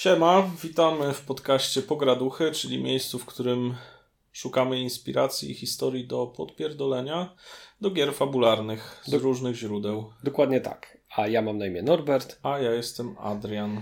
[0.00, 3.74] Siema, witamy w podcaście Pograduchy, czyli miejscu, w którym
[4.32, 7.34] szukamy inspiracji i historii do podpierdolenia,
[7.80, 10.12] do gier fabularnych z Do- różnych źródeł.
[10.24, 10.98] Dokładnie tak.
[11.16, 12.38] A ja mam na imię Norbert.
[12.42, 13.80] A ja jestem Adrian.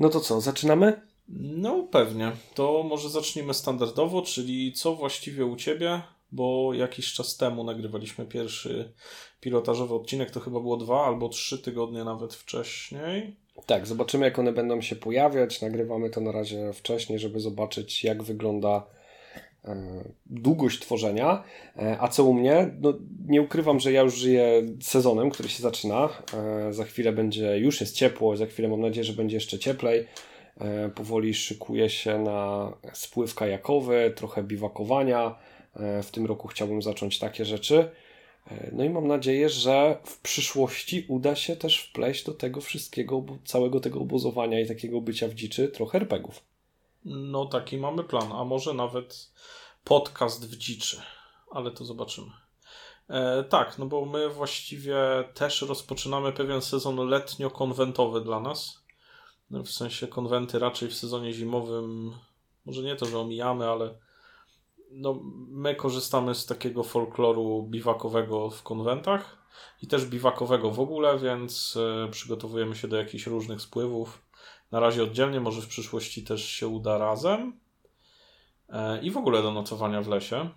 [0.00, 1.00] No to co, zaczynamy?
[1.28, 2.32] No pewnie.
[2.54, 6.02] To może zacznijmy standardowo, czyli co właściwie u Ciebie,
[6.32, 8.92] bo jakiś czas temu nagrywaliśmy pierwszy
[9.40, 13.45] pilotażowy odcinek, to chyba było dwa albo trzy tygodnie nawet wcześniej.
[13.66, 15.60] Tak, zobaczymy jak one będą się pojawiać.
[15.60, 18.86] Nagrywamy to na razie wcześniej, żeby zobaczyć jak wygląda
[19.64, 21.44] e, długość tworzenia.
[21.78, 22.70] E, a co u mnie?
[22.80, 22.92] No,
[23.28, 26.08] nie ukrywam, że ja już żyję sezonem, który się zaczyna.
[26.34, 30.06] E, za chwilę będzie, już jest ciepło, za chwilę mam nadzieję, że będzie jeszcze cieplej.
[30.94, 35.38] Powoli szykuję się na spływ kajakowy, trochę biwakowania.
[36.02, 37.90] W tym roku chciałbym zacząć takie rzeczy.
[38.72, 43.80] No i mam nadzieję, że w przyszłości uda się też wpleść do tego wszystkiego, całego
[43.80, 46.44] tego obozowania i takiego bycia w dziczy trochę RPGów.
[47.04, 49.32] No taki mamy plan, a może nawet
[49.84, 51.02] podcast w dziczy,
[51.50, 52.30] ale to zobaczymy.
[53.08, 54.96] E, tak, no bo my właściwie
[55.34, 58.82] też rozpoczynamy pewien sezon letnio-konwentowy dla nas.
[59.50, 62.12] W sensie konwenty raczej w sezonie zimowym,
[62.66, 63.94] może nie to, że omijamy, ale
[64.90, 69.46] no, my korzystamy z takiego folkloru biwakowego w konwentach
[69.82, 74.22] i też biwakowego w ogóle, więc e, przygotowujemy się do jakichś różnych spływów.
[74.70, 77.60] Na razie oddzielnie, może w przyszłości też się uda razem.
[78.68, 80.50] E, I w ogóle do nocowania w lesie.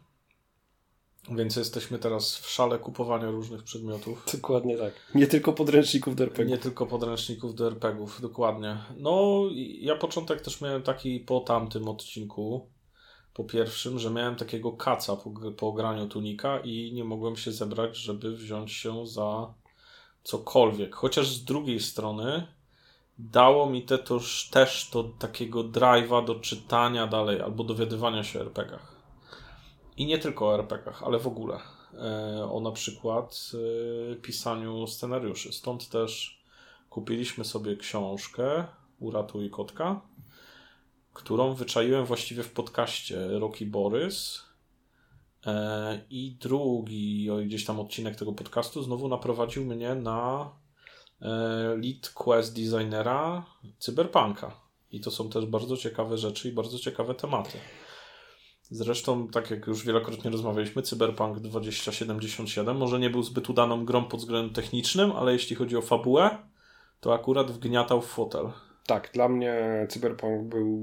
[1.31, 4.25] Więc jesteśmy teraz w szale kupowania różnych przedmiotów.
[4.33, 4.93] Dokładnie tak.
[5.15, 6.55] Nie tylko podręczników do RPG.
[6.55, 8.77] Nie tylko podręczników do RPGów, dokładnie.
[8.97, 9.43] No,
[9.79, 12.69] ja początek też miałem taki po tamtym odcinku,
[13.39, 17.97] po pierwszym, że miałem takiego kaca po, po graniu tunika i nie mogłem się zebrać,
[17.97, 19.53] żeby wziąć się za
[20.23, 20.95] cokolwiek.
[20.95, 22.47] Chociaż z drugiej strony
[23.19, 28.41] dało mi te toż, też to takiego drive'a do czytania dalej albo dowiadywania się o
[28.41, 28.95] RPGach.
[29.97, 31.59] I nie tylko o RPGach, ale w ogóle.
[31.93, 33.51] E, o na przykład
[34.11, 35.53] e, pisaniu scenariuszy.
[35.53, 36.41] Stąd też
[36.89, 38.65] kupiliśmy sobie książkę
[38.99, 40.01] Uratuj Kotka,
[41.13, 44.43] którą wyczaiłem właściwie w podcaście Rocky Borys.
[45.45, 50.51] E, I drugi oj, gdzieś tam odcinek tego podcastu znowu naprowadził mnie na
[51.21, 51.27] e,
[51.77, 53.45] lead quest designera
[53.79, 54.51] Cyberpunka.
[54.91, 57.57] I to są też bardzo ciekawe rzeczy i bardzo ciekawe tematy.
[58.71, 64.19] Zresztą, tak jak już wielokrotnie rozmawialiśmy, Cyberpunk 2077 może nie był zbyt udaną grą pod
[64.19, 66.37] względem technicznym, ale jeśli chodzi o fabułę,
[66.99, 68.51] to akurat wgniatał w fotel.
[68.89, 69.55] Tak, dla mnie
[69.89, 70.79] Cyberpunk był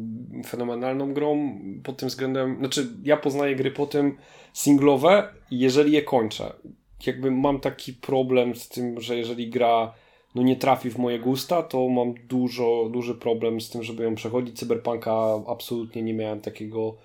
[0.46, 2.58] fenomenalną grą pod tym względem.
[2.58, 4.16] Znaczy, ja poznaję gry po tym
[4.52, 6.52] singlowe, jeżeli je kończę.
[7.06, 9.94] Jakby mam taki problem z tym, że jeżeli gra
[10.34, 14.14] no nie trafi w moje gusta, to mam dużo, duży problem z tym, żeby ją
[14.14, 14.58] przechodzić.
[14.58, 16.96] Cyberpunka absolutnie nie miałem takiego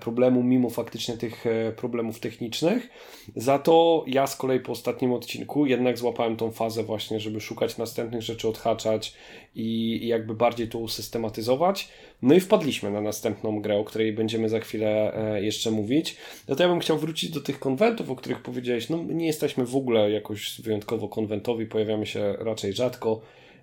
[0.00, 2.88] problemu, mimo faktycznie tych e, problemów technicznych.
[3.36, 7.78] Za to ja z kolei po ostatnim odcinku jednak złapałem tą fazę właśnie, żeby szukać
[7.78, 9.14] następnych rzeczy, odhaczać
[9.54, 11.88] i, jakby bardziej to usystematyzować.
[12.22, 16.16] No i wpadliśmy na następną grę, o której będziemy za chwilę e, jeszcze mówić.
[16.48, 18.88] No to ja bym chciał wrócić do tych konwentów, o których powiedziałeś.
[18.88, 23.20] No my nie jesteśmy w ogóle jakoś wyjątkowo konwentowi, pojawiamy się raczej rzadko.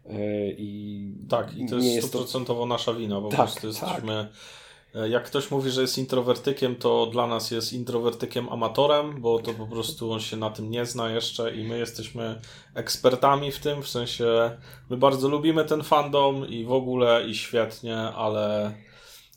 [0.09, 0.15] e,
[0.51, 3.89] I Tak, i to jest jest to stuprocentowo nasza wina, bo Tak, po prostu tak.
[3.89, 4.13] jesteśmy...
[4.13, 4.27] e,
[5.09, 9.67] Jak ktoś mówi, że jest introwertykiem, to dla nas jest introwertykiem amatorem, bo to po
[9.67, 12.41] prostu on się na tym nie zna jeszcze i my jesteśmy
[12.75, 14.57] ekspertami w tym, w sensie
[14.89, 18.73] my bardzo lubimy ten fandom i w ogóle i świetnie, ale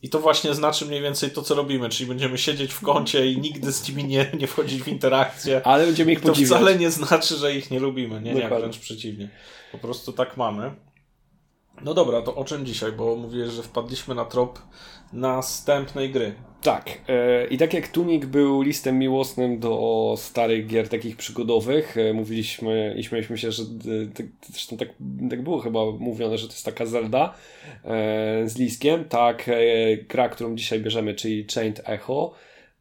[0.03, 3.41] i to właśnie znaczy mniej więcej to, co robimy, czyli będziemy siedzieć w kącie i
[3.41, 5.67] nigdy z nimi nie, nie wchodzić w interakcję.
[5.67, 6.49] Ale będziemy ich To podziwiać.
[6.51, 8.21] wcale nie znaczy, że ich nie lubimy.
[8.21, 9.31] Nie, nie, wręcz przeciwnie.
[9.73, 10.75] Po prostu tak mamy.
[11.83, 12.93] No dobra, to o czym dzisiaj?
[12.93, 14.59] Bo mówiłeś, że wpadliśmy na trop
[15.13, 16.35] następnej gry.
[16.63, 17.01] Tak.
[17.09, 22.95] E, I tak jak Tunik był listem miłosnym do starych gier takich przygodowych, e, mówiliśmy
[22.97, 23.67] i śmialiśmy się, że e,
[24.15, 24.89] tak, zresztą tak,
[25.31, 27.35] tak było chyba mówione, że to jest taka Zelda
[28.45, 29.05] z liskiem.
[29.05, 29.51] Tak,
[30.09, 32.35] gra, którą dzisiaj bierzemy, czyli Chained Echo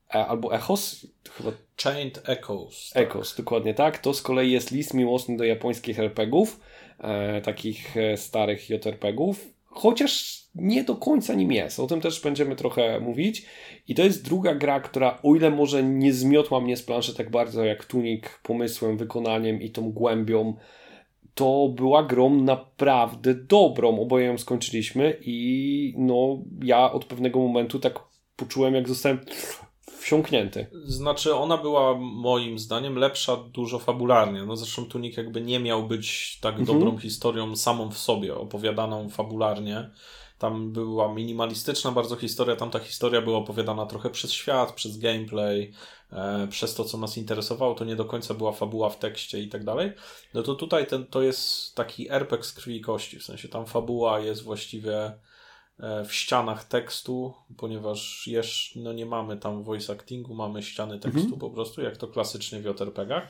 [0.09, 1.51] albo Echos, chyba
[1.83, 2.91] Chained Echoes.
[2.93, 3.03] tak.
[3.03, 3.97] Echos, dokładnie tak.
[3.97, 6.59] To z kolei jest list miłosny do japońskich RPGów,
[7.43, 11.79] takich starych JRPGów, chociaż nie do końca nim jest.
[11.79, 13.45] O tym też będziemy trochę mówić.
[13.87, 17.31] I to jest druga gra, która o ile może nie zmiotła mnie z planszy tak
[17.31, 20.53] bardzo jak Tunik pomysłem, wykonaniem i tą głębią,
[21.33, 23.99] to była grą naprawdę dobrą.
[23.99, 27.99] Oboje ją skończyliśmy i no ja od pewnego momentu tak
[28.35, 29.19] poczułem, jak zostałem
[29.99, 30.67] wsiąknięty.
[30.83, 34.43] Znaczy, ona była moim zdaniem lepsza dużo fabularnie.
[34.45, 36.79] No zresztą Tunik jakby nie miał być tak Mhm.
[36.79, 39.89] dobrą historią samą w sobie, opowiadaną fabularnie.
[40.39, 45.73] Tam była minimalistyczna bardzo historia, tam ta historia była opowiadana trochę przez świat, przez gameplay,
[46.11, 49.49] e, przez to, co nas interesowało, to nie do końca była fabuła w tekście i
[49.49, 49.91] tak dalej.
[50.33, 53.65] No to tutaj ten, to jest taki RPG z krwi i kości, w sensie tam
[53.65, 55.13] fabuła jest właściwie
[55.79, 61.21] e, w ścianach tekstu, ponieważ jeszcze no nie mamy tam voice actingu, mamy ściany tekstu
[61.21, 61.39] mhm.
[61.39, 63.27] po prostu, jak to klasycznie w JRPG-ach.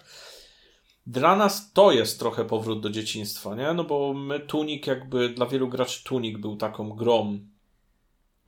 [1.10, 3.74] Dla nas to jest trochę powrót do dzieciństwa, nie?
[3.74, 7.40] No bo my Tunik jakby, dla wielu graczy Tunik był taką grą,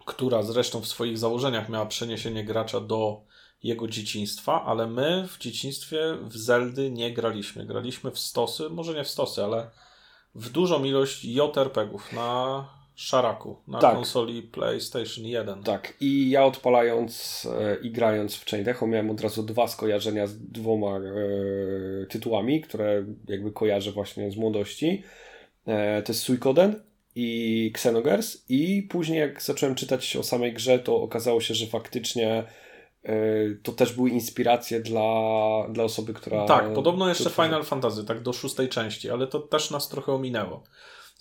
[0.05, 3.21] która zresztą w swoich założeniach miała przeniesienie gracza do
[3.63, 7.65] jego dzieciństwa, ale my w dzieciństwie w Zeldy nie graliśmy.
[7.65, 9.69] Graliśmy w stosy, może nie w stosy, ale
[10.35, 13.95] w dużą ilość JRPG-ów na szaraku, na tak.
[13.95, 15.63] konsoli PlayStation 1.
[15.63, 20.27] Tak, i ja odpalając e, i grając w Chain Echo miałem od razu dwa skojarzenia
[20.27, 21.01] z dwoma e,
[22.09, 25.03] tytułami, które jakby kojarzę właśnie z młodości.
[25.65, 26.83] E, to jest Suikoden
[27.15, 32.43] i Xenogears i później jak zacząłem czytać o samej grze, to okazało się, że faktycznie
[33.03, 33.15] e,
[33.63, 35.11] to też były inspiracje dla,
[35.69, 36.45] dla osoby, która...
[36.45, 40.63] Tak, podobno jeszcze Final Fantasy, tak do szóstej części, ale to też nas trochę ominęło.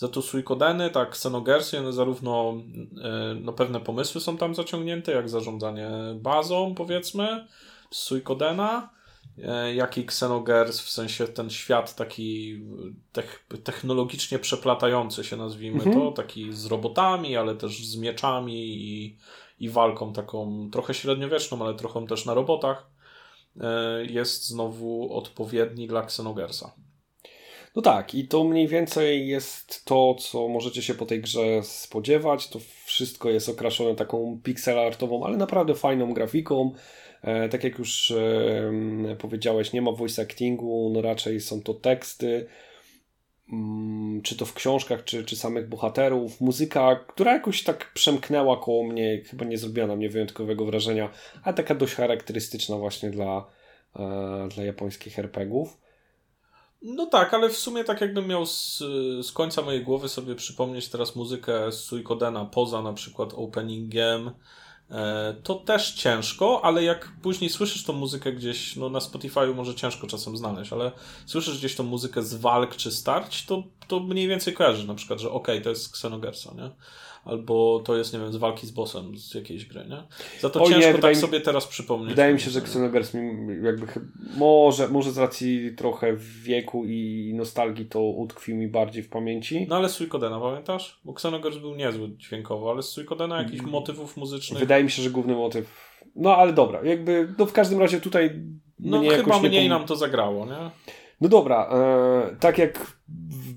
[0.01, 2.55] Za to Suikodeny, tak, Xenogersy, one zarówno
[3.03, 7.47] e, no, pewne pomysły są tam zaciągnięte, jak zarządzanie bazą, powiedzmy,
[7.91, 8.91] z Suikodena,
[9.39, 12.61] e, jak i Xenogers, w sensie ten świat taki
[13.65, 15.97] technologicznie przeplatający się, nazwijmy mhm.
[15.97, 19.17] to, taki z robotami, ale też z mieczami i,
[19.59, 22.87] i walką taką trochę średniowieczną, ale trochę też na robotach,
[23.61, 26.73] e, jest znowu odpowiedni dla Xenogersa.
[27.77, 32.49] No tak, i to mniej więcej jest to, co możecie się po tej grze spodziewać.
[32.49, 36.73] To wszystko jest okraszone taką pixel artową, ale naprawdę fajną grafiką.
[37.23, 38.15] E, tak jak już
[39.19, 42.47] powiedziałeś, nie ma voice actingu, no raczej są to teksty,
[43.53, 46.41] mm, czy to w książkach, czy, czy samych bohaterów.
[46.41, 51.11] Muzyka, która jakoś tak przemknęła koło mnie, chyba nie zrobiła na mnie wyjątkowego wrażenia,
[51.43, 53.47] ale taka dość charakterystyczna właśnie dla,
[53.97, 55.90] e, dla japońskich RPGów.
[56.83, 58.79] No tak, ale w sumie tak jakbym miał z,
[59.23, 64.31] z końca mojej głowy sobie przypomnieć teraz muzykę z Suikodena poza na przykład openingiem,
[64.91, 69.75] e, to też ciężko, ale jak później słyszysz tą muzykę gdzieś, no na Spotify'u może
[69.75, 70.93] ciężko czasem znaleźć, ale
[71.27, 75.21] słyszysz gdzieś tą muzykę z walk czy starć, to, to mniej więcej kojarzysz na przykład,
[75.21, 76.71] że okej, okay, to jest Xenogersa, nie?
[77.25, 80.03] albo to jest, nie wiem, z walki z bossem z jakiejś gry, nie?
[80.41, 82.11] Za to o ciężko nie, tak mi, sobie teraz przypomnieć.
[82.11, 83.13] Wydaje mi się, że Xenogears
[83.63, 83.87] jakby
[84.37, 89.67] może, może z racji trochę wieku i nostalgii to utkwił mi bardziej w pamięci.
[89.69, 91.01] No ale Suikodena pamiętasz?
[91.05, 93.73] Bo Xenogears był niezły dźwiękowo, ale z Suikodena jakichś mm.
[93.73, 94.61] motywów muzycznych...
[94.61, 95.91] Wydaje mi się, że główny motyw...
[96.17, 98.43] No ale dobra, jakby, no w każdym razie tutaj...
[98.79, 100.71] No chyba mniej nam to zagrało, nie?
[101.21, 102.97] No dobra, e, tak jak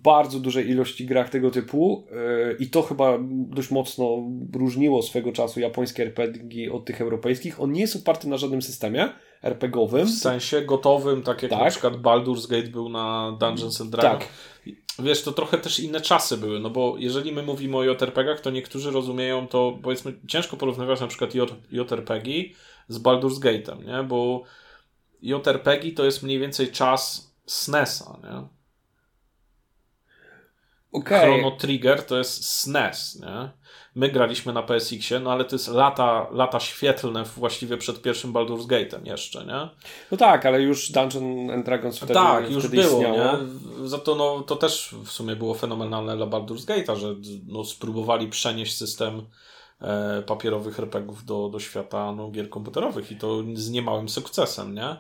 [0.04, 4.18] bardzo dużej ilości grach tego typu e, i to chyba dość mocno
[4.54, 9.10] różniło swego czasu japońskie RPG od tych europejskich, on nie jest oparty na żadnym systemie
[9.44, 10.08] RPGowym.
[10.08, 11.60] W sensie gotowym, tak jak tak.
[11.60, 14.24] na przykład Baldur's Gate był na Dungeons and Dragons.
[14.24, 14.30] Tak.
[15.00, 18.50] Wiesz, to trochę też inne czasy były, no bo jeżeli my mówimy o JRPG-ach, to
[18.50, 21.36] niektórzy rozumieją to, powiedzmy, ciężko porównywać na przykład
[21.72, 22.30] JRPG
[22.88, 24.04] z Baldur's Gate'em, nie?
[24.04, 24.44] Bo
[25.22, 28.63] JRPG to jest mniej więcej czas SNESa, nie?
[30.94, 31.20] Okay.
[31.20, 33.50] Chrono Trigger to jest SNES, nie?
[33.96, 38.68] My graliśmy na PSX-ie, no ale to jest lata, lata świetlne właściwie przed pierwszym Baldur's
[38.68, 39.70] Gate'em jeszcze, nie?
[40.12, 43.18] No tak, ale już Dungeon and Dragons wtedy Tak, już wtedy było, istniało.
[43.18, 43.90] nie?
[43.90, 47.16] Za to, no, to też w sumie było fenomenalne dla Baldur's Gate'a, że
[47.48, 49.22] no, spróbowali przenieść system
[49.82, 54.96] e, papierowych RPGów do, do świata no, gier komputerowych i to z niemałym sukcesem, nie?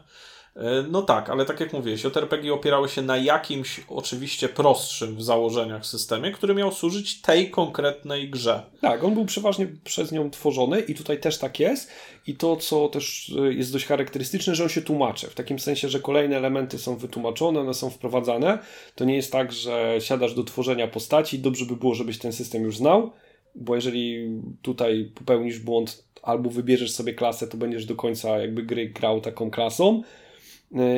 [0.55, 5.23] E, no tak, ale tak jak mówiłeś, JRPG opierały się na jakimś oczywiście prostszym w
[5.23, 8.63] założeniach systemie, który miał służyć tej konkretnej grze.
[8.81, 11.91] Tak, on był przeważnie przez nią tworzony i tutaj też tak jest.
[12.27, 15.27] I to, co też e, jest dość charakterystyczne, że on się tłumaczy.
[15.27, 18.59] W takim sensie, że kolejne elementy są wytłumaczone, one są wprowadzane.
[18.95, 22.63] To nie jest tak, że siadasz do tworzenia postaci, dobrze by było, żebyś ten system
[22.63, 23.11] już znał,
[23.55, 24.29] bo jeżeli
[24.61, 29.51] tutaj popełnisz błąd albo wybierzesz sobie klasę, to będziesz do końca jakby gry grał taką
[29.51, 30.03] klasą,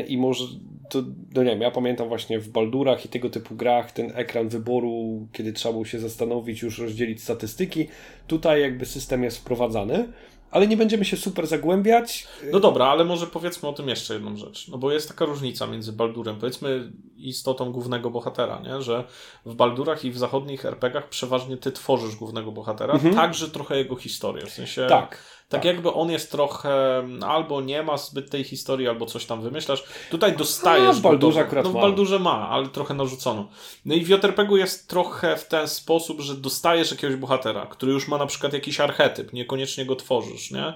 [0.07, 0.45] i może,
[0.89, 1.03] to,
[1.35, 5.27] no nie wiem, ja pamiętam właśnie w Baldurach i tego typu grach ten ekran wyboru,
[5.33, 7.87] kiedy trzeba było się zastanowić, już rozdzielić statystyki.
[8.27, 10.07] Tutaj jakby system jest wprowadzany.
[10.51, 12.27] ale nie będziemy się super zagłębiać.
[12.51, 14.67] No dobra, ale może powiedzmy o tym jeszcze jedną rzecz.
[14.67, 18.81] No bo jest taka różnica między Baldurem, powiedzmy istotą głównego bohatera, nie?
[18.81, 19.03] że
[19.45, 23.15] w Baldurach i w zachodnich RPGach przeważnie ty tworzysz głównego bohatera, mhm.
[23.15, 24.45] także trochę jego historię.
[24.45, 25.17] W sensie tak.
[25.49, 29.41] Tak, tak, jakby on jest trochę albo nie ma zbyt tej historii, albo coś tam
[29.41, 29.83] wymyślasz.
[30.11, 30.87] Tutaj dostajesz.
[30.87, 33.47] No, w Baldurze akurat No w Baldurze ma, ale trochę narzucono.
[33.85, 38.07] No i w JRPG jest trochę w ten sposób, że dostajesz jakiegoś bohatera, który już
[38.07, 40.73] ma na przykład jakiś archetyp, niekoniecznie go tworzysz, nie?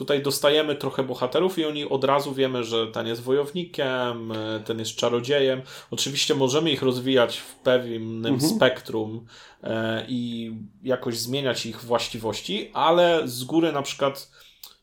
[0.00, 4.32] Tutaj dostajemy trochę bohaterów i oni od razu wiemy, że ten jest wojownikiem,
[4.64, 5.62] ten jest czarodziejem.
[5.90, 8.40] Oczywiście możemy ich rozwijać w pewnym mhm.
[8.40, 9.26] spektrum
[9.62, 10.52] e, i
[10.82, 14.30] jakoś zmieniać ich właściwości, ale z góry na przykład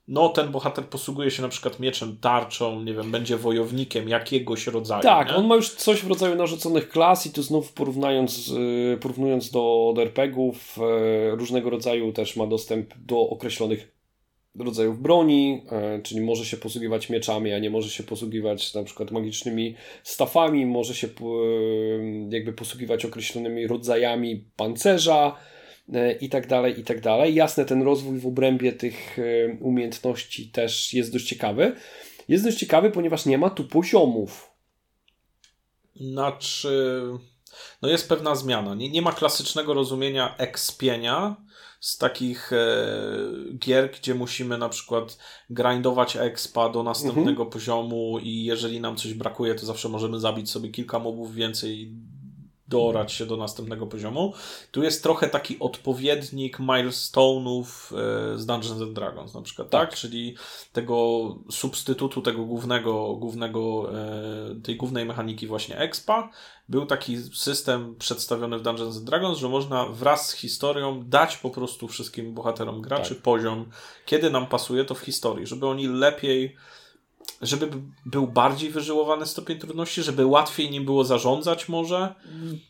[0.08, 5.04] no ten bohater posługuje się na przykład mieczem, tarczą, nie wiem, będzie wojownikiem jakiegoś rodzaju.
[5.04, 5.36] Tak, nie?
[5.36, 8.54] on ma już coś w rodzaju narzuconych klas i tu znów porównując,
[8.94, 13.97] e, porównując do, do RPGów, e, różnego rodzaju też ma dostęp do określonych
[14.60, 19.12] rodzajów broni, e, czyli może się posługiwać mieczami, a nie może się posługiwać na przykład
[19.12, 21.12] magicznymi stafami, może się e,
[22.30, 25.36] jakby posługiwać określonymi rodzajami pancerza
[25.94, 27.36] e, i tak dalej, i tak dalej.
[27.36, 29.18] Jasne, ten rozwój w obrębie tych
[29.60, 31.76] umiejętności też jest dość ciekawy.
[32.28, 34.52] Jest dość ciekawy, ponieważ nie ma tu poziomów.
[35.96, 37.02] Znaczy,
[37.82, 38.76] no jest pewna zmiana.
[38.76, 41.36] Nie, nie ma klasycznego rozumienia ekspienia,
[41.80, 42.58] z takich e,
[43.60, 45.18] gier, gdzie musimy na przykład
[45.50, 47.50] grindować expa do następnego mhm.
[47.50, 51.92] poziomu i jeżeli nam coś brakuje, to zawsze możemy zabić sobie kilka mobów więcej
[52.68, 54.34] dorać się do następnego poziomu.
[54.72, 59.90] Tu jest trochę taki odpowiednik milestone'ów e, z Dungeons and Dragons na przykład, tak?
[59.90, 60.00] tak?
[60.00, 60.36] Czyli
[60.74, 66.30] tego substytutu tego głównego, głównego e, tej głównej mechaniki właśnie expa.
[66.70, 71.50] Był taki system przedstawiony w Dungeons and Dragons, że można wraz z historią dać po
[71.50, 73.24] prostu wszystkim bohaterom graczy tak.
[73.24, 73.66] poziom,
[74.06, 76.56] kiedy nam pasuje to w historii, żeby oni lepiej
[77.42, 77.68] żeby
[78.06, 82.16] był bardziej wyżyłowany stopień trudności, żeby łatwiej nim było zarządzać może?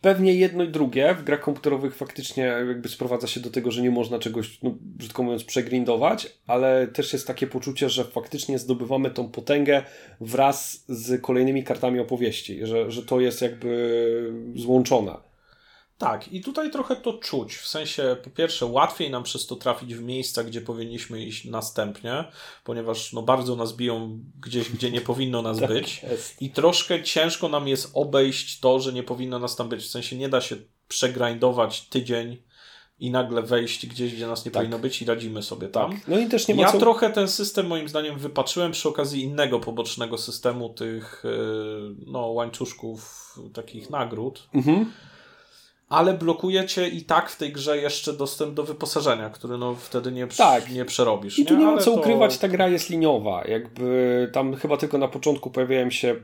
[0.01, 1.15] Pewnie jedno i drugie.
[1.15, 5.23] W grach komputerowych faktycznie jakby sprowadza się do tego, że nie można czegoś, no, brzydko
[5.23, 9.83] mówiąc, przegrindować, ale też jest takie poczucie, że faktycznie zdobywamy tą potęgę
[10.21, 15.27] wraz z kolejnymi kartami opowieści, że, że to jest jakby złączone.
[15.97, 17.55] Tak, i tutaj trochę to czuć.
[17.55, 22.23] W sensie, po pierwsze, łatwiej nam przez to trafić w miejsca, gdzie powinniśmy iść następnie,
[22.63, 26.03] ponieważ no, bardzo nas biją gdzieś, gdzie nie powinno nas tak być.
[26.03, 26.41] Jest.
[26.41, 29.83] I troszkę ciężko nam jest obejść to, że nie powinno nas tam być.
[29.83, 30.55] W sensie, nie da się
[30.87, 32.37] przegrindować tydzień
[32.99, 34.61] i nagle wejść gdzieś, gdzie nas nie tak.
[34.61, 35.91] powinno być i radzimy sobie tam.
[35.91, 36.07] Tak.
[36.07, 36.79] No i też nie ma ja co...
[36.79, 41.29] trochę ten system moim zdaniem wypatrzyłem przy okazji innego pobocznego systemu tych y,
[42.05, 44.47] no, łańcuszków takich nagród.
[44.53, 44.91] Mhm
[45.89, 50.27] ale blokujecie i tak w tej grze jeszcze dostęp do wyposażenia, który no wtedy nie,
[50.27, 50.69] tak.
[50.69, 51.39] nie przerobisz.
[51.39, 51.99] I tu nie, nie ma co to...
[51.99, 53.47] ukrywać, ta gra jest liniowa.
[53.47, 56.15] Jakby tam chyba tylko na początku pojawiają się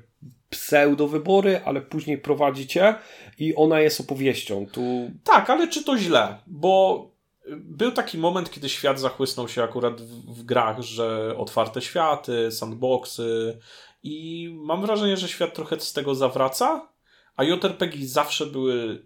[0.49, 2.95] pseudo wybory, ale później prowadzicie
[3.39, 4.65] i ona jest opowieścią.
[4.71, 5.11] Tu...
[5.23, 6.37] Tak, ale czy to źle?
[6.47, 7.07] Bo
[7.51, 13.57] był taki moment, kiedy świat zachłysnął się akurat w, w grach, że otwarte światy, sandboxy
[14.03, 16.89] i mam wrażenie, że świat trochę z tego zawraca,
[17.35, 19.05] a JRPG zawsze były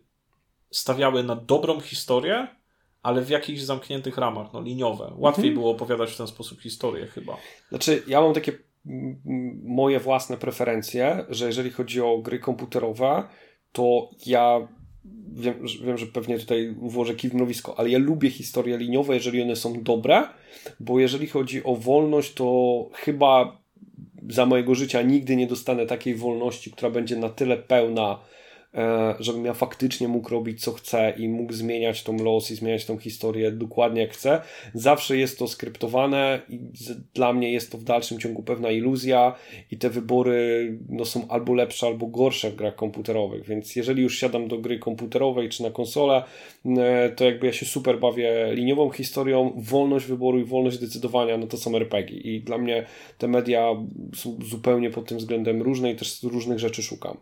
[0.71, 2.47] stawiały na dobrą historię,
[3.03, 5.13] ale w jakichś zamkniętych ramach, no liniowe.
[5.17, 5.53] Łatwiej mhm.
[5.53, 7.37] było opowiadać w ten sposób historię chyba.
[7.69, 8.51] Znaczy, ja mam takie
[9.63, 13.23] moje własne preferencje, że jeżeli chodzi o gry komputerowe,
[13.71, 14.67] to ja
[15.33, 19.41] wiem, wiem, że pewnie tutaj włożę kij w mrowisko, ale ja lubię historie liniowe, jeżeli
[19.41, 20.27] one są dobre,
[20.79, 23.61] bo jeżeli chodzi o wolność, to chyba
[24.29, 28.19] za mojego życia nigdy nie dostanę takiej wolności, która będzie na tyle pełna,
[29.19, 32.97] żebym ja faktycznie mógł robić co chcę i mógł zmieniać tą los i zmieniać tą
[32.97, 34.41] historię dokładnie jak chcę.
[34.73, 36.59] Zawsze jest to skryptowane i
[37.13, 39.35] dla mnie jest to w dalszym ciągu pewna iluzja
[39.71, 44.19] i te wybory no, są albo lepsze, albo gorsze w grach komputerowych, więc jeżeli już
[44.19, 46.23] siadam do gry komputerowej czy na konsolę,
[46.65, 51.47] e, to jakby ja się super bawię liniową historią, wolność wyboru i wolność decydowania, no
[51.47, 52.85] to są RPG i dla mnie
[53.17, 53.75] te media
[54.15, 57.17] są zupełnie pod tym względem różne i też różnych rzeczy szukam.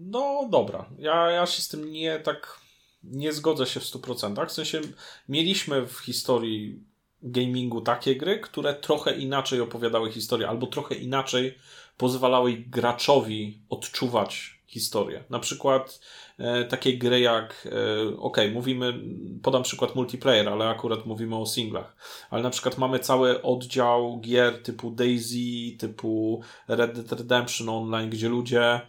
[0.00, 2.64] No dobra, ja, ja się z tym nie tak
[3.04, 4.46] nie zgodzę się w 100%.
[4.46, 4.80] W sensie
[5.28, 6.82] mieliśmy w historii
[7.22, 11.58] gamingu takie gry, które trochę inaczej opowiadały historię, albo trochę inaczej
[11.96, 15.24] pozwalały graczowi odczuwać historię.
[15.30, 16.00] Na przykład
[16.38, 19.00] e, takie gry jak, e, ok, mówimy,
[19.42, 21.96] podam przykład multiplayer, ale akurat mówimy o singlach,
[22.30, 28.28] ale na przykład mamy cały oddział gier typu Daisy, typu Red Dead Redemption Online, gdzie
[28.28, 28.80] ludzie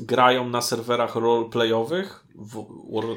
[0.00, 2.24] grają na serwerach roleplayowych,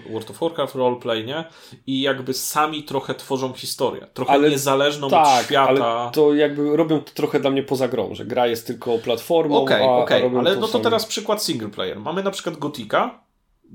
[0.09, 1.45] World of Warcraft roleplay, nie?
[1.87, 4.07] I jakby sami trochę tworzą historię.
[4.13, 5.85] Trochę ale, niezależną tak, od świata.
[5.87, 9.61] Ale to jakby robią to trochę dla mnie poza grą, że gra jest tylko platformą.
[9.61, 10.39] Okej, okay, okej, okay.
[10.39, 11.99] ale to no to teraz przykład single player.
[11.99, 13.23] Mamy na przykład Gotika,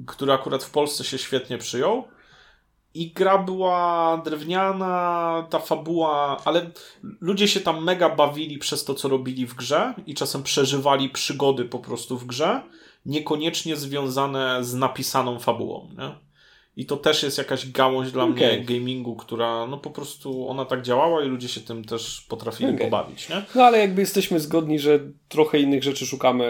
[0.06, 2.04] który akurat w Polsce się świetnie przyjął.
[2.96, 6.70] I gra była drewniana, ta fabuła, ale
[7.20, 11.64] ludzie się tam mega bawili przez to, co robili w grze i czasem przeżywali przygody
[11.64, 12.62] po prostu w grze
[13.06, 15.88] niekoniecznie związane z napisaną fabułą.
[15.98, 16.26] Nie?
[16.76, 18.34] I to też jest jakaś gałąź dla okay.
[18.34, 22.74] mnie gamingu, która no po prostu ona tak działała i ludzie się tym też potrafili
[22.74, 22.84] okay.
[22.84, 23.28] pobawić.
[23.28, 23.42] Nie?
[23.54, 26.44] No ale jakby jesteśmy zgodni, że trochę innych rzeczy szukamy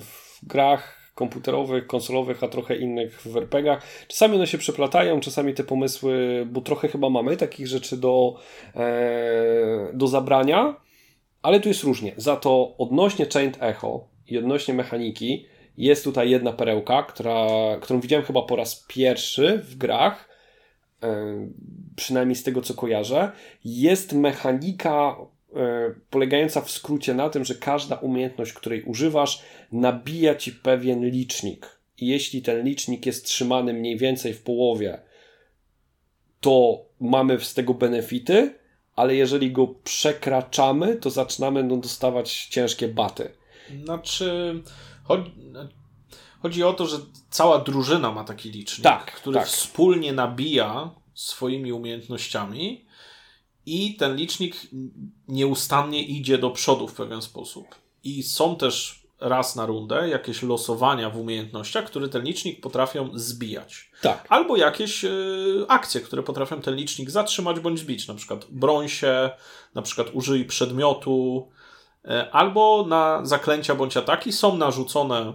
[0.00, 3.82] w grach komputerowych, konsolowych, a trochę innych w RPGach.
[4.08, 8.36] Czasami one się przeplatają, czasami te pomysły, bo trochę chyba mamy takich rzeczy do,
[8.76, 10.76] e, do zabrania,
[11.42, 12.12] ale tu jest różnie.
[12.16, 15.46] Za to odnośnie Chained Echo i odnośnie mechaniki,
[15.78, 17.46] jest tutaj jedna perełka, która,
[17.80, 20.28] którą widziałem chyba po raz pierwszy w grach,
[21.02, 21.48] e,
[21.96, 23.32] przynajmniej z tego co kojarzę.
[23.64, 25.16] Jest mechanika
[26.10, 31.80] polegająca w skrócie na tym, że każda umiejętność, której używasz, nabija ci pewien licznik.
[31.98, 35.00] I jeśli ten licznik jest trzymany mniej więcej w połowie,
[36.40, 38.54] to mamy z tego benefity,
[38.96, 43.30] ale jeżeli go przekraczamy, to zaczynamy no, dostawać ciężkie baty.
[43.84, 44.62] Znaczy,
[45.06, 45.30] Chodzi,
[46.42, 46.98] chodzi o to, że
[47.30, 49.46] cała drużyna ma taki licznik, tak, który tak.
[49.46, 52.85] wspólnie nabija swoimi umiejętnościami
[53.66, 54.56] i ten licznik
[55.28, 57.66] nieustannie idzie do przodu w pewien sposób.
[58.04, 63.90] I są też raz na rundę jakieś losowania w umiejętnościach, które ten licznik potrafią zbijać.
[64.02, 64.26] Tak.
[64.28, 68.08] Albo jakieś y, akcje, które potrafią ten licznik zatrzymać bądź zbić.
[68.08, 69.30] Na przykład broń się,
[69.74, 71.48] na przykład użyj przedmiotu,
[72.06, 75.32] E, albo na zaklęcia bądź ataki są narzucone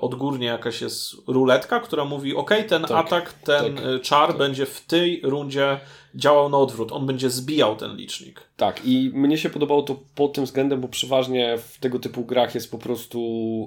[0.00, 4.38] odgórnie jakaś jest ruletka, która mówi ok, ten tak, atak, ten tak, e, czar tak.
[4.38, 5.80] będzie w tej rundzie
[6.14, 6.92] działał na odwrót.
[6.92, 8.40] On będzie zbijał ten licznik.
[8.56, 12.54] Tak i mnie się podobało to pod tym względem, bo przeważnie w tego typu grach
[12.54, 13.20] jest po prostu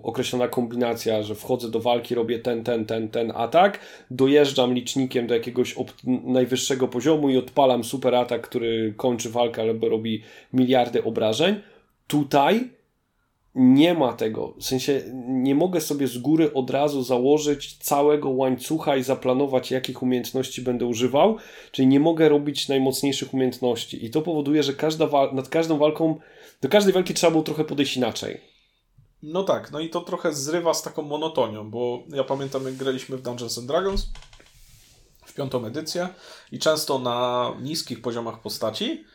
[0.04, 3.80] określona kombinacja, że wchodzę do walki, robię ten, ten, ten, ten atak,
[4.12, 5.76] dojeżdżam licznikiem do jakiegoś
[6.24, 10.24] najwyższego poziomu i odpalam super atak, który kończy walkę albo robi
[10.54, 11.56] miliardy obrażeń
[12.08, 12.70] Tutaj
[13.58, 14.54] nie ma tego.
[14.58, 20.04] W sensie nie mogę sobie z góry od razu założyć całego łańcucha i zaplanować, jakich
[20.04, 21.38] umiejętności będę używał,
[21.72, 24.06] czyli nie mogę robić najmocniejszych umiejętności.
[24.06, 26.20] I to powoduje, że każda nad każdą walką,
[26.62, 28.42] do każdej walki trzeba było trochę podejść inaczej.
[29.24, 33.18] No tak, no i to trochę zrywa z taką monotonią, bo ja pamiętam, jak graliśmy
[33.18, 34.10] w Dungeons and Dragons
[35.26, 36.08] w piątą edycję
[36.52, 39.06] i często na niskich poziomach postaci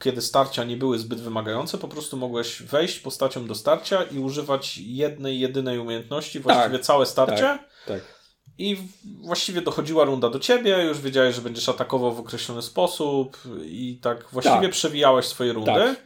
[0.00, 4.78] kiedy starcia nie były zbyt wymagające, po prostu mogłeś wejść postacią do starcia i używać
[4.78, 7.42] jednej, jedynej umiejętności, właściwie tak, całe starcie.
[7.42, 8.22] Tak, tak.
[8.58, 8.76] I
[9.20, 14.26] właściwie dochodziła runda do ciebie, już wiedziałeś, że będziesz atakował w określony sposób i tak
[14.32, 14.70] właściwie tak.
[14.70, 15.96] przewijałeś swoje rundy tak.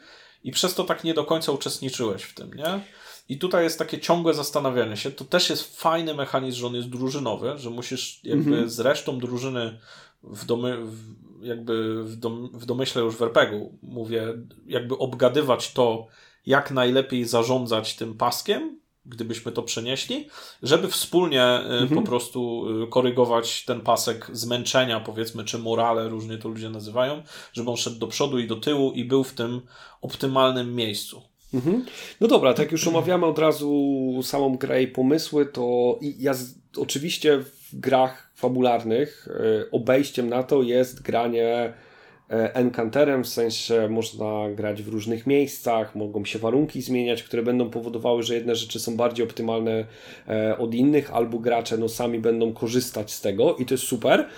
[0.44, 2.80] i przez to tak nie do końca uczestniczyłeś w tym, nie?
[3.28, 5.10] I tutaj jest takie ciągłe zastanawianie się.
[5.10, 8.70] To też jest fajny mechanizm, że on jest drużynowy, że musisz jakby mhm.
[8.70, 9.78] z resztą drużyny
[10.22, 10.78] w, domy,
[11.42, 14.34] jakby w, dom, w domyśle już w RPG-u mówię,
[14.66, 16.06] jakby obgadywać to,
[16.46, 20.28] jak najlepiej zarządzać tym paskiem, gdybyśmy to przenieśli,
[20.62, 21.88] żeby wspólnie y, mhm.
[21.88, 27.22] po prostu y, korygować ten pasek zmęczenia, powiedzmy, czy morale, różnie to ludzie nazywają,
[27.52, 29.60] żeby on szedł do przodu i do tyłu i był w tym
[30.00, 31.22] optymalnym miejscu.
[31.54, 31.84] Mhm.
[32.20, 37.38] No dobra, tak już omawiamy od razu samą grę i pomysły, to ja z, oczywiście
[37.38, 41.72] w grach fabularnych e, obejściem na to jest granie
[42.30, 47.70] e, encanterem, w sensie można grać w różnych miejscach, mogą się warunki zmieniać, które będą
[47.70, 49.86] powodowały, że jedne rzeczy są bardziej optymalne
[50.28, 54.28] e, od innych, albo gracze no sami będą korzystać z tego i to jest super.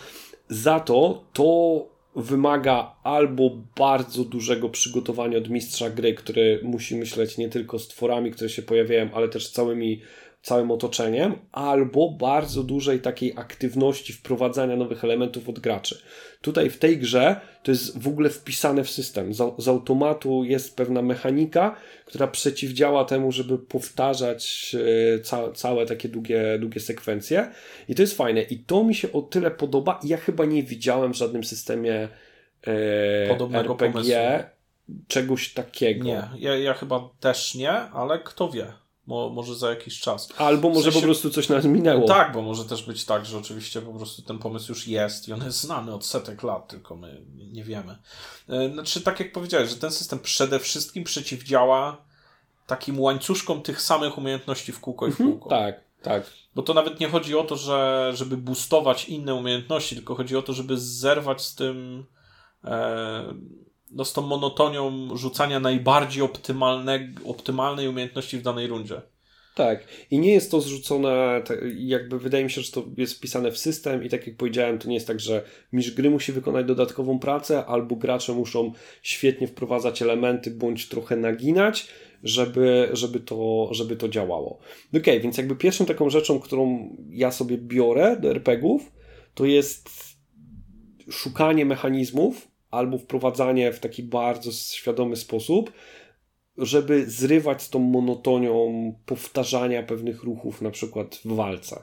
[0.48, 7.48] Za to to wymaga albo bardzo dużego przygotowania od mistrza gry, który musi myśleć nie
[7.48, 10.00] tylko z tworami, które się pojawiają, ale też całymi
[10.42, 16.03] całym otoczeniem, albo bardzo dużej takiej aktywności wprowadzania nowych elementów od graczy.
[16.40, 19.35] Tutaj w tej grze to jest w ogóle wpisane w system.
[19.35, 24.77] Z, z automatu jest pewna mechanika, która przeciwdziała temu, żeby powtarzać
[25.14, 27.51] e, ca, całe takie długie, długie sekwencje.
[27.88, 28.42] I to jest fajne.
[28.42, 30.01] I to mi się o tyle podoba.
[30.05, 32.09] Ja chyba nie widziałem w żadnym systemie
[32.66, 34.14] e, Podobnego RPG pomysłu.
[35.09, 36.05] czegoś takiego.
[36.05, 38.72] Nie, ja, ja chyba też nie, ale kto wie.
[39.09, 40.29] Mo, może za jakiś czas.
[40.37, 42.07] Albo może w sensie, po prostu coś nas minęło.
[42.09, 45.33] Tak, bo może też być tak, że oczywiście po prostu ten pomysł już jest i
[45.33, 47.99] on jest znany od setek lat, tylko my nie wiemy.
[48.49, 52.05] E, znaczy, tak jak powiedziałeś, że ten system przede wszystkim przeciwdziała
[52.66, 55.51] takim łańcuszkom tych samych umiejętności w kółko i w mhm, kółko.
[55.51, 55.88] tak.
[56.03, 56.31] Tak.
[56.55, 60.42] Bo to nawet nie chodzi o to, że, żeby boostować inne umiejętności, tylko chodzi o
[60.42, 62.07] to, żeby zerwać z tym,
[62.64, 63.35] e,
[63.90, 69.03] no z tą monotonią rzucania najbardziej optymalne, optymalnej umiejętności w danej rundzie.
[69.59, 69.85] Tak.
[70.11, 71.42] I nie jest to zrzucone,
[71.77, 74.88] jakby wydaje mi się, że to jest wpisane w system i tak jak powiedziałem, to
[74.88, 78.72] nie jest tak, że mistrz gry musi wykonać dodatkową pracę, albo gracze muszą
[79.03, 81.88] świetnie wprowadzać elementy, bądź trochę naginać,
[82.22, 84.59] żeby, żeby, to, żeby to działało.
[84.96, 88.92] Ok, więc jakby pierwszą taką rzeczą, którą ja sobie biorę do RPGów,
[89.35, 89.90] to jest
[91.11, 95.72] szukanie mechanizmów albo wprowadzanie w taki bardzo świadomy sposób,
[96.59, 101.83] żeby zrywać z tą monotonią powtarzania pewnych ruchów, na przykład w walce.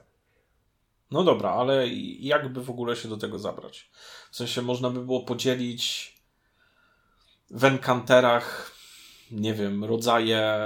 [1.12, 1.88] No dobra, ale
[2.19, 3.89] jakby w ogóle się do tego zabrać?
[4.32, 6.15] W sensie można by było podzielić
[7.50, 8.75] w enkanterach
[9.32, 10.58] nie wiem, rodzaje,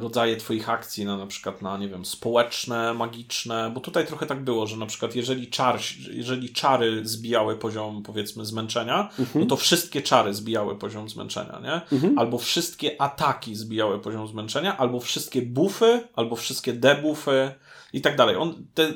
[0.00, 4.44] rodzaje Twoich akcji na na przykład na, nie wiem, społeczne, magiczne, bo tutaj trochę tak
[4.44, 9.44] było, że na przykład jeżeli, czar, jeżeli czary zbijały poziom, powiedzmy, zmęczenia, mhm.
[9.44, 11.96] no to wszystkie czary zbijały poziom zmęczenia, nie?
[11.96, 12.18] Mhm.
[12.18, 17.54] Albo wszystkie ataki zbijały poziom zmęczenia, albo wszystkie buffy, albo wszystkie debuffy
[17.92, 18.36] i tak dalej.
[18.36, 18.92] On, te,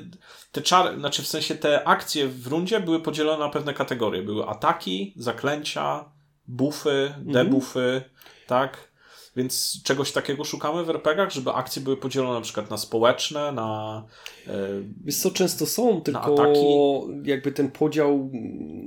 [0.53, 4.23] te czary, znaczy w sensie te akcje w rundzie były podzielone na pewne kategorie.
[4.23, 6.05] Były ataki, zaklęcia,
[6.49, 7.33] buffy, mhm.
[7.33, 8.03] debuffy,
[8.47, 8.86] tak?
[9.37, 14.05] Więc czegoś takiego szukamy w RPGach, żeby akcje były podzielone na przykład na społeczne, na.
[14.47, 14.53] Yy,
[15.05, 18.31] Wiesz co, często są, tylko jakby ten podział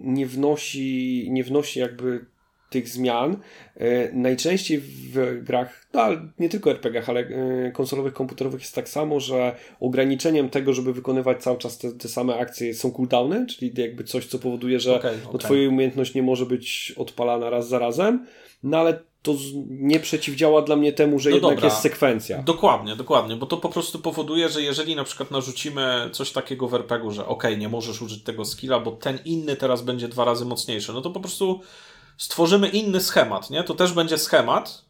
[0.03, 2.25] nie wnosi, nie wnosi jakby
[2.69, 3.37] tych zmian.
[3.75, 8.89] E, najczęściej w grach, no ale nie tylko RPGach, ale e, konsolowych, komputerowych jest tak
[8.89, 13.73] samo, że ograniczeniem tego, żeby wykonywać cały czas te, te same akcje są cooldowny, czyli
[13.77, 15.33] jakby coś, co powoduje, że okay, okay.
[15.33, 18.25] No, twoja umiejętność nie może być odpalana raz za razem,
[18.63, 19.35] no ale to
[19.69, 21.69] nie przeciwdziała dla mnie temu, że no jednak dobra.
[21.69, 22.43] jest sekwencja.
[22.43, 26.73] Dokładnie, dokładnie, bo to po prostu powoduje, że jeżeli na przykład narzucimy coś takiego w
[26.73, 30.45] RPG-u, że ok, nie możesz użyć tego skilla, bo ten inny teraz będzie dwa razy
[30.45, 31.61] mocniejszy, no to po prostu
[32.17, 33.63] stworzymy inny schemat, nie?
[33.63, 34.88] To też będzie schemat,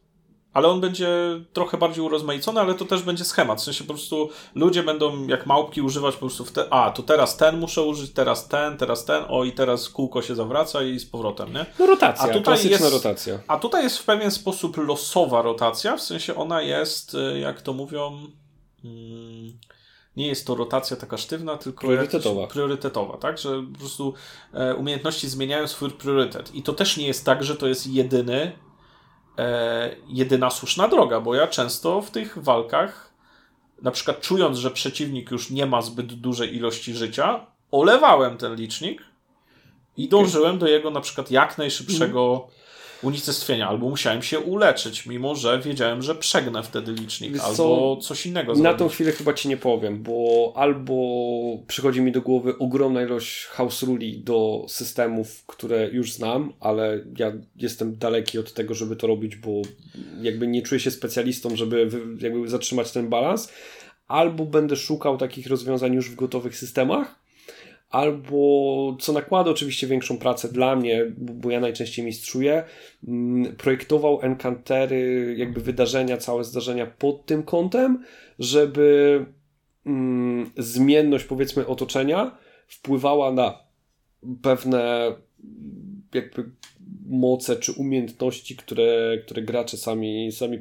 [0.53, 1.09] ale on będzie
[1.53, 3.61] trochę bardziej urozmaicony, ale to też będzie schemat.
[3.61, 7.03] W sensie po prostu ludzie będą jak małpki używać po prostu w te, a to
[7.03, 10.99] teraz ten muszę użyć, teraz ten, teraz ten, o i teraz kółko się zawraca i
[10.99, 11.65] z powrotem, nie?
[11.79, 13.39] No rotacja, a tutaj klasyczna jest, rotacja.
[13.47, 17.73] A tutaj jest w pewien sposób losowa rotacja, w sensie ona jest, y, jak to
[17.73, 18.27] mówią,
[18.81, 19.59] hmm,
[20.17, 22.47] nie jest to rotacja taka sztywna, tylko priorytetowa.
[22.47, 23.37] priorytetowa, tak?
[23.37, 24.13] Że po prostu
[24.53, 26.55] e, umiejętności zmieniają swój priorytet.
[26.55, 28.51] I to też nie jest tak, że to jest jedyny
[30.07, 33.13] jedyna słuszna droga, bo ja często w tych walkach,
[33.81, 39.01] na przykład czując, że przeciwnik już nie ma zbyt dużej ilości życia, olewałem ten licznik
[39.97, 42.47] i dążyłem do jego na przykład jak najszybszego
[43.03, 47.97] unicestwienia, albo musiałem się uleczyć, mimo że wiedziałem, że przegnę wtedy licznik, Wiesz albo co?
[48.01, 48.63] coś innego zrobić.
[48.63, 50.93] Na tą chwilę chyba ci nie powiem, bo albo
[51.67, 57.31] przychodzi mi do głowy ogromna ilość house ruli do systemów, które już znam, ale ja
[57.55, 59.61] jestem daleki od tego, żeby to robić, bo
[60.21, 63.51] jakby nie czuję się specjalistą, żeby jakby zatrzymać ten balans,
[64.07, 67.18] albo będę szukał takich rozwiązań już w gotowych systemach,
[67.89, 72.63] albo co nakłada oczywiście większą pracę dla mnie, bo ja najczęściej mistrzuję,
[73.07, 78.03] mm, projektował encantery, jakby wydarzenia, całe zdarzenia pod tym kątem,
[78.39, 79.25] żeby
[79.85, 83.59] mm, zmienność powiedzmy otoczenia wpływała na
[84.41, 85.11] pewne
[86.13, 86.49] jakby
[87.09, 90.59] moce czy umiejętności, które, które gracze sami, sami,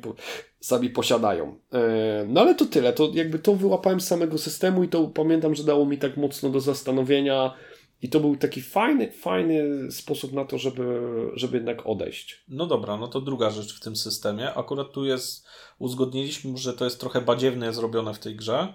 [0.60, 1.58] sami posiadają.
[1.72, 2.92] E, no ale to tyle.
[2.92, 6.50] To jakby to wyłapałem z samego systemu i to pamiętam, że dało mi tak mocno
[6.50, 7.54] do zastanowienia.
[8.02, 11.00] I to był taki fajny, fajny sposób na to, żeby,
[11.34, 12.44] żeby jednak odejść.
[12.48, 14.54] No dobra, no to druga rzecz w tym systemie.
[14.54, 15.46] Akurat tu jest,
[15.78, 18.74] uzgodniliśmy, że to jest trochę badziewnie zrobione w tej grze,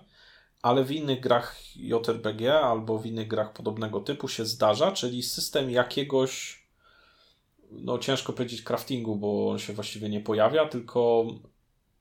[0.61, 5.71] ale w innych grach JRPG albo w innych grach podobnego typu się zdarza, czyli system
[5.71, 6.63] jakiegoś
[7.71, 11.25] no ciężko powiedzieć craftingu, bo on się właściwie nie pojawia, tylko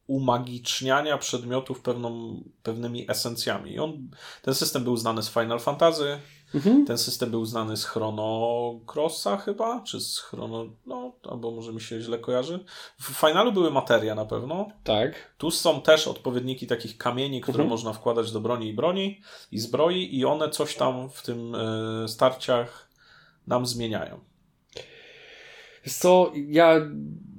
[0.07, 3.73] umagiczniania przedmiotów pewną, pewnymi esencjami.
[3.73, 4.09] I on,
[4.43, 6.19] ten system był znany z Final Fantasy,
[6.55, 6.87] mhm.
[6.87, 11.81] ten system był znany z Chrono Crossa chyba, czy z Chrono, no, albo może mi
[11.81, 12.65] się źle kojarzy.
[13.01, 14.69] W Finalu były materia na pewno.
[14.85, 15.35] Tak.
[15.39, 17.71] Tu są też odpowiedniki takich kamieni, które mhm.
[17.71, 19.21] można wkładać do broni i broni
[19.53, 22.89] i zbroi i one coś tam w tym y, starciach
[23.47, 24.21] nam zmieniają.
[25.89, 26.75] Co, ja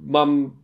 [0.06, 0.63] mam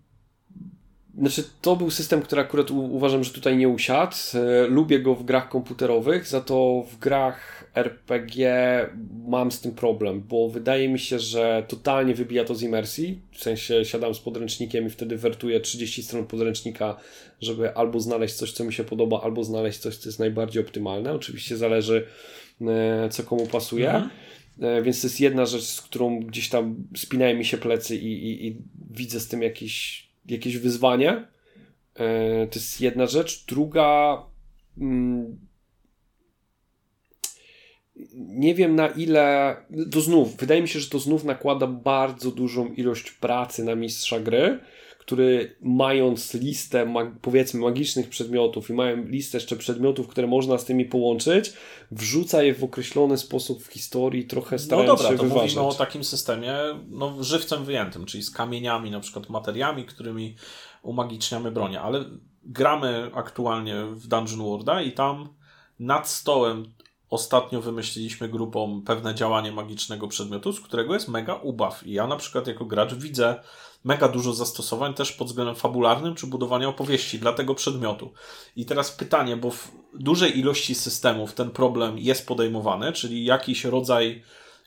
[1.21, 4.17] znaczy, to był system, który akurat u, uważam, że tutaj nie usiadł.
[4.35, 8.51] E, lubię go w grach komputerowych, za to w grach RPG
[9.29, 13.21] mam z tym problem, bo wydaje mi się, że totalnie wybija to z imersji.
[13.33, 16.97] W sensie siadam z podręcznikiem i wtedy wertuję 30 stron podręcznika,
[17.41, 21.13] żeby albo znaleźć coś, co mi się podoba, albo znaleźć coś, co jest najbardziej optymalne.
[21.13, 22.07] Oczywiście zależy,
[22.61, 23.91] e, co komu pasuje.
[23.91, 24.11] Mhm.
[24.61, 28.31] E, więc to jest jedna rzecz, z którą gdzieś tam spinają mi się plecy i,
[28.31, 28.57] i, i
[28.91, 31.29] widzę z tym jakieś, jakieś wyzwanie.
[31.95, 33.45] E, to jest jedna rzecz.
[33.47, 34.19] Druga.
[38.31, 39.57] Nie wiem na ile.
[39.93, 44.21] To znów, wydaje mi się, że to znów nakłada bardzo dużą ilość pracy na mistrza
[44.21, 44.59] gry
[45.11, 50.85] który mając listę, powiedzmy, magicznych przedmiotów i mają listę jeszcze przedmiotów, które można z tymi
[50.85, 51.53] połączyć,
[51.91, 55.55] wrzuca je w określony sposób w historii, trochę starając no dobra, się to wyważać.
[55.55, 56.55] mówimy o takim systemie
[56.89, 60.37] no, żywcem wyjętym, czyli z kamieniami, na przykład materiami, którymi
[60.83, 62.05] umagiczniamy bronię, ale
[62.45, 65.29] gramy aktualnie w Dungeon Worlda i tam
[65.79, 66.73] nad stołem
[67.11, 71.87] ostatnio wymyśliliśmy grupą pewne działanie magicznego przedmiotu, z którego jest mega ubaw.
[71.87, 73.41] I ja na przykład jako gracz widzę
[73.85, 78.13] mega dużo zastosowań też pod względem fabularnym czy budowania opowieści dla tego przedmiotu.
[78.57, 84.23] I teraz pytanie, bo w dużej ilości systemów ten problem jest podejmowany, czyli jakiś rodzaj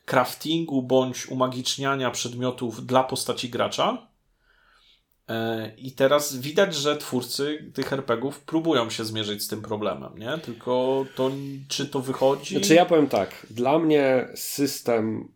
[0.05, 4.12] craftingu bądź umagiczniania przedmiotów dla postaci gracza.
[5.29, 10.37] E, I teraz widać, że twórcy tych RPGów próbują się zmierzyć z tym problemem, nie?
[10.37, 11.31] Tylko to,
[11.67, 12.55] czy to wychodzi?
[12.55, 15.31] Znaczy ja powiem tak, dla mnie system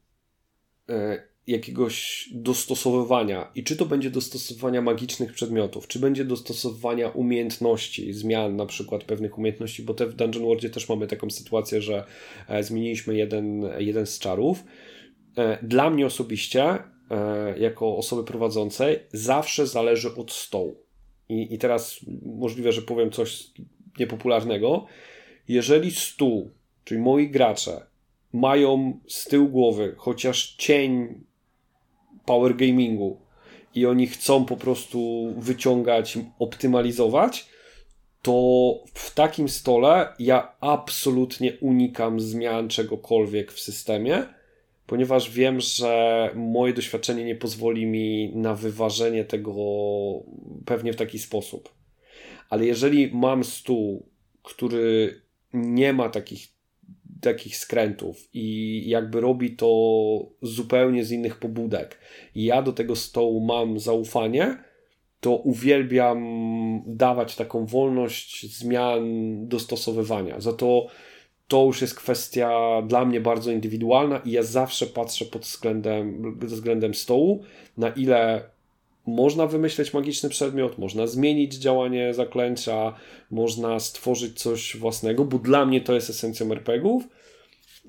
[0.90, 8.56] e, jakiegoś dostosowywania i czy to będzie dostosowania magicznych przedmiotów, czy będzie dostosowania umiejętności, zmian
[8.56, 12.06] na przykład pewnych umiejętności, bo te w Dungeon Worldzie też mamy taką sytuację, że
[12.48, 14.64] e, zmieniliśmy jeden, jeden z czarów.
[15.62, 16.80] Dla mnie osobiście,
[17.58, 20.76] jako osoby prowadzącej, zawsze zależy od stołu.
[21.30, 23.52] I, I teraz możliwe, że powiem coś
[24.00, 24.86] niepopularnego.
[25.48, 26.52] Jeżeli stół,
[26.84, 27.86] czyli moi gracze,
[28.34, 31.24] mają z tyłu głowy chociaż cień
[32.26, 33.22] power gamingu
[33.76, 37.50] i oni chcą po prostu wyciągać, optymalizować,
[38.22, 44.26] to w takim stole ja absolutnie unikam zmian czegokolwiek w systemie,
[44.88, 49.54] ponieważ wiem, że moje doświadczenie nie pozwoli mi na wyważenie tego
[50.66, 51.70] pewnie w taki sposób.
[52.50, 54.10] Ale jeżeli mam stół,
[54.44, 55.22] który
[55.54, 56.58] nie ma takich
[57.22, 59.70] takich skrętów i jakby robi to
[60.42, 62.00] zupełnie z innych pobudek.
[62.36, 64.58] I ja do tego stołu mam zaufanie,
[65.20, 66.24] to uwielbiam
[66.86, 69.04] dawać taką wolność zmian,
[69.48, 70.40] dostosowywania.
[70.40, 70.88] Za to
[71.48, 76.94] to już jest kwestia dla mnie bardzo indywidualna i ja zawsze patrzę pod względem, względem
[76.94, 77.44] stołu,
[77.78, 78.44] na ile
[79.08, 82.94] można wymyśleć magiczny przedmiot, można zmienić działanie zaklęcia,
[83.32, 87.04] można stworzyć coś własnego, bo dla mnie to jest esencją RPGów.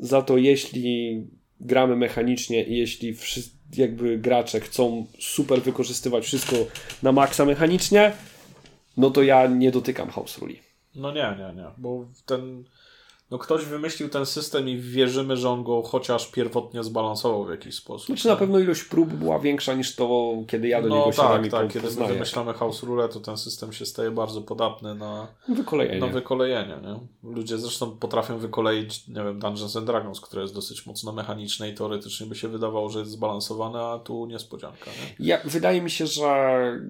[0.00, 1.22] Za to jeśli
[1.60, 3.16] gramy mechanicznie i jeśli
[3.76, 6.56] jakby gracze chcą super wykorzystywać wszystko
[7.02, 8.12] na maksa mechanicznie,
[8.96, 10.60] no to ja nie dotykam house ruli.
[10.94, 12.64] No nie, nie, nie, bo ten
[13.30, 17.74] no ktoś wymyślił ten system i wierzymy, że on go chociaż pierwotnie zbalansował w jakiś
[17.74, 18.06] sposób.
[18.06, 21.42] Znaczy na pewno ilość prób była większa niż to, kiedy ja do no, niego tak,
[21.42, 21.72] tak, tak.
[21.72, 26.00] Kiedy my wymyślamy House Rule, to ten system się staje bardzo podatny na wykolejenie.
[26.00, 27.30] Na wykolejenie nie?
[27.30, 31.74] Ludzie zresztą potrafią wykoleić, nie wiem, Dungeons and Dragons, które jest dosyć mocno mechaniczne i
[31.74, 34.84] teoretycznie by się wydawało, że jest zbalansowane, a tu niespodzianka.
[34.86, 35.26] Nie?
[35.26, 36.80] Ja, wydaje mi się, że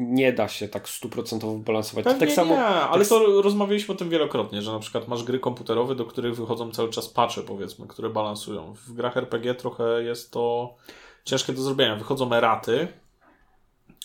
[0.00, 2.04] nie da się tak stuprocentowo balansować.
[2.04, 3.08] Pewnie tak samo, nie, ale tak...
[3.08, 6.90] to rozmawialiśmy o tym wielokrotnie, że na przykład masz gry komputerowe, do których wychodzą cały
[6.90, 8.74] czas patche, powiedzmy, które balansują.
[8.74, 10.74] W grach RPG trochę jest to
[11.24, 11.96] ciężkie do zrobienia.
[11.96, 12.88] Wychodzą eraty,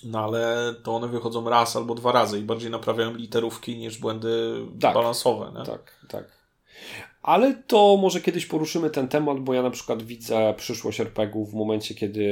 [0.03, 4.53] no ale to one wychodzą raz albo dwa razy i bardziej naprawiają literówki niż błędy
[4.81, 5.51] tak, balansowe.
[5.59, 5.65] Nie?
[5.65, 6.45] Tak, tak.
[7.21, 11.55] Ale to może kiedyś poruszymy ten temat, bo ja na przykład widzę przyszłość RPG-ów w
[11.55, 12.25] momencie, kiedy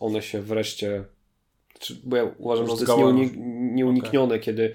[0.00, 1.04] one się wreszcie
[2.04, 3.36] bo ja uważam, że to jest
[3.72, 4.38] nieuniknione, okay.
[4.38, 4.74] kiedy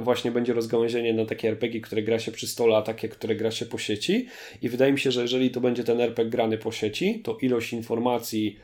[0.00, 3.50] właśnie będzie rozgałęzienie na takie RPG, które gra się przy stole, a takie, które gra
[3.50, 4.26] się po sieci.
[4.62, 7.72] I wydaje mi się, że jeżeli to będzie ten RPG grany po sieci, to ilość
[7.72, 8.58] informacji,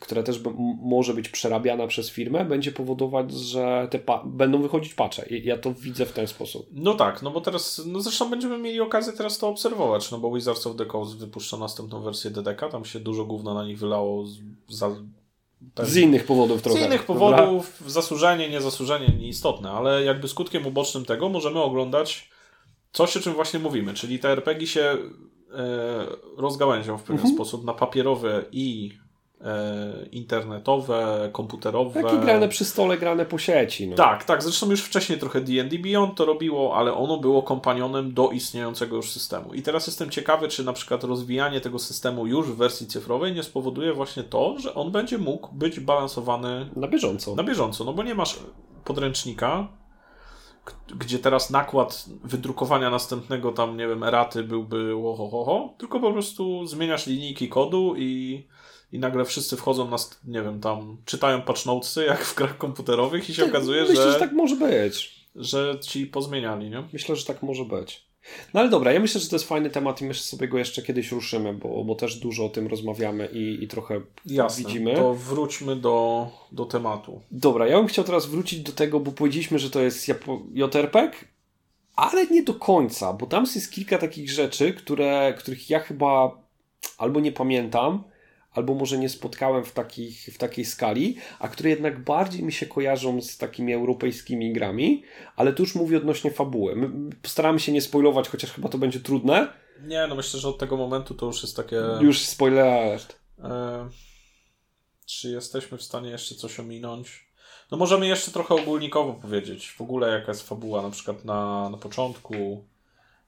[0.00, 0.40] która też
[0.82, 5.26] może być przerabiana przez firmę, będzie powodować, że te będą wychodzić pacze.
[5.30, 6.66] Ja to widzę w ten sposób.
[6.72, 10.34] No tak, no bo teraz, no zresztą będziemy mieli okazję teraz to obserwować, no bo
[10.34, 14.24] Wizards of the Coast wypuszcza następną wersję DDK, tam się dużo gówna na nich wylało
[14.68, 14.96] za
[15.82, 16.80] z innych powodów trochę.
[16.80, 17.92] Z innych powodów, Dobra.
[17.92, 22.30] zasłużenie, niezasłużenie, nieistotne, ale jakby skutkiem ubocznym tego możemy oglądać
[22.92, 24.96] coś, o czym właśnie mówimy, czyli te RPG się e,
[26.36, 27.34] rozgałęzią w pewien mhm.
[27.34, 28.98] sposób na papierowe i
[30.12, 32.02] internetowe, komputerowe.
[32.02, 33.88] Takie grane przy stole, grane po sieci.
[33.88, 33.96] No.
[33.96, 34.42] Tak, tak.
[34.42, 39.10] Zresztą już wcześniej trochę D&D Beyond to robiło, ale ono było kompanionem do istniejącego już
[39.10, 39.54] systemu.
[39.54, 43.42] I teraz jestem ciekawy, czy na przykład rozwijanie tego systemu już w wersji cyfrowej nie
[43.42, 47.34] spowoduje właśnie to, że on będzie mógł być balansowany na bieżąco.
[47.34, 48.38] Na bieżąco, no bo nie masz
[48.84, 49.68] podręcznika,
[50.96, 54.92] gdzie teraz nakład wydrukowania następnego tam, nie wiem, eraty byłby
[55.30, 58.44] ho, tylko po prostu zmieniasz linijki kodu i,
[58.92, 63.30] i nagle wszyscy wchodzą na, nie wiem, tam czytają patch notesy jak w grach komputerowych
[63.30, 64.00] i się tak, okazuje, myślę, że...
[64.00, 65.26] Myślę, że tak może być.
[65.36, 66.84] Że ci pozmieniali, nie?
[66.92, 68.08] Myślę, że tak może być.
[68.54, 70.82] No ale dobra, ja myślę, że to jest fajny temat i myślę sobie go jeszcze
[70.82, 74.94] kiedyś ruszymy, bo, bo też dużo o tym rozmawiamy i, i trochę Jasne, widzimy.
[74.94, 77.20] to wróćmy do, do tematu.
[77.30, 80.08] Dobra, ja bym chciał teraz wrócić do tego, bo powiedzieliśmy, że to jest
[80.54, 81.12] JRPG,
[81.96, 86.30] ale nie do końca, bo tam jest kilka takich rzeczy, które, których ja chyba
[86.98, 88.04] albo nie pamiętam,
[88.50, 92.66] albo może nie spotkałem w, takich, w takiej skali, a które jednak bardziej mi się
[92.66, 95.02] kojarzą z takimi europejskimi grami,
[95.36, 96.76] ale tu już mówię odnośnie fabuły.
[96.76, 99.52] My postaramy się nie spoilować, chociaż chyba to będzie trudne.
[99.82, 101.82] Nie, no myślę, że od tego momentu to już jest takie...
[102.00, 103.00] Już spoiler.
[103.38, 103.88] E...
[105.06, 107.28] Czy jesteśmy w stanie jeszcze coś ominąć?
[107.70, 109.70] No możemy jeszcze trochę ogólnikowo powiedzieć.
[109.70, 112.64] W ogóle jaka jest fabuła na przykład na, na początku.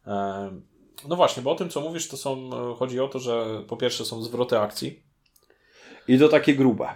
[0.06, 0.60] E...
[1.08, 4.04] No właśnie, bo o tym co mówisz to są, chodzi o to, że po pierwsze
[4.04, 5.09] są zwroty akcji.
[6.10, 6.88] I to takie grube.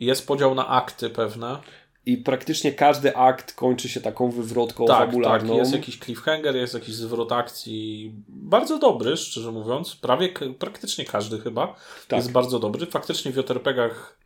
[0.00, 1.58] Jest podział na akty pewne.
[2.06, 5.48] I praktycznie każdy akt kończy się taką wywrotką tak, fabularną.
[5.48, 8.12] Tak, jest jakiś cliffhanger, jest jakiś zwrot akcji.
[8.28, 9.96] Bardzo dobry, szczerze mówiąc.
[9.96, 11.66] Prawie, praktycznie każdy chyba
[12.08, 12.16] tak.
[12.16, 12.86] jest bardzo dobry.
[12.86, 14.17] Faktycznie w JRPG-ach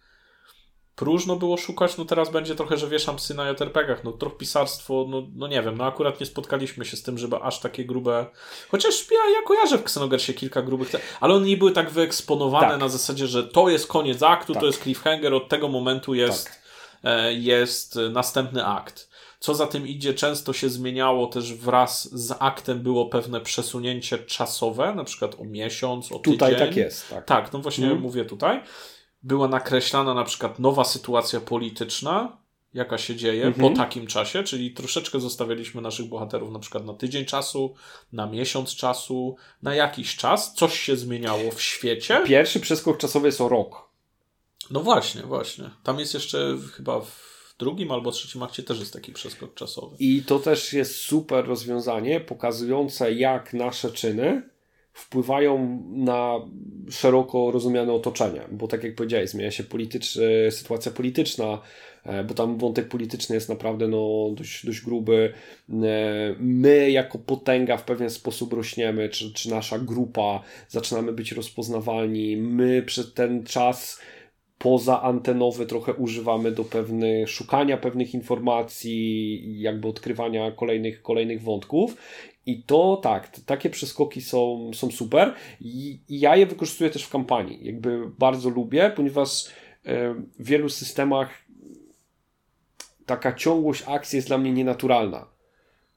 [1.02, 5.06] próżno było szukać, no teraz będzie trochę, że wieszam psy na JRPG-ach, no trochę pisarstwo,
[5.08, 8.26] no, no nie wiem, no akurat nie spotkaliśmy się z tym, żeby aż takie grube,
[8.70, 12.80] chociaż ja, ja kojarzę w Xenogersie kilka grubych, ale one nie były tak wyeksponowane tak.
[12.80, 14.60] na zasadzie, że to jest koniec aktu, tak.
[14.60, 16.60] to jest cliffhanger, od tego momentu jest, tak.
[17.04, 19.12] e, jest następny akt.
[19.40, 24.94] Co za tym idzie, często się zmieniało też wraz z aktem było pewne przesunięcie czasowe,
[24.94, 26.32] na przykład o miesiąc, o tydzień.
[26.32, 27.08] Tutaj tak jest.
[27.08, 28.00] Tak, tak no właśnie mm.
[28.00, 28.60] mówię tutaj
[29.22, 32.37] była nakreślana na przykład nowa sytuacja polityczna,
[32.74, 33.70] jaka się dzieje mhm.
[33.70, 37.74] po takim czasie, czyli troszeczkę zostawialiśmy naszych bohaterów na przykład na tydzień czasu,
[38.12, 42.22] na miesiąc czasu, na jakiś czas, coś się zmieniało w świecie.
[42.26, 43.88] Pierwszy przeskok czasowy jest o rok.
[44.70, 45.70] No właśnie, właśnie.
[45.82, 49.96] Tam jest jeszcze chyba w drugim albo trzecim akcie też jest taki przeskok czasowy.
[49.98, 54.51] I to też jest super rozwiązanie pokazujące jak nasze czyny
[54.92, 56.40] wpływają na
[56.90, 59.64] szeroko rozumiane otoczenie, bo tak jak powiedziałeś, zmienia się
[60.50, 61.61] sytuacja polityczna,
[62.05, 65.33] e, bo tam wątek polityczny jest naprawdę no, dość, dość gruby.
[65.70, 65.74] E,
[66.38, 72.37] my jako potęga w pewien sposób rośniemy, czy, czy nasza grupa zaczynamy być rozpoznawalni.
[72.37, 74.00] My przez ten czas
[74.62, 81.96] poza antenowy trochę używamy do pewnych szukania pewnych informacji, jakby odkrywania kolejnych, kolejnych wątków
[82.46, 87.11] i to tak, takie przeskoki są, są super i, i ja je wykorzystuję też w
[87.11, 87.66] kampanii.
[87.66, 89.46] Jakby bardzo lubię, ponieważ
[89.85, 91.31] e, w wielu systemach
[93.07, 95.26] taka ciągłość akcji jest dla mnie nienaturalna.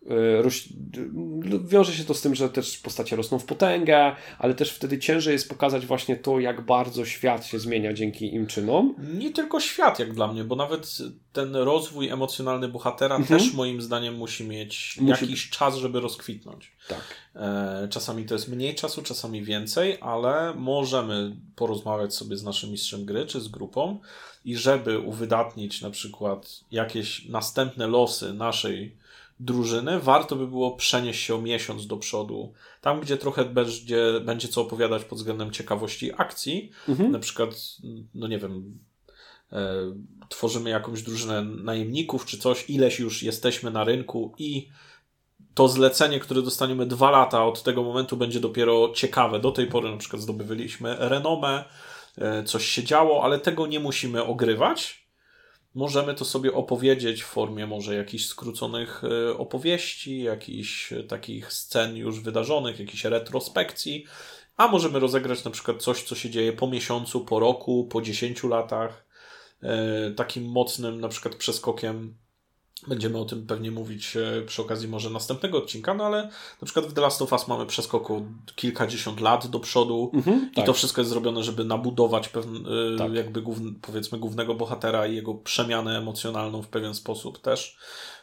[0.09, 4.99] E, wiąże się to z tym, że też postacie rosną w potęgę, ale też wtedy
[4.99, 8.95] ciężej jest pokazać właśnie to, jak bardzo świat się zmienia dzięki im czynom.
[9.13, 10.97] Nie tylko świat, jak dla mnie, bo nawet
[11.33, 13.39] ten rozwój emocjonalny bohatera mhm.
[13.39, 15.23] też moim zdaniem musi mieć musi...
[15.23, 16.71] jakiś czas, żeby rozkwitnąć.
[16.87, 17.01] Tak.
[17.35, 23.05] E, czasami to jest mniej czasu, czasami więcej, ale możemy porozmawiać sobie z naszym mistrzem
[23.05, 23.99] gry czy z grupą
[24.45, 29.04] i żeby uwydatnić na przykład jakieś następne losy naszej
[29.39, 32.53] drużyny, warto by było przenieść się o miesiąc do przodu.
[32.81, 37.11] Tam, gdzie trochę będzie, będzie co opowiadać pod względem ciekawości akcji, mhm.
[37.11, 37.49] na przykład,
[38.13, 38.79] no nie wiem,
[39.51, 39.75] e,
[40.29, 44.69] tworzymy jakąś drużynę najemników czy coś, ileś już jesteśmy na rynku i
[45.53, 49.39] to zlecenie, które dostaniemy dwa lata od tego momentu będzie dopiero ciekawe.
[49.39, 51.63] Do tej pory na przykład zdobywaliśmy renomę,
[52.17, 55.04] e, coś się działo, ale tego nie musimy ogrywać
[55.75, 61.97] możemy to sobie opowiedzieć w formie może jakichś skróconych e, opowieści, jakichś e, takich scen
[61.97, 64.05] już wydarzonych, jakichś retrospekcji,
[64.57, 68.47] a możemy rozegrać na przykład coś, co się dzieje po miesiącu, po roku, po dziesięciu
[68.47, 69.05] latach.
[69.63, 72.17] E, takim mocnym na przykład przeskokiem
[72.87, 76.23] Będziemy o tym pewnie mówić e, przy okazji może następnego odcinka, no ale
[76.61, 78.21] na przykład w The Last of Us mamy przeskok o
[78.55, 80.65] kilkadziesiąt lat do przodu mhm, i tak.
[80.65, 82.59] to wszystko jest zrobione, żeby nabudować pewne,
[82.97, 83.13] tak.
[83.13, 87.77] jakby główny, powiedzmy głównego bohatera i jego przemianę emocjonalną w pewien sposób też.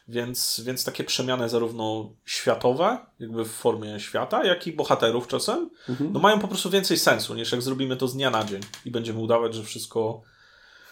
[0.08, 6.12] Więc, więc takie przemiany zarówno światowe, jakby w formie świata, jak i bohaterów czasem, mhm.
[6.12, 8.90] no mają po prostu więcej sensu, niż jak zrobimy to z dnia na dzień i
[8.90, 10.22] będziemy udawać, że wszystko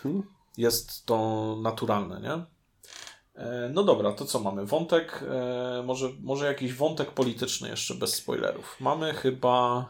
[0.04, 0.22] mhm.
[0.56, 2.59] jest to naturalne, nie?
[3.40, 4.66] E, no dobra, to co mamy?
[4.66, 8.76] Wątek, e, może, może jakiś wątek polityczny jeszcze bez spoilerów.
[8.80, 9.88] Mamy chyba.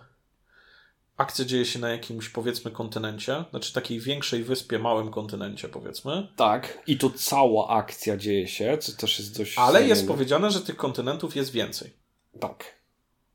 [1.16, 6.29] Akcja dzieje się na jakimś, powiedzmy, kontynencie, znaczy takiej większej wyspie, małym kontynencie, powiedzmy.
[6.37, 9.59] Tak, i to cała akcja dzieje się, co też jest dość.
[9.59, 11.93] Ale jest powiedziane, że tych kontynentów jest więcej.
[12.41, 12.64] Tak.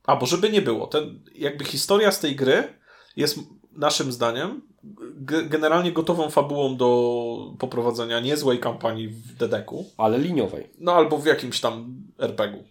[0.04, 2.74] A, bo żeby nie było, ten, jakby historia z tej gry
[3.16, 3.40] jest
[3.72, 4.62] naszym zdaniem
[5.50, 9.86] generalnie gotową fabułą do poprowadzenia niezłej kampanii w Dedeku.
[9.98, 10.70] Ale liniowej.
[10.80, 12.64] No albo w jakimś tam RPG-u.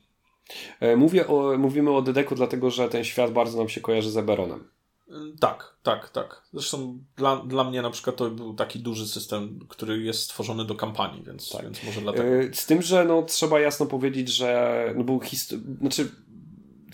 [0.81, 4.17] E, mówię o, mówimy o Dedeku dlatego, że ten świat bardzo nam się kojarzy z
[4.17, 4.65] Eberonem.
[5.11, 6.43] Mm, tak, tak, tak.
[6.53, 10.75] Zresztą dla, dla mnie na przykład to był taki duży system, który jest stworzony do
[10.75, 11.62] kampanii, więc, tak.
[11.62, 12.29] więc może dlatego.
[12.29, 16.09] E, z tym, że no, trzeba jasno powiedzieć, że no, był hist- znaczy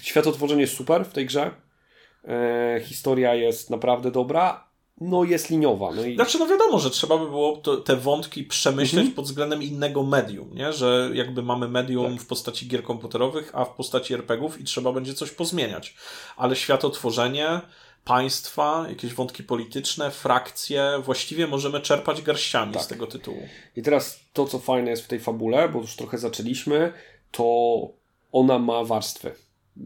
[0.01, 1.51] światotworzenie jest super w tej grze.
[2.25, 4.70] E, historia jest naprawdę dobra,
[5.01, 5.91] no jest liniowa.
[5.95, 6.15] No i...
[6.15, 9.15] Znaczy, no wiadomo, że trzeba by było to, te wątki przemyśleć mhm.
[9.15, 10.73] pod względem innego medium, nie?
[10.73, 12.23] Że jakby mamy medium tak.
[12.23, 15.95] w postaci gier komputerowych, a w postaci RPGów i trzeba będzie coś pozmieniać.
[16.37, 17.61] Ale światotworzenie,
[18.05, 22.83] państwa, jakieś wątki polityczne, frakcje, właściwie możemy czerpać garściami tak.
[22.83, 23.49] z tego tytułu.
[23.77, 26.93] I teraz to, co fajne jest w tej fabule, bo już trochę zaczęliśmy,
[27.31, 27.45] to
[28.33, 29.35] ona ma warstwy.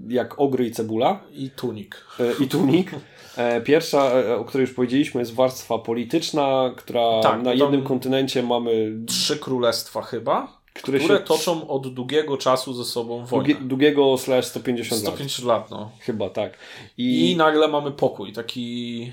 [0.08, 1.20] Jak ogry i cebula.
[1.32, 2.04] I tunik.
[2.20, 2.90] E, I tunik.
[3.36, 8.42] E, pierwsza, e, o której już powiedzieliśmy, jest warstwa polityczna, która tak, na jednym kontynencie
[8.42, 8.92] mamy.
[9.06, 11.24] Trzy królestwa chyba, które, które się...
[11.24, 13.28] toczą od długiego czasu ze sobą wojnę.
[13.30, 15.14] Długie, długiego slash 150 lat.
[15.14, 15.90] 150 lat, no.
[16.00, 16.58] Chyba tak.
[16.98, 17.30] I...
[17.30, 19.12] I nagle mamy pokój, taki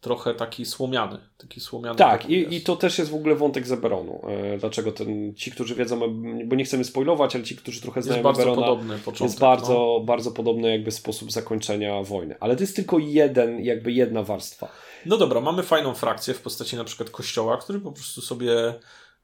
[0.00, 1.18] trochę taki słomiany.
[1.38, 4.20] Taki słomiany tak, i, i to też jest w ogóle wątek Zeberonu.
[4.28, 6.00] E, dlaczego ten, ci, którzy wiedzą,
[6.44, 9.96] bo nie chcemy spoilować, ale ci, którzy trochę znają jest bardzo podobny początek, jest bardzo,
[9.98, 10.04] no.
[10.04, 12.36] bardzo podobny jakby sposób zakończenia wojny.
[12.40, 14.72] Ale to jest tylko jeden, jakby jedna warstwa.
[15.06, 18.74] No dobra, mamy fajną frakcję w postaci na przykład kościoła, który po prostu sobie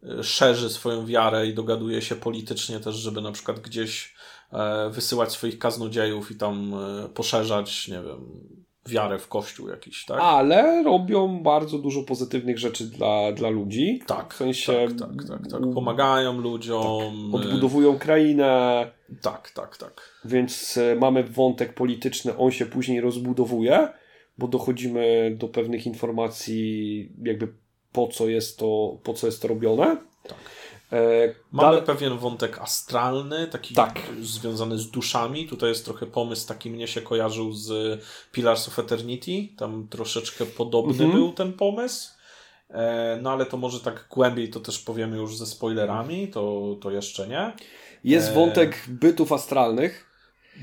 [0.03, 4.14] e, szerzy swoją wiarę i dogaduje się politycznie też, żeby na przykład gdzieś
[4.53, 6.74] e, wysyłać swoich kaznodziejów i tam
[7.14, 10.18] poszerzać, nie wiem, wiarę w Kościół jakiś, tak?
[10.20, 14.01] Ale robią bardzo dużo pozytywnych rzeczy dla, dla ludzi.
[14.07, 15.61] Tak, w sensie tak, tak, tak, tak.
[15.74, 17.32] Pomagają ludziom.
[17.32, 17.41] Tak.
[17.41, 18.91] Odbudowują krainę.
[19.22, 20.20] Tak, tak, tak.
[20.24, 23.89] Więc e, mamy wątek polityczny, on się później rozbudowuje,
[24.39, 27.49] bo dochodzimy do pewnych informacji jakby
[27.93, 29.97] po co jest to, po co jest to robione.
[30.28, 30.39] Tak.
[30.93, 34.01] E, Mamy pewien wątek astralny, taki tak.
[34.20, 35.49] związany z duszami.
[35.49, 38.01] Tutaj jest trochę pomysł, taki mnie się kojarzył z
[38.32, 39.49] Pillars of Eternity.
[39.57, 41.12] Tam troszeczkę podobny mhm.
[41.12, 42.11] był ten pomysł.
[42.70, 46.91] E, no ale to może tak głębiej to też powiemy już ze spoilerami, to, to
[46.91, 47.53] jeszcze nie.
[48.05, 50.07] Jest e, wątek bytów astralnych.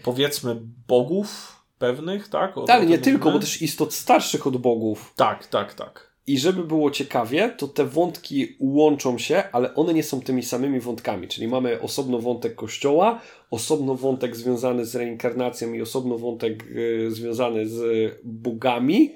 [0.04, 0.58] Powiedzmy
[0.88, 2.58] bogów pewnych, tak?
[2.58, 5.14] O, tak, nie tylko, bo też istot starszych od bogów.
[5.16, 6.13] Tak, tak, tak.
[6.28, 10.80] I żeby było ciekawie, to te wątki łączą się, ale one nie są tymi samymi
[10.80, 11.28] wątkami.
[11.28, 13.22] Czyli mamy osobno wątek kościoła,
[13.52, 19.12] osobno wątek związany z reinkarnacją i osobno wątek y, związany z bogami,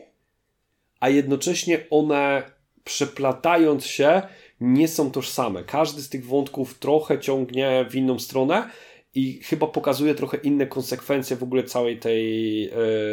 [0.99, 2.43] a jednocześnie one
[2.83, 4.21] przeplatając się
[4.61, 5.63] nie są tożsame.
[5.63, 8.69] Każdy z tych wątków trochę ciągnie w inną stronę
[9.15, 12.65] i chyba pokazuje trochę inne konsekwencje w ogóle całej tej,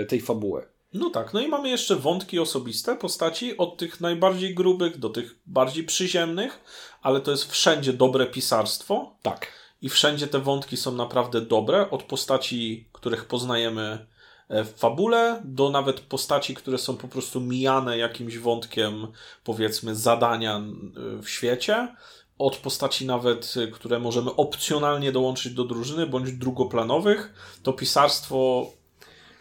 [0.03, 0.74] y, tej fabuły.
[0.95, 5.39] No tak, no i mamy jeszcze wątki osobiste postaci, od tych najbardziej grubych do tych
[5.47, 6.61] bardziej przyziemnych,
[7.03, 9.17] ale to jest wszędzie dobre pisarstwo.
[9.23, 9.53] Tak.
[9.83, 14.07] I wszędzie te wątki są naprawdę dobre, od postaci, których poznajemy
[14.49, 19.07] e, w fabule, do nawet postaci, które są po prostu mijane jakimś wątkiem,
[19.45, 20.63] powiedzmy, zadania
[21.23, 21.97] w świecie.
[22.39, 28.67] Od postaci nawet, które możemy opcjonalnie dołączyć do drużyny, bądź drugoplanowych, to pisarstwo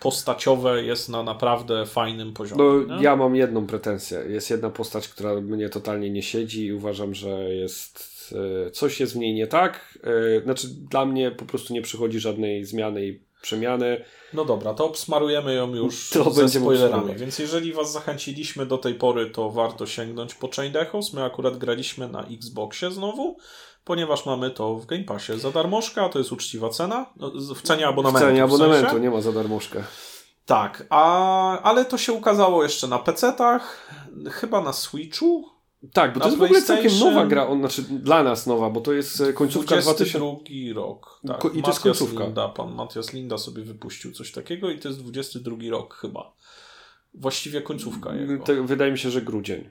[0.04, 2.86] postaciowe jest na naprawdę fajnym poziomie.
[2.88, 4.24] No, ja mam jedną pretensję.
[4.30, 8.34] Jest jedna postać, która mnie totalnie nie siedzi i uważam, że jest
[8.68, 10.00] e, coś jest w niej nie tak.
[10.38, 14.04] E, znaczy, dla mnie po prostu nie przychodzi żadnej zmiany i przemiany.
[14.34, 17.16] No dobra, to obsmarujemy ją już to ze spoilerami.
[17.16, 21.14] Więc jeżeli Was zachęciliśmy do tej pory, to warto sięgnąć po Chain Echoes.
[21.14, 23.38] My akurat graliśmy na Xboxie znowu
[23.86, 27.88] ponieważ mamy to w Game Passie za darmożka, to jest uczciwa cena, no, w cenie
[27.88, 28.26] abonamentu.
[28.26, 29.04] W cenie abonamentu, w sensie.
[29.04, 29.84] nie ma za darmożkę.
[30.46, 33.92] Tak, a, ale to się ukazało jeszcze na PC-tach,
[34.32, 35.54] chyba na Switchu.
[35.94, 38.82] Tak, bo to jest w ogóle całkiem nowa gra, on, znaczy dla nas nowa, bo
[38.82, 40.20] to jest e, końcówka 2000...
[40.74, 41.20] rok.
[41.28, 41.38] Tak.
[41.38, 42.24] Ko- I to jest końcówka.
[42.24, 46.34] Linda, pan Matias Linda sobie wypuścił coś takiego i to jest 22 rok chyba.
[47.14, 48.64] Właściwie końcówka jego.
[48.64, 49.70] wydaje mi się, że grudzień.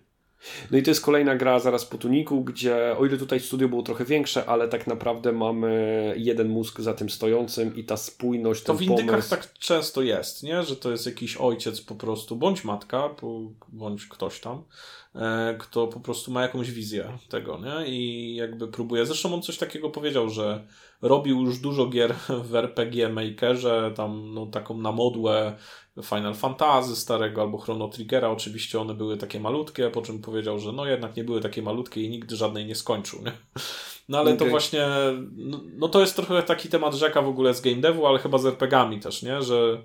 [0.70, 3.82] No i to jest kolejna gra zaraz po Tuniku, gdzie o ile tutaj studio było
[3.82, 8.74] trochę większe, ale tak naprawdę mamy jeden mózg za tym stojącym i ta spójność, To
[8.74, 10.62] w indykach tak często jest, nie?
[10.62, 13.10] Że to jest jakiś ojciec po prostu, bądź matka,
[13.68, 14.64] bądź ktoś tam,
[15.14, 17.88] e, kto po prostu ma jakąś wizję tego, nie?
[17.88, 19.06] I jakby próbuje.
[19.06, 20.66] Zresztą on coś takiego powiedział, że
[21.02, 22.14] robił już dużo gier
[22.50, 25.56] w RPG Makerze, tam no, taką na modłę
[26.02, 28.28] Final Fantasy starego albo Chrono Triggera.
[28.28, 32.02] Oczywiście one były takie malutkie, po czym powiedział, że no jednak nie były takie malutkie
[32.02, 33.22] i nigdy żadnej nie skończył.
[33.22, 33.32] Nie?
[34.08, 34.38] No ale okay.
[34.38, 34.86] to właśnie,
[35.36, 38.38] no, no, to jest trochę taki temat rzeka w ogóle z game devu, ale chyba
[38.38, 39.42] z RPGami też, nie?
[39.42, 39.82] Że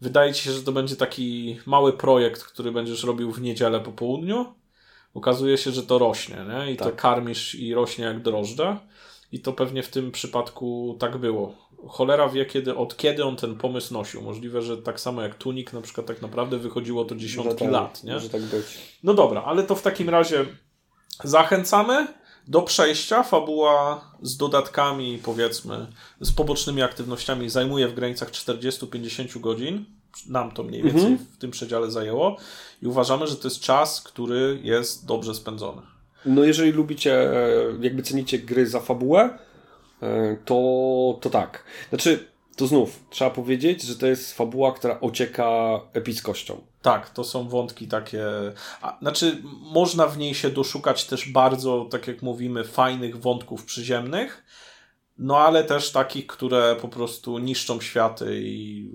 [0.00, 3.92] wydaje ci się, że to będzie taki mały projekt, który będziesz robił w niedzielę po
[3.92, 4.54] południu.
[5.14, 6.72] Okazuje się, że to rośnie, nie?
[6.72, 6.90] I tak.
[6.90, 8.76] to karmisz i rośnie jak drożdże.
[9.32, 11.54] I to pewnie w tym przypadku tak było.
[11.88, 14.22] Cholera wie, kiedy, od kiedy on ten pomysł nosił.
[14.22, 18.04] Możliwe, że tak samo jak Tunik na przykład tak naprawdę wychodziło to dziesiątki tak, lat.
[18.04, 18.12] Nie?
[18.12, 18.66] Może tak być.
[19.02, 20.46] No dobra, ale to w takim razie
[21.24, 22.06] zachęcamy
[22.48, 23.22] do przejścia.
[23.22, 25.86] Fabuła z dodatkami, powiedzmy,
[26.20, 29.84] z pobocznymi aktywnościami zajmuje w granicach 40-50 godzin.
[30.28, 31.28] Nam to mniej więcej mhm.
[31.32, 32.36] w tym przedziale zajęło.
[32.82, 35.82] I uważamy, że to jest czas, który jest dobrze spędzony.
[36.26, 39.38] No jeżeli lubicie, e, jakby cenicie gry za fabułę,
[40.02, 41.64] e, to, to tak.
[41.88, 46.60] Znaczy, to znów trzeba powiedzieć, że to jest fabuła, która ocieka epickością.
[46.82, 48.24] Tak, to są wątki takie.
[48.82, 54.44] A, znaczy, można w niej się doszukać też bardzo, tak jak mówimy, fajnych wątków przyziemnych,
[55.18, 58.90] no ale też takich, które po prostu niszczą światy i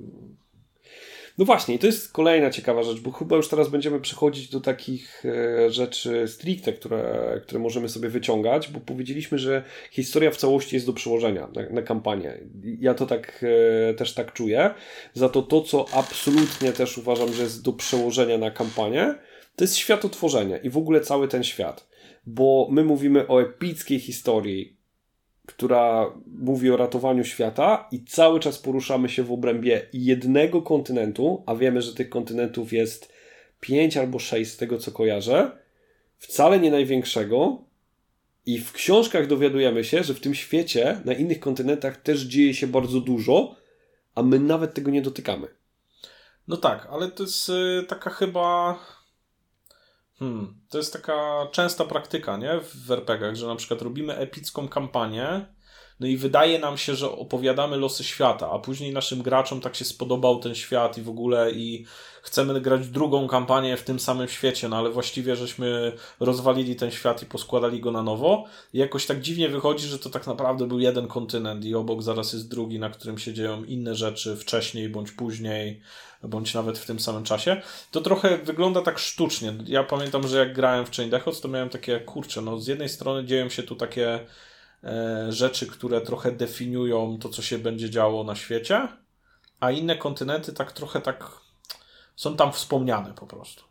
[1.38, 4.62] no właśnie, i to jest kolejna ciekawa rzecz, bo chyba już teraz będziemy przechodzić do
[4.62, 10.76] takich e, rzeczy stricte, które, które możemy sobie wyciągać, bo powiedzieliśmy, że historia w całości
[10.76, 12.38] jest do przełożenia na, na kampanię.
[12.80, 13.46] Ja to tak
[13.90, 14.74] e, też tak czuję.
[15.14, 19.16] Za to to, co absolutnie też uważam, że jest do przełożenia na kampanię,
[19.56, 21.88] to jest światotworzenie i w ogóle cały ten świat.
[22.28, 24.74] Bo my mówimy o epickiej historii,
[25.46, 31.56] która mówi o ratowaniu świata i cały czas poruszamy się w obrębie jednego kontynentu, a
[31.56, 33.14] wiemy, że tych kontynentów jest
[33.60, 35.52] pięć albo sześć z tego, co kojarzę,
[36.18, 37.66] wcale nie największego.
[38.46, 42.68] I w książkach dowiadujemy się, że w tym świecie, na innych kontynentach też dzieje się
[42.68, 43.56] bardzo dużo,
[44.16, 45.48] a my nawet tego nie dotykamy.
[46.48, 48.80] No tak, ale to jest y, taka chyba
[50.20, 52.59] Hmm, to jest taka częsta praktyka, nie?
[52.59, 55.45] W RPGach, że na przykład robimy epicką kampanię,
[56.00, 59.86] no i wydaje nam się, że opowiadamy losy świata, a później naszym graczom tak się
[59.86, 61.86] spodobał ten świat i w ogóle i
[62.22, 67.24] chcemy grać drugą kampanię w tym samym świecie, no ale właściwie żeśmy rozwalili ten świat
[67.24, 68.46] i poskładali go na nowo.
[68.74, 72.34] I jakoś tak dziwnie wychodzi, że to tak naprawdę był jeden kontynent i obok zaraz
[72.34, 75.82] jest drugi, na którym się dzieją inne rzeczy wcześniej bądź później
[76.24, 79.54] bądź nawet w tym samym czasie, to trochę wygląda tak sztucznie.
[79.66, 82.89] Ja pamiętam, że jak grałem w Chain Dechots, to miałem takie, kurczę, no z jednej
[82.89, 84.20] strony dzieją się tu takie
[85.30, 88.88] rzeczy, które trochę definiują to, co się będzie działo na świecie,
[89.59, 91.32] a inne kontynenty tak trochę tak
[92.15, 93.63] są tam wspomniane po prostu.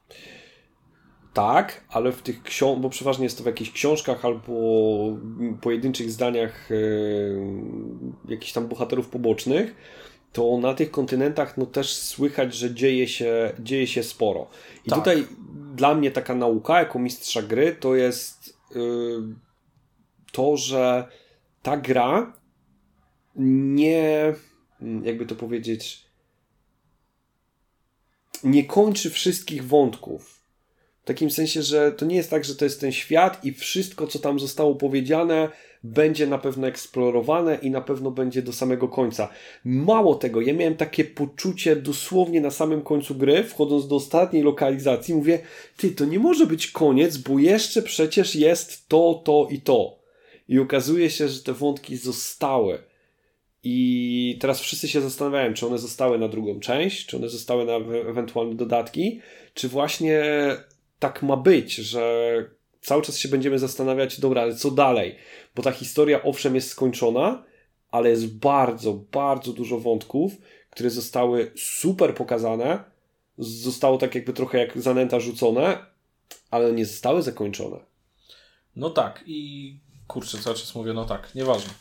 [1.32, 4.52] Tak, ale w tych książkach, bo przeważnie jest to w jakichś książkach albo
[5.60, 7.38] pojedynczych zdaniach yy,
[8.28, 9.74] jakichś tam bohaterów pobocznych,
[10.32, 14.46] to na tych kontynentach no też słychać, że dzieje się, dzieje się sporo.
[14.84, 14.98] I tak.
[14.98, 15.26] tutaj
[15.74, 19.22] dla mnie taka nauka jako mistrza gry to jest yy,
[20.34, 21.08] to, że
[21.62, 22.32] ta gra
[23.36, 24.34] nie,
[25.02, 26.04] jakby to powiedzieć,
[28.44, 30.40] nie kończy wszystkich wątków.
[31.02, 34.06] W takim sensie, że to nie jest tak, że to jest ten świat i wszystko,
[34.06, 35.48] co tam zostało powiedziane,
[35.84, 39.28] będzie na pewno eksplorowane i na pewno będzie do samego końca.
[39.64, 45.14] Mało tego, ja miałem takie poczucie dosłownie na samym końcu gry, wchodząc do ostatniej lokalizacji,
[45.14, 45.38] mówię,
[45.76, 50.03] ty, to nie może być koniec, bo jeszcze przecież jest to, to i to.
[50.48, 52.78] I okazuje się, że te wątki zostały.
[53.62, 57.76] I teraz wszyscy się zastanawiają, czy one zostały na drugą część, czy one zostały na
[58.10, 59.20] ewentualne dodatki,
[59.54, 60.22] czy właśnie
[60.98, 62.44] tak ma być, że
[62.80, 65.16] cały czas się będziemy zastanawiać, dobra, ale co dalej?
[65.54, 67.44] Bo ta historia owszem jest skończona,
[67.90, 70.32] ale jest bardzo, bardzo dużo wątków,
[70.70, 72.84] które zostały super pokazane,
[73.38, 75.78] zostało tak jakby trochę jak zanęta rzucone,
[76.50, 77.76] ale nie zostały zakończone.
[78.76, 81.74] No tak i kurczę, cały czas mówię, no tak, nieważne.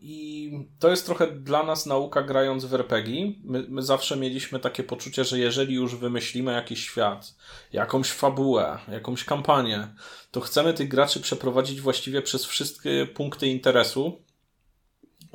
[0.00, 3.32] I to jest trochę dla nas nauka grając w RPG.
[3.44, 7.34] My, my, zawsze mieliśmy takie poczucie, że jeżeli już wymyślimy jakiś świat,
[7.72, 9.88] jakąś fabułę, jakąś kampanię,
[10.30, 14.22] to chcemy tych graczy przeprowadzić właściwie przez wszystkie punkty interesu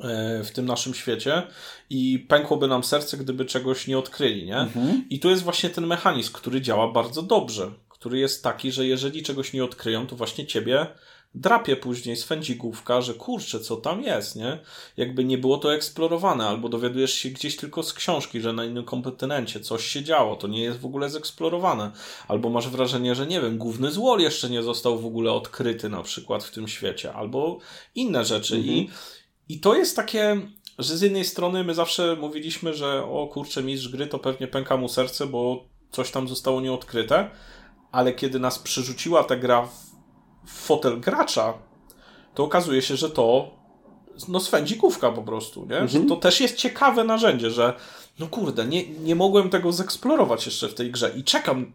[0.00, 1.42] e, w tym naszym świecie
[1.90, 4.58] i pękłoby nam serce, gdyby czegoś nie odkryli, nie?
[4.58, 5.04] Mhm.
[5.10, 9.22] I tu jest właśnie ten mechanizm, który działa bardzo dobrze który jest taki, że jeżeli
[9.22, 10.86] czegoś nie odkryją, to właśnie ciebie
[11.34, 14.58] drapie później z fędzigówka, że kurczę, co tam jest, nie?
[14.96, 18.84] Jakby nie było to eksplorowane, albo dowiadujesz się gdzieś tylko z książki, że na innym
[18.84, 21.92] kontynencie coś się działo, to nie jest w ogóle zeksplorowane.
[22.28, 26.02] Albo masz wrażenie, że nie wiem, główny złol jeszcze nie został w ogóle odkryty na
[26.02, 27.58] przykład w tym świecie, albo
[27.94, 28.56] inne rzeczy.
[28.56, 28.74] Mhm.
[28.74, 28.90] I,
[29.48, 30.40] I to jest takie,
[30.78, 34.76] że z jednej strony my zawsze mówiliśmy, że o kurczę, mistrz gry to pewnie pęka
[34.76, 37.30] mu serce, bo coś tam zostało nieodkryte,
[37.92, 39.87] ale kiedy nas przerzuciła ta gra w
[40.48, 41.54] fotel gracza,
[42.34, 43.50] to okazuje się, że to
[44.28, 45.78] no swędzikówka po prostu, nie?
[45.78, 45.88] Mhm.
[45.88, 47.74] Że to też jest ciekawe narzędzie, że
[48.18, 51.72] no kurde, nie, nie mogłem tego zeksplorować jeszcze w tej grze i czekam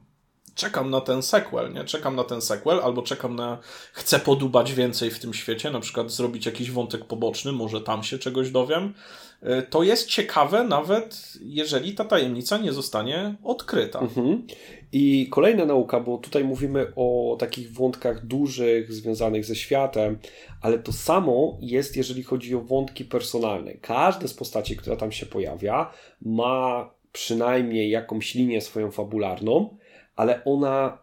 [0.56, 1.84] czekam na ten sequel, nie?
[1.84, 3.58] Czekam na ten sequel, albo czekam na
[3.94, 8.20] chcę podubać więcej w tym świecie, na przykład zrobić jakiś wątek poboczny, może tam się
[8.20, 8.94] czegoś dowiem.
[9.42, 14.00] E, to jest ciekawe nawet, jeżeli ta tajemnica nie zostanie odkryta.
[14.00, 14.48] Mhm.
[14.92, 20.18] I kolejna nauka, bo tutaj mówimy o takich wątkach dużych, związanych ze światem,
[20.62, 23.74] ale to samo jest, jeżeli chodzi o wątki personalne.
[23.74, 25.92] Każda z postaci, która tam się pojawia,
[26.22, 29.78] ma przynajmniej jakąś linię swoją fabularną,
[30.16, 30.98] ale ona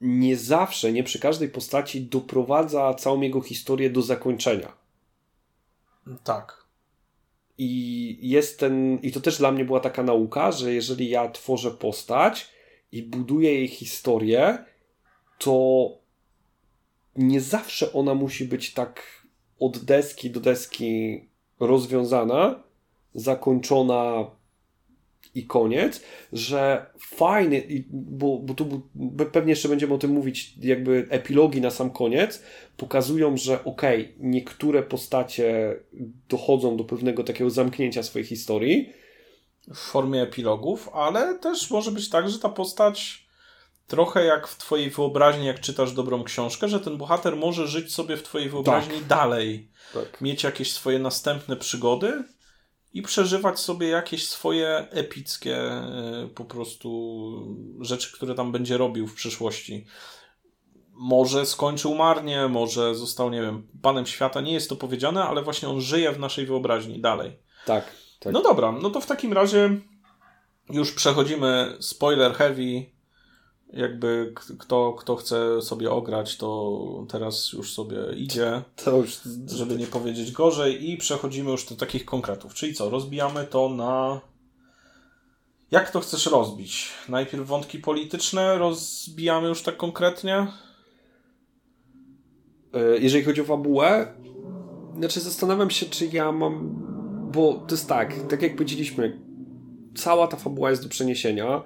[0.00, 4.72] nie zawsze, nie przy każdej postaci doprowadza całą jego historię do zakończenia.
[6.24, 6.64] Tak.
[7.58, 11.70] I jest ten, i to też dla mnie była taka nauka, że jeżeli ja tworzę
[11.70, 12.50] postać
[12.92, 14.64] i buduję jej historię,
[15.38, 15.88] to
[17.16, 19.02] nie zawsze ona musi być tak
[19.60, 21.24] od deski do deski
[21.60, 22.62] rozwiązana,
[23.14, 24.30] zakończona
[25.38, 28.82] i koniec, że fajny, bo, bo tu
[29.32, 32.42] pewnie jeszcze będziemy o tym mówić, jakby epilogi na sam koniec
[32.76, 35.76] pokazują, że okej, okay, niektóre postacie
[36.28, 38.92] dochodzą do pewnego takiego zamknięcia swojej historii.
[39.74, 43.28] W formie epilogów, ale też może być tak, że ta postać
[43.86, 48.16] trochę jak w twojej wyobraźni, jak czytasz dobrą książkę, że ten bohater może żyć sobie
[48.16, 49.06] w twojej wyobraźni tak.
[49.06, 49.68] dalej.
[49.94, 50.20] Tak.
[50.20, 52.24] Mieć jakieś swoje następne przygody,
[52.92, 59.14] i przeżywać sobie jakieś swoje epickie e, po prostu rzeczy, które tam będzie robił w
[59.14, 59.86] przyszłości.
[60.92, 65.68] Może skończył marnie, może został, nie wiem, panem świata, nie jest to powiedziane, ale właśnie
[65.68, 67.38] on żyje w naszej wyobraźni dalej.
[67.66, 67.92] Tak.
[68.20, 68.32] tak.
[68.32, 69.80] No dobra, no to w takim razie
[70.70, 72.97] już przechodzimy spoiler heavy
[73.72, 79.20] jakby kto, kto chce sobie ograć, to teraz już sobie idzie, to już...
[79.46, 82.54] żeby nie powiedzieć gorzej i przechodzimy już do takich konkretów.
[82.54, 84.20] Czyli co, rozbijamy to na...
[85.70, 86.88] Jak to chcesz rozbić?
[87.08, 90.46] Najpierw wątki polityczne rozbijamy już tak konkretnie?
[92.74, 94.14] E, jeżeli chodzi o fabułę,
[94.96, 96.88] znaczy zastanawiam się, czy ja mam...
[97.32, 99.20] Bo to jest tak, tak jak powiedzieliśmy,
[99.96, 101.62] cała ta fabuła jest do przeniesienia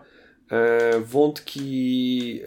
[1.05, 2.41] wątki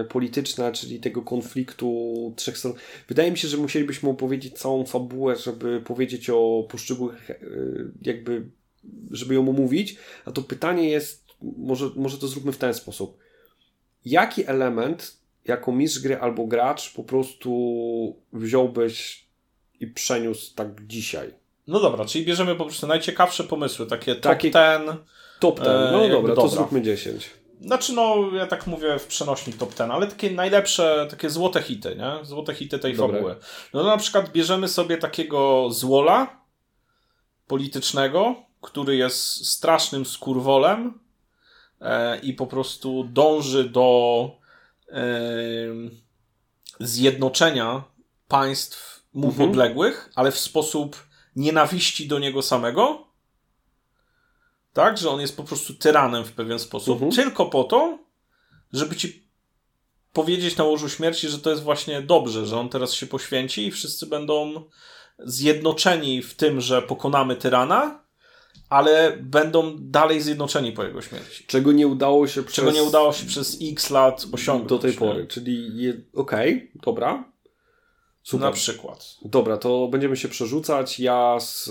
[0.00, 2.74] e, polityczne, czyli tego konfliktu trzech stron.
[3.08, 7.36] Wydaje mi się, że musielibyśmy opowiedzieć całą fabułę, żeby powiedzieć o poszczególnych, e,
[8.02, 8.46] jakby,
[9.10, 9.96] żeby ją omówić.
[10.24, 13.18] A to pytanie jest, może, może to zróbmy w ten sposób.
[14.04, 19.26] Jaki element jako mistrz gry albo gracz po prostu wziąłbyś
[19.80, 21.34] i przeniósł tak dzisiaj?
[21.66, 24.50] No dobra, czyli bierzemy po prostu najciekawsze pomysły, takie top takie...
[24.50, 24.82] ten
[25.40, 27.30] Top ten, no dobra, dobra, to zróbmy 10.
[27.60, 31.96] Znaczy, no, ja tak mówię w przenośni top ten, ale takie najlepsze, takie złote hity,
[31.96, 32.24] nie?
[32.24, 33.16] Złote hity tej Dobre.
[33.16, 33.36] fabuły.
[33.74, 36.40] No na przykład bierzemy sobie takiego złola
[37.46, 41.00] politycznego, który jest strasznym skurwolem
[41.80, 44.30] e, i po prostu dąży do
[44.88, 45.02] e,
[46.80, 47.82] zjednoczenia
[48.28, 49.48] państw mu mhm.
[49.48, 53.07] podległych, ale w sposób nienawiści do niego samego
[54.78, 54.98] tak?
[54.98, 57.12] Że on jest po prostu tyranem w pewien sposób, mhm.
[57.12, 57.98] tylko po to,
[58.72, 59.28] żeby ci
[60.12, 63.70] powiedzieć na łożu śmierci, że to jest właśnie dobrze, że on teraz się poświęci i
[63.70, 64.64] wszyscy będą
[65.18, 68.04] zjednoczeni w tym, że pokonamy tyrana,
[68.68, 71.44] ale będą dalej zjednoczeni po jego śmierci.
[71.46, 72.56] Czego nie udało się przez...
[72.56, 74.68] Czego nie udało się przez x lat osiągnąć.
[74.68, 75.90] Do tej pory, czyli je...
[76.14, 77.24] okej, okay, dobra.
[78.22, 78.46] Super.
[78.46, 79.16] Na przykład.
[79.24, 81.00] Dobra, to będziemy się przerzucać.
[81.00, 81.68] Ja z,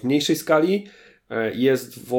[0.00, 0.86] w mniejszej skali
[1.30, 2.10] E, jest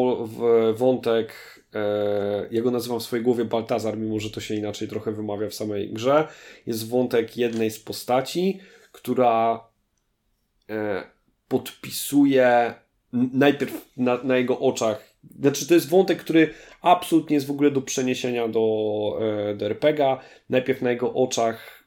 [0.73, 1.33] wątek,
[1.73, 5.53] e, ja nazywam w swojej głowie Baltazar, mimo że to się inaczej trochę wymawia w
[5.53, 6.27] samej grze.
[6.67, 8.59] Jest wątek jednej z postaci,
[8.91, 9.63] która
[10.69, 11.03] e,
[11.47, 12.73] podpisuje
[13.13, 15.11] najpierw na, na jego oczach.
[15.39, 19.19] Znaczy, to jest wątek, który absolutnie jest w ogóle do przeniesienia do,
[19.57, 20.19] do RPGa.
[20.49, 21.83] Najpierw na jego oczach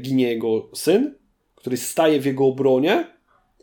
[0.00, 1.14] ginie jego syn,
[1.54, 3.11] który staje w jego obronie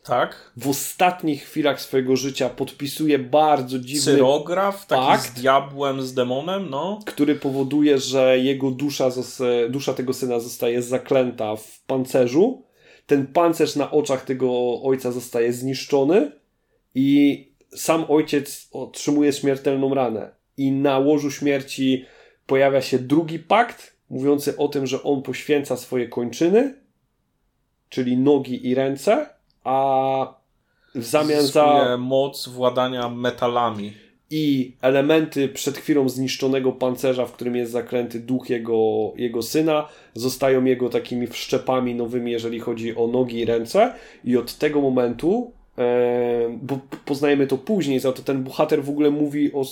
[0.10, 0.52] Tak.
[0.58, 6.70] W ostatnich chwilach swojego życia podpisuje bardzo dziwny Cyrograf, taki pakt, z diabłem, z demonem,
[6.70, 7.00] no.
[7.06, 9.10] który powoduje, że jego dusza,
[9.70, 12.64] dusza tego syna zostaje zaklęta w pancerzu.
[13.06, 16.32] Ten pancerz na oczach tego ojca zostaje zniszczony
[16.96, 20.32] i sam ojciec otrzymuje śmiertelną ranę.
[20.58, 22.06] I na łożu śmierci
[22.46, 26.76] pojawia się drugi pakt, mówiący o tym, że on poświęca swoje kończyny,
[27.90, 29.39] czyli nogi i ręce,
[29.70, 30.34] a
[30.96, 33.94] w zamian za moc władania metalami.
[34.32, 40.66] i elementy przed chwilą zniszczonego pancerza, w którym jest zaklęty duch jego, jego syna, zostają
[40.66, 43.94] jego takimi wszczepami nowymi, jeżeli chodzi o nogi i ręce.
[44.24, 49.12] I od tego momentu, e, bo poznajemy to później, za to ten bohater w ogóle
[49.12, 49.64] mówi o,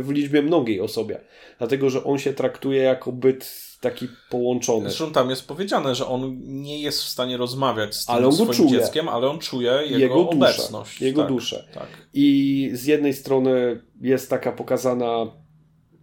[0.00, 1.20] w liczbie mnogiej osobie.
[1.58, 4.88] Dlatego, że on się traktuje jako byt taki połączony.
[4.88, 8.68] Zresztą tam jest powiedziane, że on nie jest w stanie rozmawiać z tym swoim czuje.
[8.70, 10.36] dzieckiem, ale on czuje jego, Jego duszę.
[10.36, 11.00] obecność.
[11.00, 11.68] Jego tak, duszę.
[11.74, 11.86] Tak.
[12.14, 15.26] I z jednej strony jest taka pokazana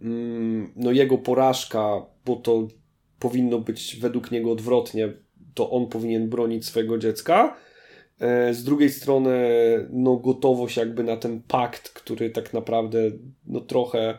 [0.02, 2.68] mm, no jego porażka, bo to
[3.18, 5.12] powinno być według niego odwrotnie,
[5.54, 7.56] to on powinien bronić swojego dziecka.
[8.20, 9.38] E, Z drugiej strony
[9.90, 12.98] no gotowość jakby na ten pakt, który tak naprawdę
[13.46, 14.18] no trochę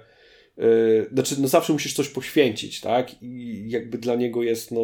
[0.61, 3.23] e, znaczy no zawsze musisz coś poświęcić, tak?
[3.23, 4.81] I jakby dla niego jest no,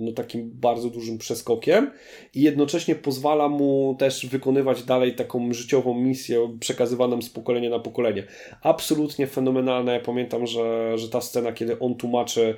[0.00, 1.90] no takim bardzo dużym przeskokiem
[2.34, 8.26] i jednocześnie pozwala mu też wykonywać dalej taką życiową misję przekazywaną z pokolenia na pokolenie.
[8.62, 9.92] Absolutnie fenomenalne.
[9.92, 12.54] Ja pamiętam, że, że ta scena, kiedy on tłumaczy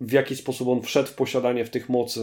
[0.00, 2.20] w jaki sposób on wszedł w posiadanie w tych mocy,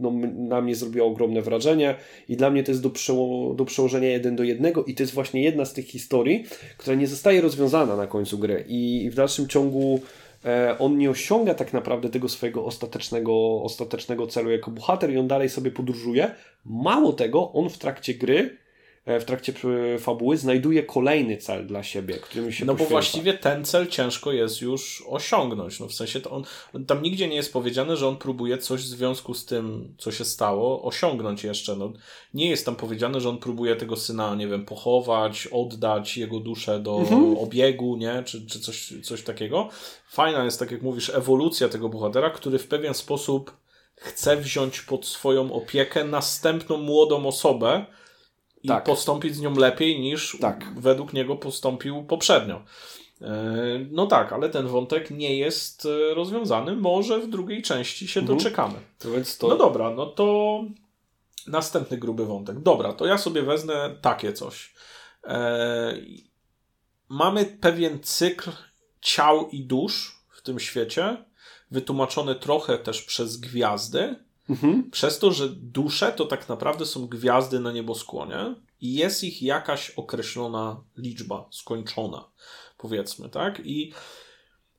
[0.00, 1.94] no, na mnie zrobiło ogromne wrażenie
[2.28, 5.14] i dla mnie to jest do, przeło- do przełożenia jeden do jednego i to jest
[5.14, 6.44] właśnie jedna z tych historii,
[6.78, 10.00] która nie zostaje rozwiązana na końcu gry i w dalszym ciągu
[10.44, 15.28] e, on nie osiąga tak naprawdę tego swojego ostatecznego, ostatecznego celu jako bohater i on
[15.28, 16.30] dalej sobie podróżuje.
[16.64, 18.56] Mało tego, on w trakcie gry,
[19.20, 19.52] w trakcie
[19.94, 22.90] e, fabuły znajduje kolejny cel dla siebie, którym się No bo poświęca.
[22.90, 25.80] właściwie ten cel ciężko jest już osiągnąć.
[25.80, 26.44] No w sensie to on,
[26.86, 30.24] tam nigdzie nie jest powiedziane, że on próbuje coś w związku z tym, co się
[30.24, 31.76] stało, osiągnąć jeszcze.
[31.76, 31.92] No,
[32.34, 36.80] nie jest tam powiedziane, że on próbuje tego syna, nie wiem, pochować, oddać jego duszę
[36.80, 37.38] do Mhm.
[37.38, 38.22] obiegu, nie?
[38.26, 39.68] Czy, czy coś, coś takiego.
[40.10, 43.56] Fajna jest, tak jak mówisz, ewolucja tego bohatera, który w pewien sposób
[43.96, 47.86] chce wziąć pod swoją opiekę następną młodą osobę
[48.74, 48.84] i Tak.
[48.84, 50.64] postąpić z nią lepiej niż Tak.
[50.80, 52.62] według niego postąpił poprzednio.
[53.20, 53.44] E,
[53.90, 56.76] No tak, ale ten wątek nie jest e, rozwiązany.
[56.76, 58.38] Może w drugiej części się Mhm.
[58.38, 58.74] doczekamy.
[58.98, 59.48] To więc to...
[59.48, 60.60] No dobra, no to
[61.46, 62.60] następny gruby wątek.
[62.60, 64.74] Dobra, to ja sobie wezmę takie coś.
[65.24, 65.94] E,
[67.10, 68.50] Mamy pewien cykl
[69.00, 71.24] ciał i dusz w tym świecie,
[71.70, 74.14] wytłumaczony trochę też przez gwiazdy,
[74.50, 74.90] Mhm.
[74.90, 79.90] przez to, że dusze to tak naprawdę są gwiazdy na nieboskłonie i jest ich jakaś
[79.90, 82.28] określona liczba, skończona,
[82.78, 83.60] powiedzmy, tak?
[83.64, 83.92] I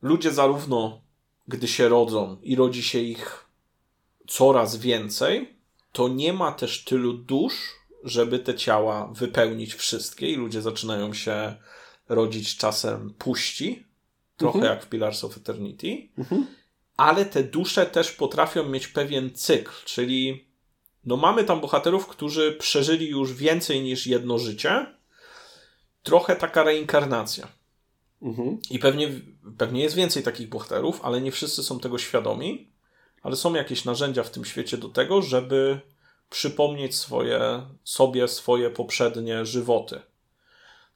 [0.01, 1.01] ludzie zarówno,
[1.47, 3.45] gdy się rodzą i rodzi się ich
[4.28, 5.55] coraz więcej,
[5.91, 11.55] to nie ma też tylu dusz, żeby te ciała wypełnić wszystkie i ludzie zaczynają się
[12.09, 13.86] rodzić czasem puści,
[14.38, 14.76] trochę Mhm.
[14.76, 16.47] jak w Pillars of Eternity Mhm.
[16.99, 20.45] Ale te dusze też potrafią mieć pewien cykl, czyli
[21.05, 24.85] no mamy tam bohaterów, którzy przeżyli już więcej niż jedno życie.
[26.03, 27.47] Trochę taka reinkarnacja.
[28.21, 28.57] Mhm.
[28.69, 29.09] I pewnie,
[29.57, 32.71] pewnie jest więcej takich bohaterów, ale nie wszyscy są tego świadomi.
[33.21, 35.79] Ale są jakieś narzędzia w tym świecie do tego, żeby
[36.29, 40.01] przypomnieć swoje, sobie swoje poprzednie żywoty.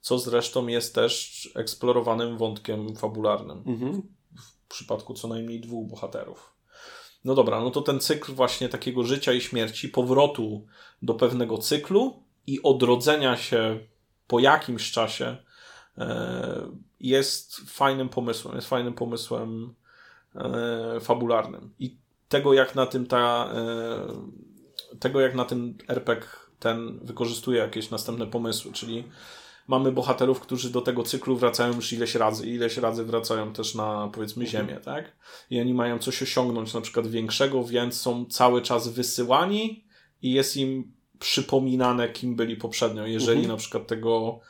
[0.00, 4.02] Co zresztą jest też eksplorowanym wątkiem fabularnym Mhm.
[4.64, 6.54] W przypadku co najmniej dwóch bohaterów.
[7.24, 10.66] No dobra, no to ten cykl właśnie takiego życia i śmierci, powrotu
[11.02, 13.78] do pewnego cyklu i odrodzenia się
[14.26, 15.36] po jakimś czasie
[15.98, 19.74] e, jest fajnym pomysłem, jest fajnym pomysłem
[20.34, 21.74] e, fabularnym.
[21.78, 21.96] I
[22.28, 26.26] tego jak na tym ta e, tego jak na tym RPG
[26.58, 29.04] ten wykorzystuje jakieś następne pomysły, czyli
[29.66, 34.10] mamy bohaterów, którzy do tego cyklu wracają już ileś razy, ileś razy wracają też na
[34.14, 35.12] powiedzmy ziemię, tak?
[35.50, 39.84] I oni mają coś osiągnąć na przykład większego, więc są cały czas wysyłani
[40.22, 43.48] i jest im przypominane, kim byli poprzednio, jeżeli Mhm.
[43.48, 44.40] na przykład tego,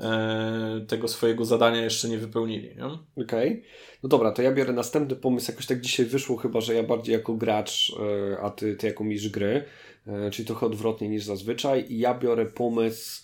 [0.00, 2.68] e, tego swojego zadania jeszcze nie wypełnili.
[2.76, 3.22] Nie?
[3.24, 3.64] Okej.
[4.02, 5.50] No dobra, to ja biorę następny pomysł.
[5.50, 7.92] Jakoś tak dzisiaj wyszło chyba, że ja bardziej jako gracz,
[8.32, 9.64] e, a ty, ty jako mistrz gry,
[10.06, 11.86] e, czyli trochę odwrotnie niż zazwyczaj.
[11.88, 13.22] I ja biorę pomysł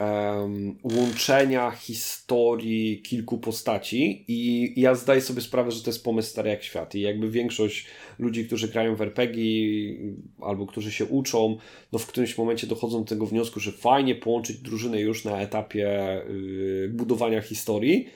[0.00, 6.50] um, łączenia historii kilku postaci i ja zdaję sobie sprawę, że to jest pomysł stary
[6.50, 6.94] jak świat.
[6.94, 7.86] I jakby większość
[8.18, 9.42] ludzi, którzy grają w RPG
[10.40, 11.58] albo którzy się uczą,
[11.92, 16.22] no w którymś momencie dochodzą do tego wniosku, że fajnie połączyć drużynę już na etapie
[16.28, 18.08] yy, budowania historii,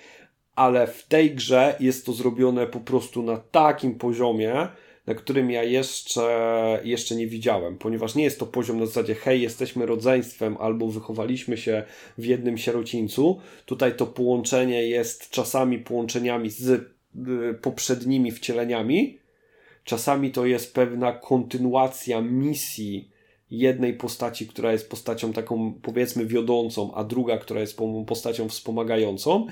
[0.55, 4.69] ale w tej grze jest to zrobione po prostu na takim poziomie,
[5.07, 9.43] na którym ja jeszcze, jeszcze nie widziałem, ponieważ nie jest to poziom na zasadzie hej,
[9.43, 11.83] jesteśmy rodzeństwem albo wychowaliśmy się
[12.19, 13.41] w jednym sierocińcu.
[13.67, 16.85] Tutaj to połączenie jest czasami połączeniami z y,
[17.63, 19.19] poprzednimi wcieleniami,
[19.85, 23.11] czasami to jest pewna kontynuacja misji
[23.51, 29.47] jednej postaci, która jest postacią taką powiedzmy wiodącą, a druga, która jest postacią wspomagającą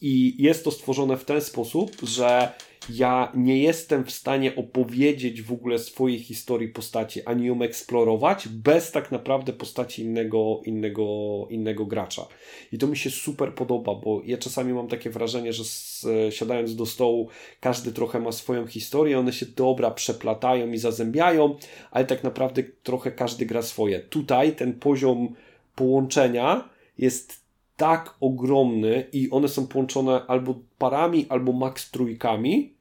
[0.00, 2.52] i jest to stworzone w ten sposób, że
[2.90, 8.92] ja nie jestem w stanie opowiedzieć w ogóle swojej historii postaci, ani ją eksplorować bez
[8.92, 11.06] tak naprawdę postaci innego, innego,
[11.50, 12.26] innego gracza.
[12.72, 16.76] I to mi się super podoba, bo ja czasami mam takie wrażenie, że z, siadając
[16.76, 17.28] do stołu,
[17.60, 21.56] każdy trochę ma swoją historię, one się dobra przeplatają i zazębiają,
[21.90, 24.00] ale tak naprawdę trochę każdy gra swoje.
[24.00, 25.34] Tutaj ten poziom
[25.74, 26.68] połączenia
[26.98, 32.75] jest tak ogromny i one są połączone albo parami, albo max trójkami,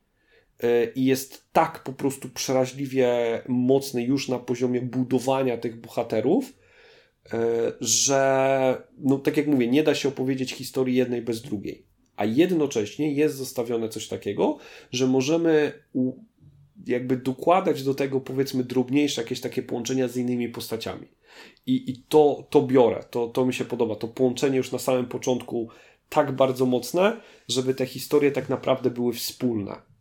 [0.96, 6.54] i jest tak po prostu przeraźliwie mocny już na poziomie budowania tych bohaterów,
[7.34, 11.86] e, że, no tak jak mówię, nie da się opowiedzieć historii jednej bez drugiej.
[12.16, 14.58] A jednocześnie jest zostawione coś takiego,
[14.92, 15.74] że możemy
[16.88, 21.08] jakby dokładać do tego powiedzmy drobniejsze jakieś takie połączenia z innymi postaciami.
[21.66, 23.96] I, i to, to biorę, to, to mi się podoba.
[23.96, 25.70] To połączenie już na samym początku
[26.10, 29.95] tak bardzo mocne, żeby te historie tak naprawdę były wspólne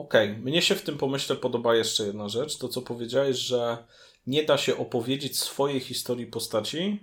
[0.00, 0.42] Okej, okay.
[0.42, 2.58] mnie się w tym pomyśle podoba jeszcze jedna rzecz.
[2.58, 3.78] To, co powiedziałeś, że
[4.26, 7.00] nie da się opowiedzieć swojej historii postaci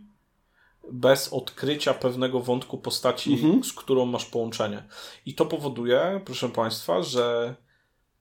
[0.91, 3.63] bez odkrycia pewnego wątku postaci, mhm.
[3.63, 4.83] z którą masz połączenie.
[5.25, 7.55] I to powoduje, proszę Państwa, że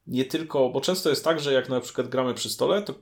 [0.07, 2.95] nie tylko, bo często jest tak, że jak na przykład gramy przy stole, to,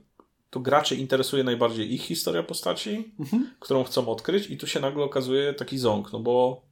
[0.49, 3.55] to graczy interesuje najbardziej ich historia postaci, mhm.
[3.59, 6.64] którą chcą odkryć, i tu się nagle okazuje taki ząg, no bo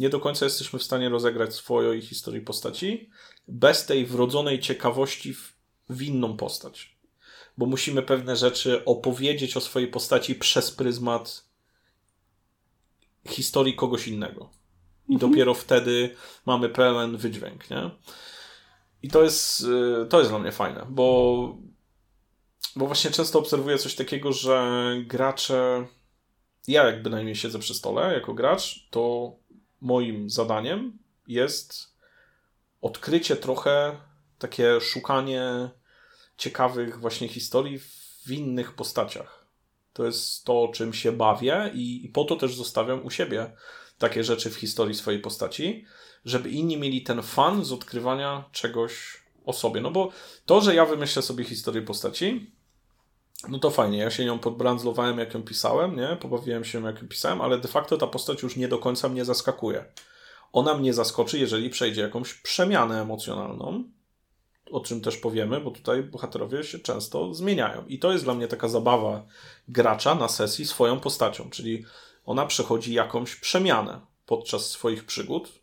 [0.00, 3.10] nie do końca jesteśmy w stanie rozegrać swojej historii postaci
[3.48, 5.56] bez tej wrodzonej ciekawości w,
[5.88, 6.96] w inną postać.
[7.58, 11.44] Bo musimy pewne rzeczy opowiedzieć o swojej postaci przez pryzmat
[13.28, 14.50] historii kogoś innego.
[15.08, 15.30] I mhm.
[15.30, 17.90] dopiero wtedy mamy pełen wydźwięk, nie?
[19.02, 21.56] I to jest, y, to jest dla mnie fajne, bo,
[22.76, 25.86] bo właśnie często obserwuję coś takiego, że gracze.
[26.68, 29.32] Ja, jak bynajmniej siedzę przy stole jako gracz, to
[29.80, 31.94] moim zadaniem jest
[32.80, 33.96] odkrycie trochę,
[34.38, 35.70] takie szukanie
[36.36, 37.78] ciekawych właśnie historii
[38.26, 39.46] w innych postaciach.
[39.92, 43.52] To jest to, czym się bawię i, i po to też zostawiam u siebie
[43.98, 45.84] takie rzeczy w historii swojej postaci,
[46.24, 49.80] żeby inni mieli ten fan z odkrywania czegoś o sobie.
[49.80, 50.10] No bo
[50.46, 52.50] to, że ja wymyślę sobie historię postaci,
[53.48, 56.16] no to fajnie, ja się nią podbrandzlowałem, jak ją pisałem, nie?
[56.20, 59.24] Pobawiłem się, jak ją pisałem, ale de facto ta postać już nie do końca mnie
[59.24, 59.84] zaskakuje.
[60.52, 63.84] Ona mnie zaskoczy, jeżeli przejdzie jakąś przemianę emocjonalną,
[64.70, 67.84] o czym też powiemy, bo tutaj bohaterowie się często zmieniają.
[67.86, 69.26] I to jest dla mnie taka zabawa
[69.68, 71.84] gracza na sesji swoją postacią, czyli
[72.26, 75.59] ona przechodzi jakąś przemianę podczas swoich przygód,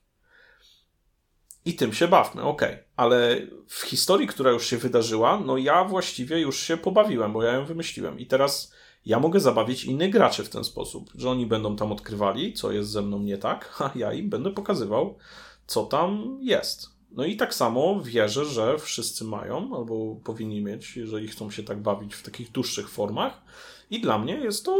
[1.68, 2.62] i tym się bawmy, ok.
[2.96, 7.54] Ale w historii, która już się wydarzyła, no ja właściwie już się pobawiłem, bo ja
[7.54, 8.20] ją wymyśliłem.
[8.20, 8.74] I teraz
[9.06, 12.90] ja mogę zabawić innych graczy w ten sposób, że oni będą tam odkrywali, co jest
[12.90, 15.18] ze mną nie tak, a ja im będę pokazywał,
[15.66, 16.90] co tam jest.
[17.12, 21.82] No i tak samo wierzę, że wszyscy mają, albo powinni mieć, jeżeli chcą się tak
[21.82, 23.42] bawić w takich dłuższych formach.
[23.90, 24.78] I dla mnie jest to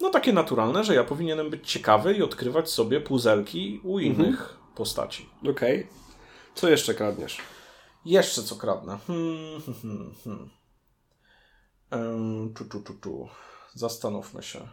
[0.00, 4.63] no takie naturalne, że ja powinienem być ciekawy i odkrywać sobie puzelki u innych mhm
[4.74, 5.28] postaci.
[5.40, 5.80] Okej.
[5.80, 5.86] Okay.
[6.54, 7.38] Co jeszcze kradniesz?
[8.04, 8.98] Jeszcze co kradnę.
[9.06, 10.50] Hmm, hmm, hmm.
[11.92, 12.54] Um,
[13.00, 13.28] tu.
[13.74, 14.68] Zastanówmy się.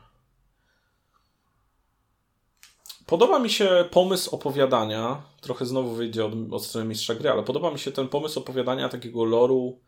[3.06, 7.72] Podoba mi się pomysł opowiadania, trochę znowu wyjdzie od, od strony mistrza gry, ale podoba
[7.72, 9.80] mi się ten pomysł opowiadania takiego loru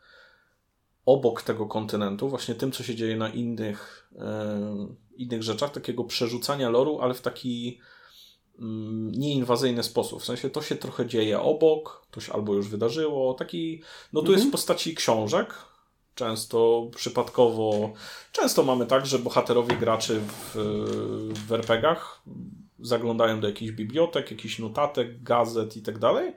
[1.05, 4.11] obok tego kontynentu, właśnie tym, co się dzieje na innych,
[5.17, 7.79] innych rzeczach, takiego przerzucania loru, ale w taki
[9.11, 10.21] nieinwazyjny sposób.
[10.21, 13.33] W sensie to się trochę dzieje obok, to się albo już wydarzyło.
[13.33, 13.81] Taki,
[14.13, 14.39] no tu mhm.
[14.39, 15.55] jest w postaci książek,
[16.15, 17.93] często przypadkowo.
[18.31, 20.55] Często mamy tak, że bohaterowie graczy w,
[21.47, 22.21] w RPGach
[22.79, 26.33] zaglądają do jakichś bibliotek, jakichś notatek, gazet i tak dalej.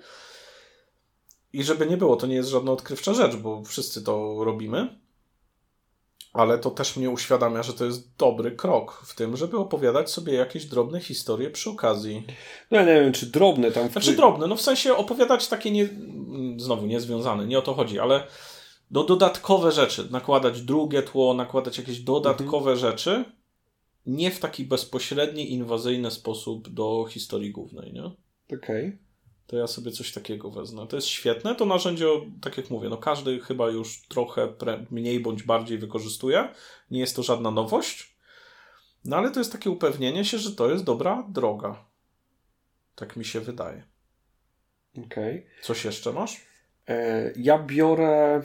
[1.52, 5.05] I żeby nie było, to nie jest żadna odkrywcza rzecz, bo wszyscy to robimy.
[6.32, 10.34] Ale to też mnie uświadamia, że to jest dobry krok w tym, żeby opowiadać sobie
[10.34, 12.22] jakieś drobne historie przy okazji.
[12.70, 13.88] No ja nie wiem, czy drobne tam...
[13.88, 13.92] W...
[13.92, 15.88] Znaczy drobne, no w sensie opowiadać takie nie...
[16.56, 18.26] znowu niezwiązane, nie o to chodzi, ale
[18.90, 22.78] do dodatkowe rzeczy, nakładać drugie tło, nakładać jakieś dodatkowe mhm.
[22.78, 23.24] rzeczy,
[24.06, 28.04] nie w taki bezpośredni, inwazyjny sposób do historii głównej, nie?
[28.04, 28.86] Okej.
[28.86, 28.98] Okay.
[29.46, 30.86] To ja sobie coś takiego wezmę.
[30.86, 31.54] To jest świetne.
[31.54, 32.06] To narzędzie,
[32.40, 34.54] tak jak mówię, no każdy chyba już trochę
[34.90, 36.48] mniej bądź bardziej wykorzystuje.
[36.90, 38.16] Nie jest to żadna nowość.
[39.04, 41.84] No ale to jest takie upewnienie się, że to jest dobra droga.
[42.94, 43.82] Tak mi się wydaje.
[44.92, 45.38] Okej.
[45.38, 45.62] Okay.
[45.62, 46.40] Coś jeszcze masz?
[46.88, 48.42] E, ja biorę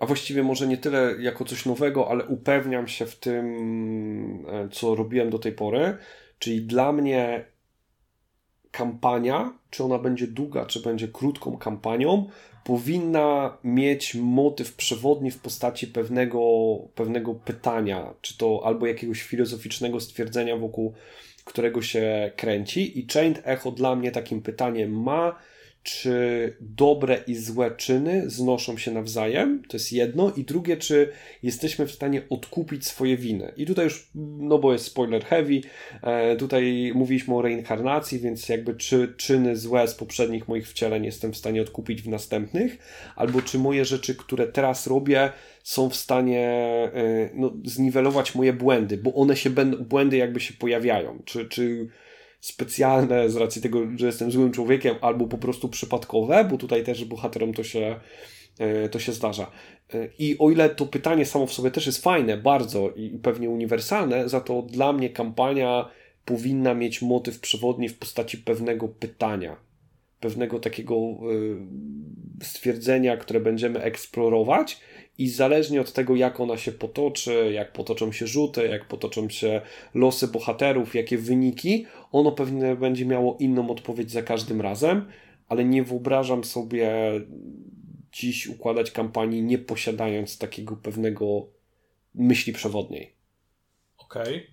[0.00, 4.94] a właściwie może nie tyle jako coś nowego, ale upewniam się w tym, e, co
[4.94, 5.96] robiłem do tej pory.
[6.38, 7.44] Czyli dla mnie
[8.72, 12.28] kampania, czy ona będzie długa, czy będzie krótką kampanią,
[12.64, 16.40] powinna mieć motyw przewodni w postaci pewnego,
[16.94, 20.94] pewnego pytania, czy to albo jakiegoś filozoficznego stwierdzenia, wokół
[21.44, 22.98] którego się kręci.
[22.98, 25.36] I Chained Echo dla mnie takim pytaniem ma
[25.82, 31.12] czy dobre i złe czyny znoszą się nawzajem, to jest jedno, i drugie, czy
[31.42, 33.52] jesteśmy w stanie odkupić swoje winy.
[33.56, 35.60] I tutaj już, no bo jest spoiler heavy,
[36.02, 41.32] e, tutaj mówiliśmy o reinkarnacji, więc jakby czy czyny złe z poprzednich moich wcieleń jestem
[41.32, 42.78] w stanie odkupić w następnych,
[43.16, 46.48] albo czy moje rzeczy, które teraz robię, są w stanie
[46.94, 51.88] e, no, zniwelować moje błędy, bo one się będą, błędy jakby się pojawiają, czy, czy
[52.40, 57.04] specjalne z racji tego, że jestem złym człowiekiem, albo po prostu przypadkowe, bo tutaj też
[57.04, 58.00] bohaterom to się,
[58.58, 59.50] e, to się zdarza.
[59.94, 63.50] E, I o ile to pytanie samo w sobie też jest fajne, bardzo i pewnie
[63.50, 65.90] uniwersalne, za to dla mnie kampania
[66.24, 69.56] powinna mieć motyw przewodni w postaci pewnego pytania,
[70.20, 74.80] pewnego takiego e, stwierdzenia, które będziemy eksplorować
[75.20, 79.60] i zależnie od tego, jak ona się potoczy, jak potoczą się rzuty, jak potoczą się
[79.94, 85.10] losy bohaterów, jakie wyniki, ono pewnie będzie miało inną odpowiedź za każdym razem,
[85.48, 86.90] ale nie wyobrażam sobie
[88.12, 91.46] dziś układać kampanii nie posiadając takiego pewnego
[92.14, 93.14] myśli przewodniej.
[93.98, 94.36] Okej.
[94.36, 94.46] Okay.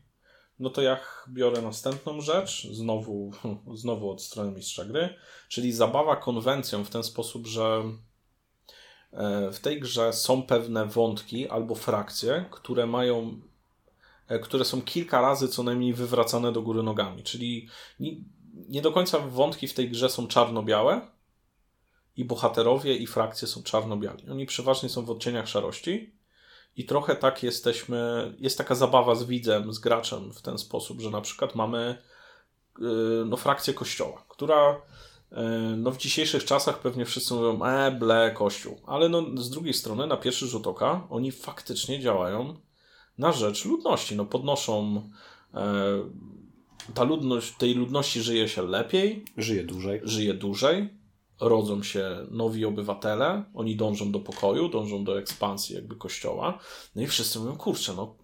[0.60, 1.00] No to ja
[1.30, 3.32] biorę następną rzecz, znowu,
[3.82, 5.10] znowu od strony mistrza gry,
[5.50, 7.84] czyli zabawa konwencją w ten sposób, że
[9.52, 13.42] w tej grze są pewne wątki albo frakcje, które mają,
[14.28, 17.24] e, które są kilka razy co najmniej wywracane do góry nogami.
[17.24, 17.70] Czyli
[18.54, 21.02] nie, do końca wątki w tej grze są czarno-białe
[22.18, 24.30] i bohaterowie i frakcje są czarno-biali.
[24.30, 26.18] Oni przeważnie są w odcieniach szarości.
[26.76, 31.10] I trochę tak jesteśmy, jest taka zabawa z widzem, z graczem w ten sposób, że
[31.10, 31.98] na przykład mamy
[32.80, 32.82] e,
[33.26, 35.07] no, frakcję kościoła, która E,
[35.78, 38.82] no w dzisiejszych czasach pewnie wszyscy mówią, e, ble, kościół.
[38.86, 42.56] Ale no z drugiej strony, na pierwszy rzut oka, oni faktycznie działają
[43.18, 44.16] na rzecz ludności.
[44.16, 45.02] No podnoszą,
[45.54, 45.64] e,
[46.94, 49.26] ta ludność, tej ludności żyje się lepiej.
[49.38, 50.02] Żyje dłużej.
[50.04, 50.98] Żyje dłużej.
[51.42, 56.60] Rodzą się nowi obywatele, oni dążą do pokoju, dążą do ekspansji jakby kościoła.
[56.96, 58.16] No i wszyscy mówią, kurczę, no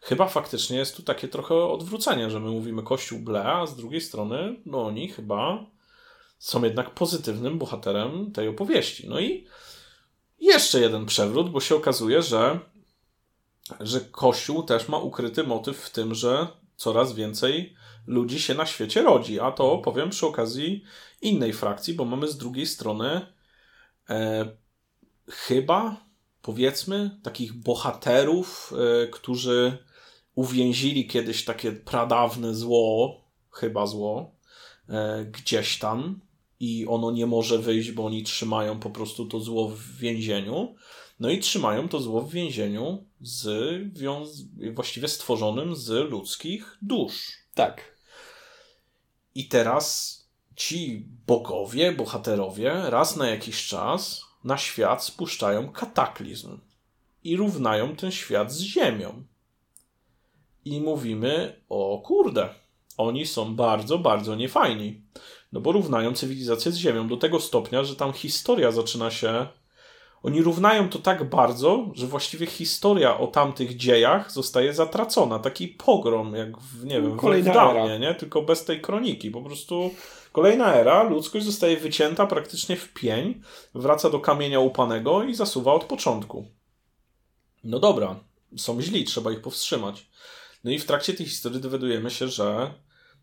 [0.00, 4.00] chyba faktycznie jest tu takie trochę odwrócenie, że my mówimy kościół ble, a z drugiej
[4.00, 5.66] strony, no oni chyba
[6.38, 9.08] są jednak pozytywnym bohaterem tej opowieści.
[9.08, 9.46] No i
[10.40, 12.58] jeszcze jeden przewrót, bo się okazuje, że,
[13.80, 17.76] że Kościół też ma ukryty motyw w tym, że coraz więcej
[18.06, 19.40] ludzi się na świecie rodzi.
[19.40, 20.84] A to powiem przy okazji
[21.22, 23.26] innej frakcji, bo mamy z drugiej strony
[24.10, 24.48] e,
[25.28, 25.96] chyba,
[26.42, 29.78] powiedzmy, takich bohaterów, e, którzy
[30.34, 33.20] uwięzili kiedyś takie pradawne zło,
[33.50, 34.36] chyba zło,
[34.88, 36.20] e, gdzieś tam
[36.60, 40.74] i ono nie może wyjść, bo oni trzymają po prostu to zło w więzieniu.
[41.20, 43.48] No i trzymają to zło w więzieniu z
[44.74, 47.32] właściwie stworzonym z ludzkich dusz.
[47.54, 47.98] Tak.
[49.34, 50.18] I teraz
[50.56, 56.58] ci bogowie, bohaterowie raz na jakiś czas na świat spuszczają kataklizm
[57.24, 59.24] i równają ten świat z ziemią.
[60.64, 62.48] I mówimy, o kurde,
[62.96, 65.00] oni są bardzo, bardzo niefajni.
[65.52, 69.46] No bo równają cywilizację z Ziemią do tego stopnia, że tam historia zaczyna się.
[70.22, 75.38] Oni równają to tak bardzo, że właściwie historia o tamtych dziejach zostaje zatracona.
[75.38, 78.14] Taki pogrom, jak w, nie wiem, Kolejna w Dawnie, nie?
[78.14, 79.30] Tylko bez tej kroniki.
[79.30, 79.90] Po prostu
[80.32, 83.42] kolejna era, ludzkość zostaje wycięta praktycznie w pień,
[83.74, 86.46] wraca do kamienia upanego i zasuwa od początku.
[87.64, 88.20] No dobra,
[88.56, 90.06] są źli, trzeba ich powstrzymać.
[90.64, 92.74] No i w trakcie tej historii dowiadujemy się, że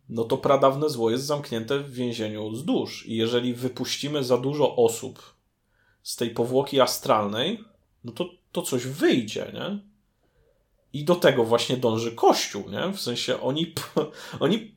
[0.09, 3.05] no to pradawne zło jest zamknięte w więzieniu z dusz.
[3.07, 5.35] I jeżeli wypuścimy za dużo osób
[6.03, 7.63] z tej powłoki astralnej,
[8.03, 9.79] no to to coś wyjdzie, nie?
[10.93, 12.93] I do tego właśnie dąży Kościół, nie?
[12.93, 13.73] W sensie oni,
[14.39, 14.75] oni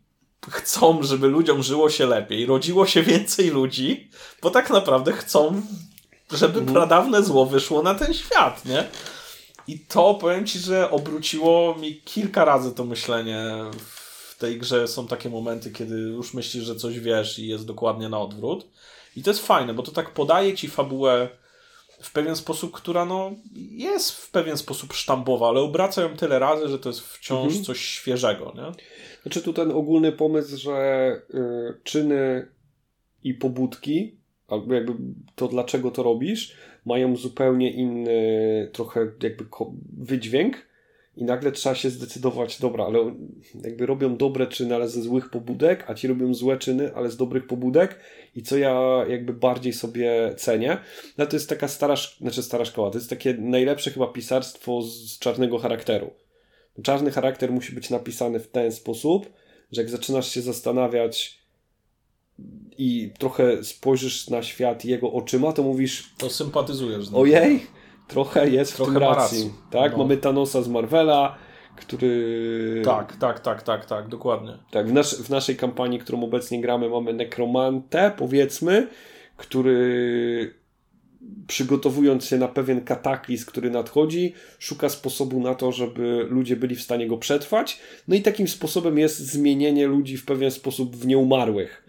[0.49, 4.11] chcą, żeby ludziom żyło się lepiej, rodziło się więcej ludzi,
[4.43, 5.63] bo tak naprawdę chcą,
[6.31, 6.67] żeby mhm.
[6.67, 8.85] pradawne zło wyszło na ten świat, nie?
[9.67, 13.45] I to powiem ci, że obróciło mi kilka razy to myślenie.
[13.79, 13.98] W
[14.39, 18.21] tej grze są takie momenty, kiedy już myślisz, że coś wiesz i jest dokładnie na
[18.21, 18.69] odwrót.
[19.17, 21.29] I to jest fajne, bo to tak podaje ci fabułę
[22.01, 23.33] w pewien sposób, która no,
[23.71, 27.65] jest w pewien sposób sztampowa, ale obraca ją tyle razy, że to jest wciąż mhm.
[27.65, 28.53] coś świeżego.
[28.57, 28.85] Nie?
[29.23, 32.49] Znaczy tu ten ogólny pomysł, że y, czyny
[33.25, 34.17] i pobudki,
[34.49, 34.93] albo jakby
[35.35, 39.47] to dlaczego to robisz, mają zupełnie inny trochę jakby
[39.99, 40.68] wydźwięk
[41.19, 43.15] i nagle trzeba się zdecydować, dobra, ale
[43.65, 47.17] jakby robią dobre czyny, ale ze złych pobudek, a ci robią złe czyny, ale z
[47.17, 48.01] dobrych pobudek
[48.35, 50.79] i co ja jakby bardziej sobie cenię.
[51.19, 55.19] No to jest taka stara, znaczy stara szkoła, to jest takie najlepsze chyba pisarstwo z
[55.19, 56.11] czarnego charakteru.
[56.83, 59.33] Czarny charakter musi być napisany w ten sposób,
[59.73, 61.39] że jak zaczynasz się zastanawiać
[62.79, 66.15] i trochę spojrzysz na świat jego oczyma, to mówisz...
[66.19, 67.07] To sympatyzujesz.
[67.13, 67.67] Ojej,
[68.09, 69.39] trochę jest trochę w tym racji.
[69.39, 69.53] racji.
[69.71, 69.99] Tak, no.
[69.99, 71.39] mamy Thanosa z Marvela,
[71.77, 72.83] który...
[72.85, 74.59] Tak, tak, tak, tak, tak, dokładnie.
[74.71, 78.89] Tak, w, nas w naszej kampanii, którą obecnie gramy, mamy Nekromantę, powiedzmy,
[79.37, 80.59] który
[81.47, 86.83] przygotowując się na pewien kataklizm, który nadchodzi, szuka sposobu na to, żeby ludzie byli w
[86.83, 87.81] stanie go przetrwać.
[88.09, 91.88] No i takim sposobem jest zmienienie ludzi w pewien sposób w nieumarłych.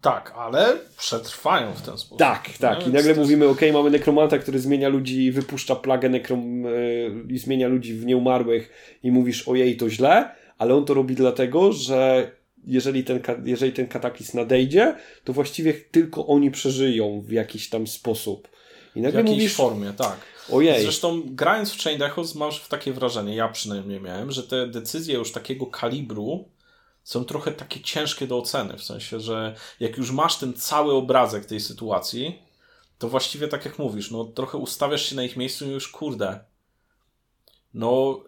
[0.00, 2.18] Tak, ale przetrwają w ten sposób.
[2.18, 2.86] Tak, tak.
[2.86, 7.68] I nagle mówimy, ok, mamy nekromanta, który zmienia ludzi, wypuszcza plagę nekrom yy, i zmienia
[7.68, 8.70] ludzi w nieumarłych
[9.02, 12.30] i mówisz, ojej, to źle, ale on to robi dlatego, że
[12.66, 18.48] jeżeli ten, jeżeli ten kataklizm nadejdzie, to właściwie tylko oni przeżyją w jakiś tam sposób.
[18.96, 20.16] I nagle w jakiejś mówisz, formie, tak.
[20.52, 20.82] Ojej.
[20.82, 25.32] Zresztą grając w Chained Echoes masz takie wrażenie, ja przynajmniej miałem, że te decyzje już
[25.32, 26.48] takiego kalibru
[27.06, 31.46] są trochę takie ciężkie do oceny, w sensie, że jak już masz ten cały obrazek
[31.46, 32.42] tej sytuacji,
[32.98, 36.40] to właściwie tak jak mówisz, no trochę ustawiasz się na ich miejscu i już kurde,
[37.74, 38.20] no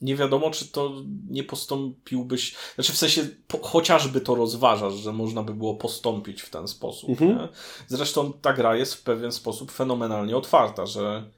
[0.00, 0.92] nie wiadomo, czy to
[1.30, 6.50] nie postąpiłbyś, znaczy w sensie po, chociażby to rozważasz, że można by było postąpić w
[6.50, 7.10] ten sposób.
[7.10, 7.48] Mhm.
[7.86, 11.30] Zresztą ta gra jest w pewien sposób fenomenalnie otwarta, że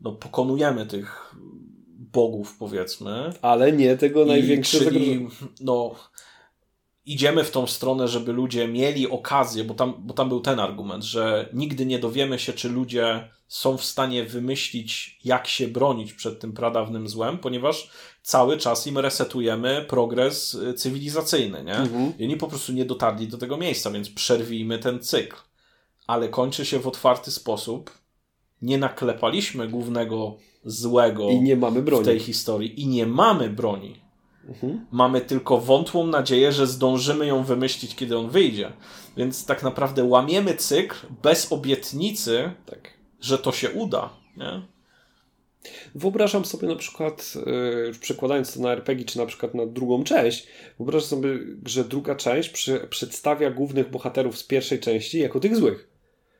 [0.00, 1.34] no, pokonujemy tych
[2.12, 3.32] bogów, powiedzmy.
[3.42, 4.90] Ale nie tego największego.
[4.90, 5.28] Czyli,
[5.60, 5.94] no,
[7.06, 11.04] idziemy w tą stronę, żeby ludzie mieli okazję, bo tam, bo tam był ten argument,
[11.04, 16.40] że nigdy nie dowiemy się, czy ludzie są w stanie wymyślić, jak się bronić przed
[16.40, 17.90] tym pradawnym złem, ponieważ
[18.22, 21.76] cały czas im resetujemy progres y, cywilizacyjny, nie?
[21.76, 22.12] Mhm.
[22.18, 25.36] I oni po prostu nie dotarli do tego miejsca, więc przerwijmy ten cykl.
[26.06, 28.01] Ale kończy się w otwarty sposób.
[28.62, 32.02] Nie naklepaliśmy głównego złego I nie mamy broni.
[32.02, 34.00] w tej historii i nie mamy broni.
[34.48, 34.86] Mhm.
[34.90, 38.72] Mamy tylko wątłą nadzieję, że zdążymy ją wymyślić, kiedy on wyjdzie.
[39.16, 42.90] Więc tak naprawdę łamiemy cykl bez obietnicy, tak.
[43.20, 44.10] że to się uda.
[44.36, 44.62] Nie?
[45.94, 50.46] Wyobrażam sobie na przykład, yy, przekładając to na RPG, czy na przykład na drugą część,
[50.78, 51.28] wyobrażam sobie,
[51.66, 55.91] że druga część przy, przedstawia głównych bohaterów z pierwszej części jako tych złych.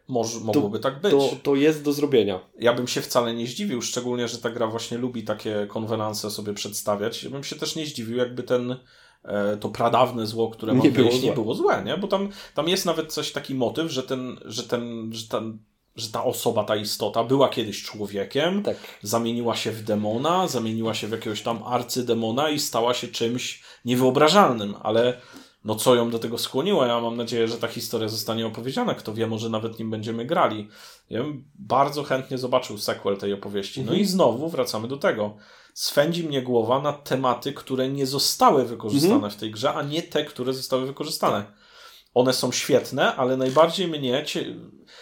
[0.08, 1.12] Może, mogłoby to, tak być.
[1.12, 2.40] To, to jest do zrobienia.
[2.58, 6.54] Ja bym się wcale nie zdziwił, szczególnie, że ta gra właśnie lubi takie konwenanse sobie
[6.54, 7.24] przedstawiać.
[7.24, 8.76] Ja bym się też nie zdziwił, jakby ten
[9.24, 11.96] e, to pradawne zło, które nie było, nie było złe, nie?
[11.96, 15.58] Bo tam, tam jest nawet coś taki motyw, że ten, że ten, że ten
[15.96, 18.76] że ta osoba, ta istota była kiedyś człowiekiem, tak.
[19.02, 24.74] zamieniła się w demona, zamieniła się w jakiegoś tam arcydemona i stała się czymś niewyobrażalnym,
[24.82, 25.20] ale
[25.64, 26.86] no co ją do tego skłoniło.
[26.86, 28.94] Ja mam nadzieję, że ta historia zostanie opowiedziana.
[28.94, 30.68] Kto wie, może nawet nim będziemy grali.
[31.10, 33.80] Ja bym bardzo chętnie zobaczył sequel tej opowieści.
[33.80, 34.00] No mhm.
[34.00, 35.36] i znowu wracamy do tego.
[35.74, 39.32] Swędzi mnie głowa na tematy, które nie zostały wykorzystane mhm.
[39.32, 41.44] w tej grze, a nie te, które zostały wykorzystane.
[42.14, 44.24] One są świetne, ale najbardziej mnie.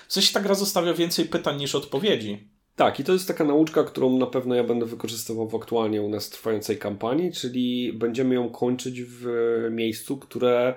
[0.08, 2.49] W sensie ta gra zostawia więcej pytań niż odpowiedzi.
[2.80, 6.08] Tak, i to jest taka nauczka, którą na pewno ja będę wykorzystywał w aktualnie u
[6.08, 9.26] nas trwającej kampanii, czyli będziemy ją kończyć w
[9.70, 10.74] miejscu, które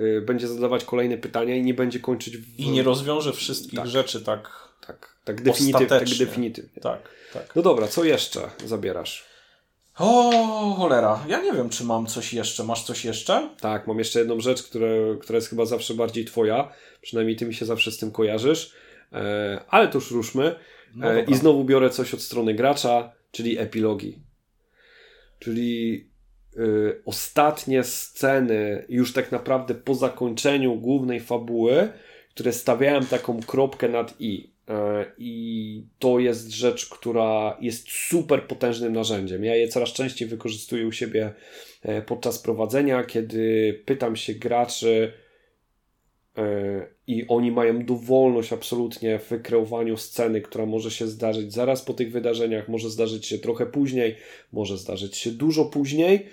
[0.00, 2.60] y, będzie zadawać kolejne pytania i nie będzie kończyć w...
[2.60, 3.88] I nie rozwiąże wszystkich tak.
[3.88, 6.82] rzeczy tak tak, tak, definityw, tak definitywnie.
[6.82, 7.56] Tak, tak.
[7.56, 9.24] No dobra, co jeszcze zabierasz?
[9.98, 11.24] O, cholera.
[11.28, 12.64] Ja nie wiem, czy mam coś jeszcze.
[12.64, 13.48] Masz coś jeszcze?
[13.60, 16.72] Tak, mam jeszcze jedną rzecz, które, która jest chyba zawsze bardziej twoja.
[17.00, 18.72] Przynajmniej ty mi się zawsze z tym kojarzysz.
[19.12, 20.54] E, ale to już ruszmy.
[20.94, 24.18] No I znowu biorę coś od strony gracza, czyli epilogi.
[25.38, 26.06] Czyli
[26.56, 31.88] y, ostatnie sceny, już tak naprawdę po zakończeniu głównej fabuły,
[32.30, 34.52] które stawiałem taką kropkę nad i.
[34.68, 39.44] E, I to jest rzecz, która jest super potężnym narzędziem.
[39.44, 41.32] Ja je coraz częściej wykorzystuję u siebie
[42.06, 45.12] podczas prowadzenia, kiedy pytam się graczy
[47.06, 52.12] i oni mają dowolność absolutnie w wykreowaniu sceny, która może się zdarzyć zaraz po tych
[52.12, 54.16] wydarzeniach, może zdarzyć się trochę później,
[54.52, 56.26] może zdarzyć się dużo później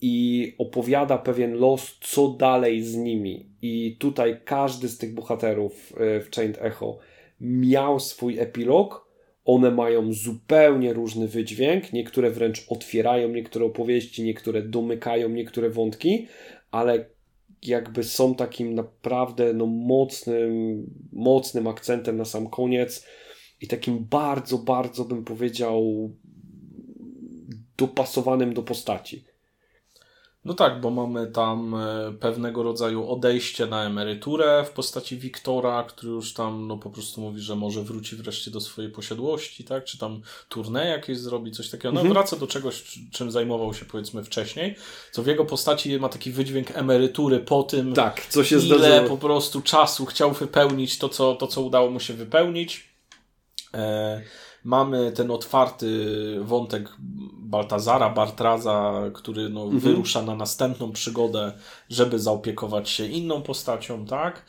[0.00, 3.46] i opowiada pewien los, co dalej z nimi.
[3.62, 6.98] I tutaj każdy z tych bohaterów e, w Chained Echo
[7.40, 9.08] miał swój epilog.
[9.44, 11.92] One mają zupełnie różny wydźwięk.
[11.92, 16.26] Niektóre wręcz otwierają niektóre opowieści, niektóre domykają niektóre wątki,
[16.70, 17.04] ale
[17.62, 20.82] jakby są takim naprawdę no, mocnym,
[21.12, 23.06] mocnym akcentem na sam koniec
[23.60, 26.10] i takim bardzo, bardzo bym powiedział
[27.76, 29.24] dopasowanym do postaci.
[30.44, 36.12] No tak, bo mamy tam e, pewnego rodzaju odejście na emeryturę w postaci Wiktora, który
[36.12, 39.84] już tam no po prostu mówi, że może wróci wreszcie do swojej posiadłości, tak?
[39.84, 40.20] Czy tam
[40.50, 41.92] tournée jakieś zrobi, coś takiego.
[41.92, 42.14] No mhm.
[42.14, 44.76] wraca do czegoś, czym zajmował się powiedzmy wcześniej,
[45.12, 49.08] co w jego postaci ma taki wydźwięk emerytury po tym, tak, co się ile zdarzyło.
[49.08, 52.88] po prostu czasu chciał wypełnić to, co, to, co udało mu się wypełnić.
[53.74, 54.22] E
[54.68, 56.06] Mamy ten otwarty
[56.40, 56.88] wątek
[57.38, 59.80] Baltazara, Bartraza, który no, mhm.
[59.80, 61.52] wyrusza na następną przygodę,
[61.90, 64.46] żeby zaopiekować się inną postacią, tak?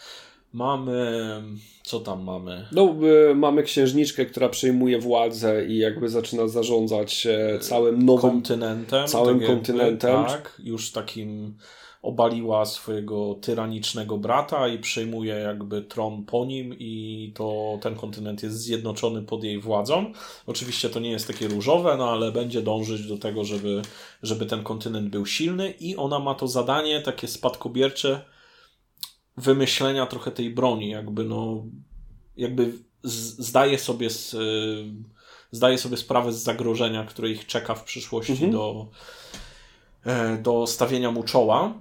[0.54, 1.42] Mamy.
[1.84, 2.68] Co tam mamy?
[2.72, 2.96] No,
[3.32, 9.08] y, mamy księżniczkę, która przejmuje władzę i jakby zaczyna zarządzać e, całym nowym kontynentem.
[9.08, 10.16] Całym tak kontynentem.
[10.16, 11.58] Jakby, tak, już takim
[12.02, 18.58] obaliła swojego tyranicznego brata i przejmuje jakby tron po nim i to ten kontynent jest
[18.58, 20.14] zjednoczony pod jej władzą.
[20.48, 23.82] Oczywiście to nie jest takie różowe, no ale będzie dążyć do tego, żeby,
[24.24, 28.26] żeby ten kontynent był silny i ona ma to zadanie takie spadkobiercze
[29.38, 31.66] wymyślenia trochę tej broni, jakby no
[32.38, 32.74] jakby
[33.04, 34.36] zdaje sobie z,
[35.52, 38.52] zdaje sobie sprawę z zagrożenia, które ich czeka w przyszłości mhm.
[38.52, 38.88] do,
[40.06, 41.74] e, do stawienia mu czoła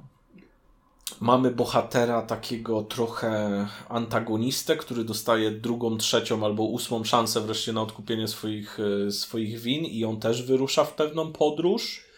[1.20, 8.28] mamy bohatera takiego trochę antagonistę, który dostaje drugą, trzecią albo ósmą szansę wreszcie na odkupienie
[8.28, 12.08] swoich, e, swoich win i on też wyrusza w pewną podróż.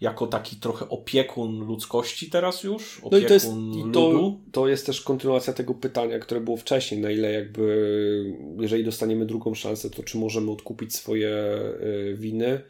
[0.00, 3.46] Jako taki trochę opiekun ludzkości teraz już, opiekun no i to jest,
[3.76, 8.84] i to, to jest też kontynuacja tego pytania, które było wcześniej, na ile jakby, jeżeli
[8.84, 12.62] dostaniemy drugą szansę, to czy możemy odkupić swoje e, winy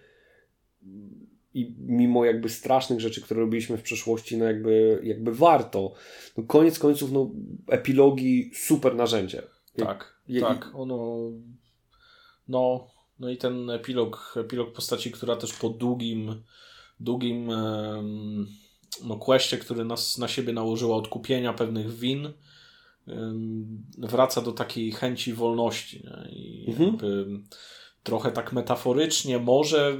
[1.54, 5.92] i mimo jakby strasznych rzeczy, które robiliśmy w przeszłości, no jakby, jakby warto.
[6.36, 7.30] No koniec końców, no
[7.68, 9.42] epilogi super narzędzie.
[9.76, 10.70] Tak, je, tak.
[10.74, 11.30] Ono,
[12.48, 12.86] no,
[13.18, 16.42] no i ten epilog, epilog postaci, która też po długim,
[17.00, 17.50] długim
[19.04, 22.32] no questie, który nas na siebie nałożyła odkupienia pewnych win,
[23.98, 26.04] wraca do takiej chęci wolności.
[26.04, 26.32] Nie?
[26.32, 26.88] I mhm.
[26.88, 27.26] jakby
[28.02, 29.96] trochę tak metaforycznie, może,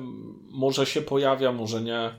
[0.51, 2.15] może się pojawia, może nie.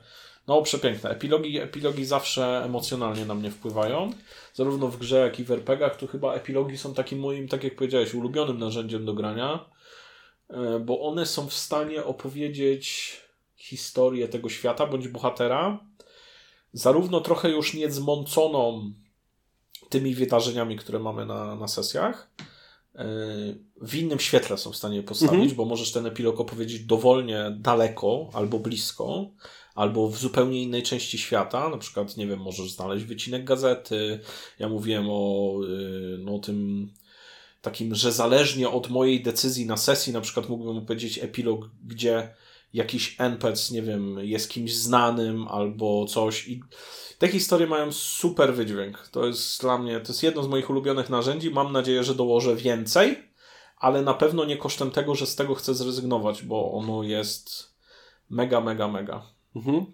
[0.46, 1.10] No, przepiękne.
[1.10, 4.12] Epilogi, epilogi zawsze emocjonalnie na mnie wpływają.
[4.54, 7.76] Zarówno w grze, jak i w RPGach, to chyba epilogi są takim moim, tak jak
[7.76, 9.64] powiedziałeś, ulubionym narzędziem do grania,
[10.50, 13.16] e, bo one są w stanie opowiedzieć
[13.56, 15.78] historię tego świata bądź bohatera,
[16.72, 18.92] zarówno trochę już niezmąconą
[19.88, 22.30] tymi wydarzeniami, które mamy na, na sesjach,
[23.86, 25.54] w innym świetle są w stanie postawić, mhm.
[25.54, 29.30] bo możesz ten epilog opowiedzieć dowolnie daleko albo blisko,
[29.74, 31.68] albo w zupełnie innej części świata.
[31.68, 34.20] Na przykład, nie wiem, możesz znaleźć wycinek gazety.
[34.58, 36.90] Ja mówiłem o y, no, tym
[37.62, 42.34] takim, że zależnie od mojej decyzji na sesji, na przykład mógłbym opowiedzieć epilog, gdzie
[42.74, 46.62] jakiś NPC, nie wiem, jest kimś znanym albo coś i
[47.18, 49.08] te historie mają super wydźwięk.
[49.08, 51.50] To jest dla mnie, to jest jedno z moich ulubionych narzędzi.
[51.50, 53.33] Mam nadzieję, że dołożę więcej,
[53.84, 57.74] ale na pewno nie kosztem tego, że z tego chcę zrezygnować, bo ono jest
[58.30, 59.22] mega, mega, mega.
[59.56, 59.86] Mhm.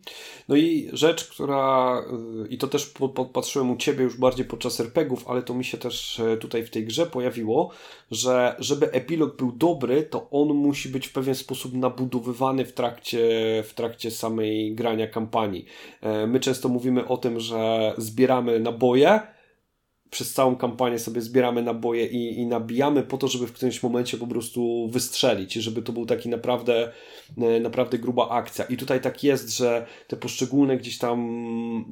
[0.48, 2.02] No i rzecz, która,
[2.44, 5.78] y, i to też podpatrzyłem u Ciebie już bardziej podczas RPGów, ale to mi się
[5.78, 7.70] też e, tutaj w tej grze pojawiło,
[8.10, 13.28] że żeby epilog był dobry, to on musi być w pewien sposób nabudowywany w trakcie,
[13.66, 15.64] w trakcie samej grania kampanii.
[16.00, 19.20] E, my często mówimy o tym, że zbieramy naboje,
[20.10, 24.16] przez całą kampanię sobie zbieramy naboje i, i nabijamy po to, żeby w którymś momencie
[24.16, 26.92] po prostu wystrzelić, żeby to był taki naprawdę,
[27.38, 28.64] e, naprawdę gruba akcja.
[28.64, 31.20] I tutaj tak jest, że te poszczególne gdzieś tam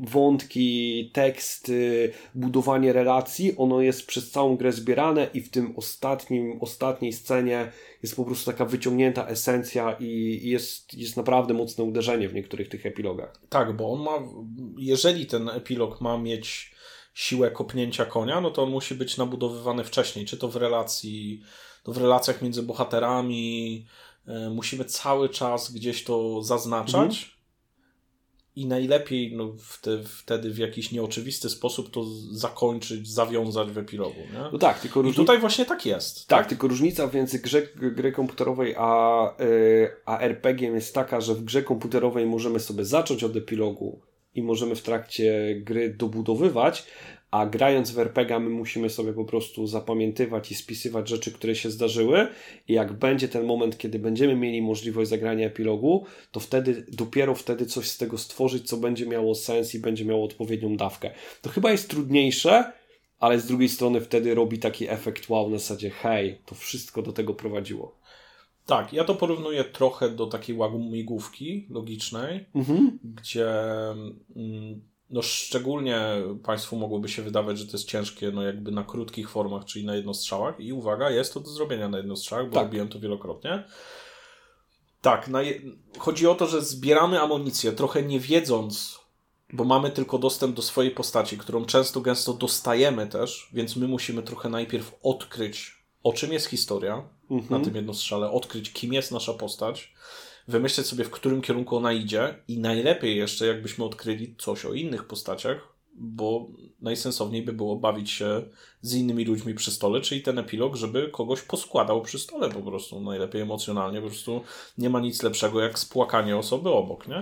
[0.06, 7.12] wątki, teksty, budowanie relacji, ono jest przez całą grę zbierane i w tym ostatnim, ostatniej
[7.12, 7.72] scenie
[8.02, 10.04] jest po prostu taka wyciągnięta esencja i,
[10.42, 13.40] i jest, jest naprawdę mocne uderzenie w niektórych tych epilogach.
[13.48, 14.28] Tak, bo on ma,
[14.78, 16.77] jeżeli ten epilog ma mieć
[17.18, 21.42] siłę kopnięcia konia, no to on musi być nabudowywany wcześniej, czy to w relacji
[21.82, 23.86] to w relacjach między bohaterami
[24.26, 26.94] e, musimy cały czas gdzieś to zaznaczać.
[26.94, 27.38] Mhm
[28.56, 29.52] i najlepiej no,
[30.04, 34.20] wtedy w jakiś nieoczywisty sposób to zakończyć, zawiązać w epilogu.
[34.20, 34.50] Nie?
[34.52, 35.22] No tak, tylko różni...
[35.22, 36.26] I tutaj właśnie tak jest.
[36.26, 36.48] Tak, tak?
[36.48, 41.62] tylko różnica między grze, gry komputerowej a, yy, a RPG jest taka, że w grze
[41.62, 44.00] komputerowej możemy sobie zacząć od epilogu
[44.38, 46.86] i możemy w trakcie gry dobudowywać,
[47.30, 51.70] a grając w RPG my musimy sobie po prostu zapamiętywać i spisywać rzeczy, które się
[51.70, 52.28] zdarzyły
[52.68, 57.66] i jak będzie ten moment, kiedy będziemy mieli możliwość zagrania epilogu, to wtedy, dopiero wtedy
[57.66, 61.10] coś z tego stworzyć, co będzie miało sens i będzie miało odpowiednią dawkę.
[61.42, 62.72] To chyba jest trudniejsze,
[63.18, 67.12] ale z drugiej strony wtedy robi taki efekt wow na zasadzie hej, to wszystko do
[67.12, 67.97] tego prowadziło.
[68.68, 72.98] Tak, ja to porównuję trochę do takiej łamigłówki logicznej, mhm.
[73.04, 73.50] gdzie
[74.36, 76.00] mm, no szczególnie
[76.44, 79.96] Państwu mogłoby się wydawać, że to jest ciężkie, no jakby na krótkich formach, czyli na
[79.96, 80.60] jednostrzałach.
[80.60, 82.64] I uwaga, jest to do zrobienia na jednostrzałach, bo tak.
[82.64, 83.64] robiłem to wielokrotnie.
[85.00, 85.60] Tak, je...
[85.98, 89.00] chodzi o to, że zbieramy amunicję, trochę nie wiedząc,
[89.52, 94.22] bo mamy tylko dostęp do swojej postaci, którą często gęsto dostajemy też, więc my musimy
[94.22, 97.60] trochę najpierw odkryć, o czym jest historia mhm.
[97.60, 99.92] na tym jednostrzale, odkryć, kim jest nasza postać
[100.48, 105.04] wymyśleć sobie, w którym kierunku ona idzie i najlepiej jeszcze, jakbyśmy odkryli coś o innych
[105.04, 106.46] postaciach, bo
[106.80, 108.42] najsensowniej by było bawić się
[108.82, 113.00] z innymi ludźmi przy stole, czyli ten epilog, żeby kogoś poskładał przy stole po prostu,
[113.00, 114.42] najlepiej emocjonalnie, po prostu
[114.78, 117.20] nie ma nic lepszego jak spłakanie osoby obok, nie?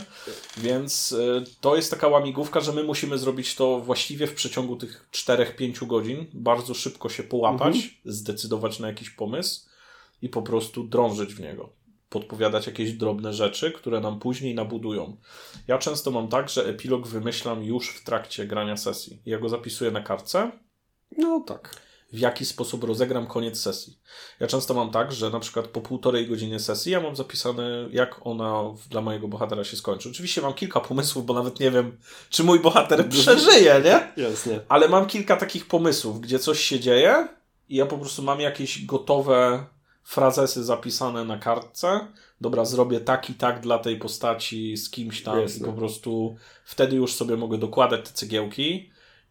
[0.57, 5.09] Więc y, to jest taka łamigłówka, że my musimy zrobić to właściwie w przeciągu tych
[5.13, 7.93] 4-5 godzin, bardzo szybko się połapać, mhm.
[8.05, 9.76] zdecydować na jakiś pomysł
[10.23, 11.77] i po prostu drążyć w niego
[12.09, 15.17] podpowiadać jakieś drobne rzeczy, które nam później nabudują.
[15.69, 19.23] Ja często mam tak, że epilog wymyślam już w trakcie grania sesji.
[19.27, 20.51] Ja go zapisuję na kartce.
[21.19, 21.87] No tak.
[22.13, 23.99] W jaki sposób rozegram koniec sesji.
[24.41, 28.27] Ja często mam tak, że na przykład po półtorej godziny sesji ja mam zapisane, jak
[28.27, 30.09] ona dla mojego bohatera się skończy.
[30.09, 31.99] Oczywiście mam kilka pomysłów, bo nawet nie wiem,
[32.31, 34.25] czy mój bohater przeżyje, nie?
[34.25, 34.61] Jasnie.
[34.69, 37.29] Ale mam kilka takich pomysłów, gdzie coś się dzieje
[37.69, 39.67] i ja po prostu mam jakieś gotowe
[40.07, 42.07] frazesy zapisane na kartce.
[42.41, 45.67] Dobra, zrobię tak i tak dla tej postaci z kimś tam Jasne.
[45.67, 48.91] i po prostu wtedy już sobie mogę dokładać te cegiełki,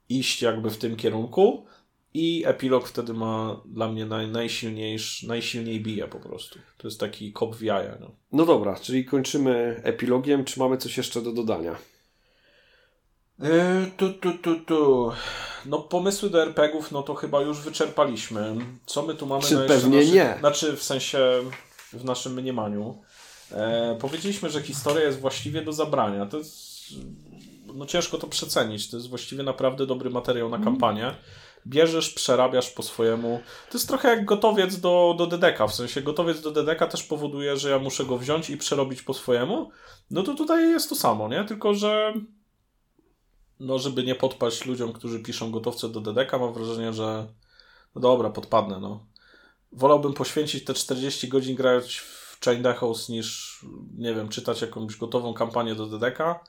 [0.09, 1.65] iść jakby w tym kierunku
[2.13, 6.59] i epilog wtedy ma dla mnie naj, najsilniejszy, najsilniej bije po prostu.
[6.77, 7.97] To jest taki kop w jaja.
[7.99, 8.11] No.
[8.31, 10.45] no dobra, czyli kończymy epilogiem.
[10.45, 11.75] Czy mamy coś jeszcze do dodania?
[13.39, 15.11] Yy, tu, tu, tu, tu.
[15.65, 18.55] No pomysły do RPGów, no to chyba już wyczerpaliśmy.
[18.85, 19.43] Co my tu mamy?
[19.43, 20.35] Czy pewnie naszych, nie.
[20.39, 21.19] Znaczy w sensie
[21.93, 22.97] w naszym mniemaniu.
[23.51, 26.25] E, powiedzieliśmy, że historia jest właściwie do zabrania.
[26.25, 26.75] To jest
[27.75, 28.89] no ciężko to przecenić.
[28.89, 30.73] To jest właściwie naprawdę dobry materiał na mhm.
[30.73, 31.15] kampanię.
[31.67, 33.41] Bierzesz, przerabiasz po swojemu.
[33.71, 35.67] To jest trochę jak gotowiec do, do DDK.
[35.67, 39.13] W sensie gotowiec do DDK też powoduje, że ja muszę go wziąć i przerobić po
[39.13, 39.69] swojemu.
[40.11, 41.43] No to tutaj jest to samo, nie?
[41.43, 42.13] Tylko, że
[43.59, 47.27] no żeby nie podpaść ludziom, którzy piszą gotowce do DDK, mam wrażenie, że
[47.95, 49.05] no dobra, podpadnę, no.
[49.71, 53.59] Wolałbym poświęcić te 40 godzin grać w Chained Echoes niż,
[53.97, 56.39] nie wiem, czytać jakąś gotową kampanię do DDK,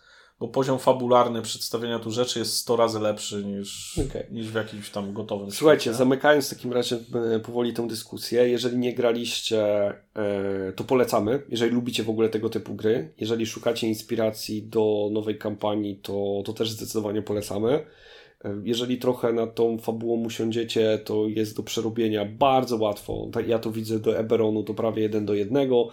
[0.40, 4.26] bo poziom fabularny przedstawienia tu rzeczy jest 100 razy lepszy niż, okay.
[4.30, 5.96] niż w jakimś tam gotowym Słuchajcie, świecie.
[5.96, 6.98] zamykając w takim razie
[7.34, 9.64] e, powoli tę dyskusję, jeżeli nie graliście,
[10.16, 11.42] e, to polecamy.
[11.48, 16.52] Jeżeli lubicie w ogóle tego typu gry, jeżeli szukacie inspiracji do nowej kampanii, to, to
[16.52, 17.86] też zdecydowanie polecamy.
[18.44, 23.28] E, jeżeli trochę na tą fabułą usiądziecie, to jest do przerobienia bardzo łatwo.
[23.32, 25.88] Tak, ja to widzę do Eberonu, to prawie jeden do jednego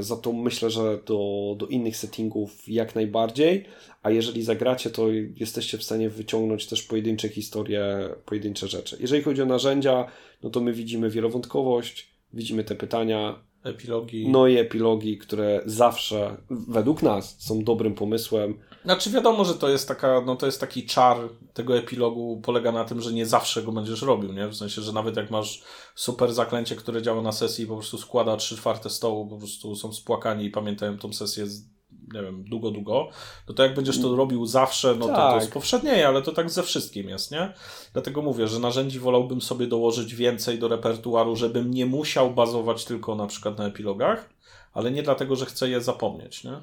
[0.00, 3.64] za to myślę, że do, do innych settingów jak najbardziej,
[4.02, 8.96] a jeżeli zagracie, to jesteście w stanie wyciągnąć też pojedyncze historie, pojedyncze rzeczy.
[9.00, 10.06] Jeżeli chodzi o narzędzia,
[10.42, 14.28] no to my widzimy wielowątkowość, widzimy te pytania, epilogi.
[14.28, 18.58] No i epilogi, które zawsze według nas są dobrym pomysłem.
[18.84, 21.16] Znaczy wiadomo, że to jest taka, no to jest taki czar
[21.54, 24.48] tego epilogu polega na tym, że nie zawsze go będziesz robił, nie?
[24.48, 25.62] W sensie, że nawet jak masz
[25.94, 29.76] super zaklęcie, które działa na sesji i po prostu składa trzy czwarte stołu, po prostu
[29.76, 31.75] są spłakani i pamiętają tą sesję z
[32.14, 33.08] nie wiem, długo, długo,
[33.48, 35.16] no to jak będziesz to robił zawsze, no tak.
[35.16, 37.52] to, to jest powszednieje, ale to tak ze wszystkim jest, nie?
[37.92, 43.14] Dlatego mówię, że narzędzi wolałbym sobie dołożyć więcej do repertuaru, żebym nie musiał bazować tylko
[43.14, 44.30] na przykład na epilogach,
[44.72, 46.60] ale nie dlatego, że chcę je zapomnieć, nie?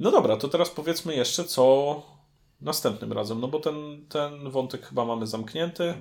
[0.00, 2.02] No dobra, to teraz powiedzmy jeszcze, co
[2.60, 5.94] następnym razem, no bo ten, ten wątek chyba mamy zamknięty,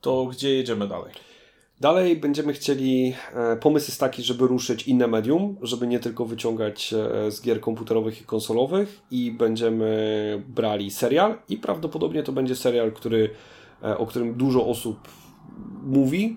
[0.00, 1.12] to gdzie jedziemy dalej?
[1.80, 6.94] Dalej będziemy chcieli, e, pomysł jest taki, żeby ruszyć inne medium, żeby nie tylko wyciągać
[6.94, 12.92] e, z gier komputerowych i konsolowych i będziemy brali serial i prawdopodobnie to będzie serial,
[12.92, 13.30] który,
[13.82, 14.98] e, o którym dużo osób
[15.88, 16.36] mówi.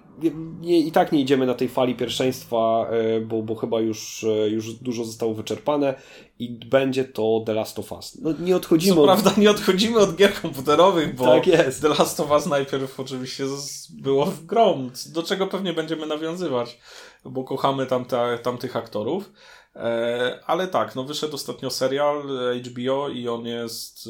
[0.62, 4.50] Nie, I tak nie idziemy na tej fali pierwszeństwa, e, bo, bo chyba już, e,
[4.50, 5.94] już dużo zostało wyczerpane
[6.40, 8.18] i będzie to The Last of Us.
[8.22, 9.08] No, nie odchodzimy Co od...
[9.08, 11.82] prawda nie odchodzimy od gier komputerowych, bo Tak jest.
[11.82, 13.44] The Last of Us najpierw oczywiście
[13.90, 16.80] było w grą, do czego pewnie będziemy nawiązywać,
[17.26, 19.32] bo kochamy tamte, tamtych aktorów.
[19.76, 22.24] E, ale tak, no wyszedł ostatnio serial
[22.66, 24.10] HBO i on jest,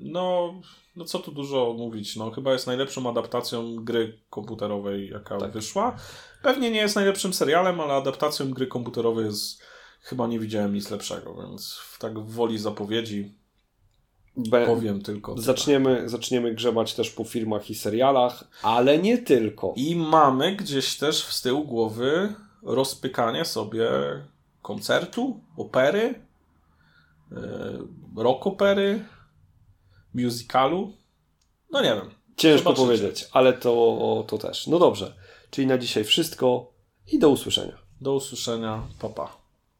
[0.00, 0.54] no,
[0.96, 5.52] no co tu dużo mówić, no chyba jest najlepszą adaptacją gry komputerowej, jaka Tak.
[5.52, 5.96] wyszła.
[6.42, 9.62] Pewnie nie jest najlepszym serialem, ale adaptacją gry komputerowej jest,
[10.00, 13.34] chyba nie widziałem nic lepszego, więc w tak w woli zapowiedzi
[14.36, 14.66] Be...
[14.66, 15.38] powiem tylko.
[15.38, 19.72] Zaczniemy, zaczniemy grzebać też po filmach i serialach, ale nie tylko.
[19.76, 23.90] I mamy gdzieś też z tyłu głowy rozpykanie sobie
[24.62, 26.14] koncertu, opery,
[27.30, 27.36] yy,
[28.16, 29.04] rock opery,
[30.14, 30.92] musicalu.
[31.70, 32.10] No nie wiem.
[32.36, 32.86] Ciężko Zobaczycie.
[32.86, 34.66] powiedzieć, ale to, to też.
[34.66, 35.14] No dobrze,
[35.50, 36.72] czyli na dzisiaj wszystko
[37.12, 37.78] i do usłyszenia.
[38.00, 38.82] Do usłyszenia.
[39.00, 39.26] Papa.
[39.26, 39.39] Pa.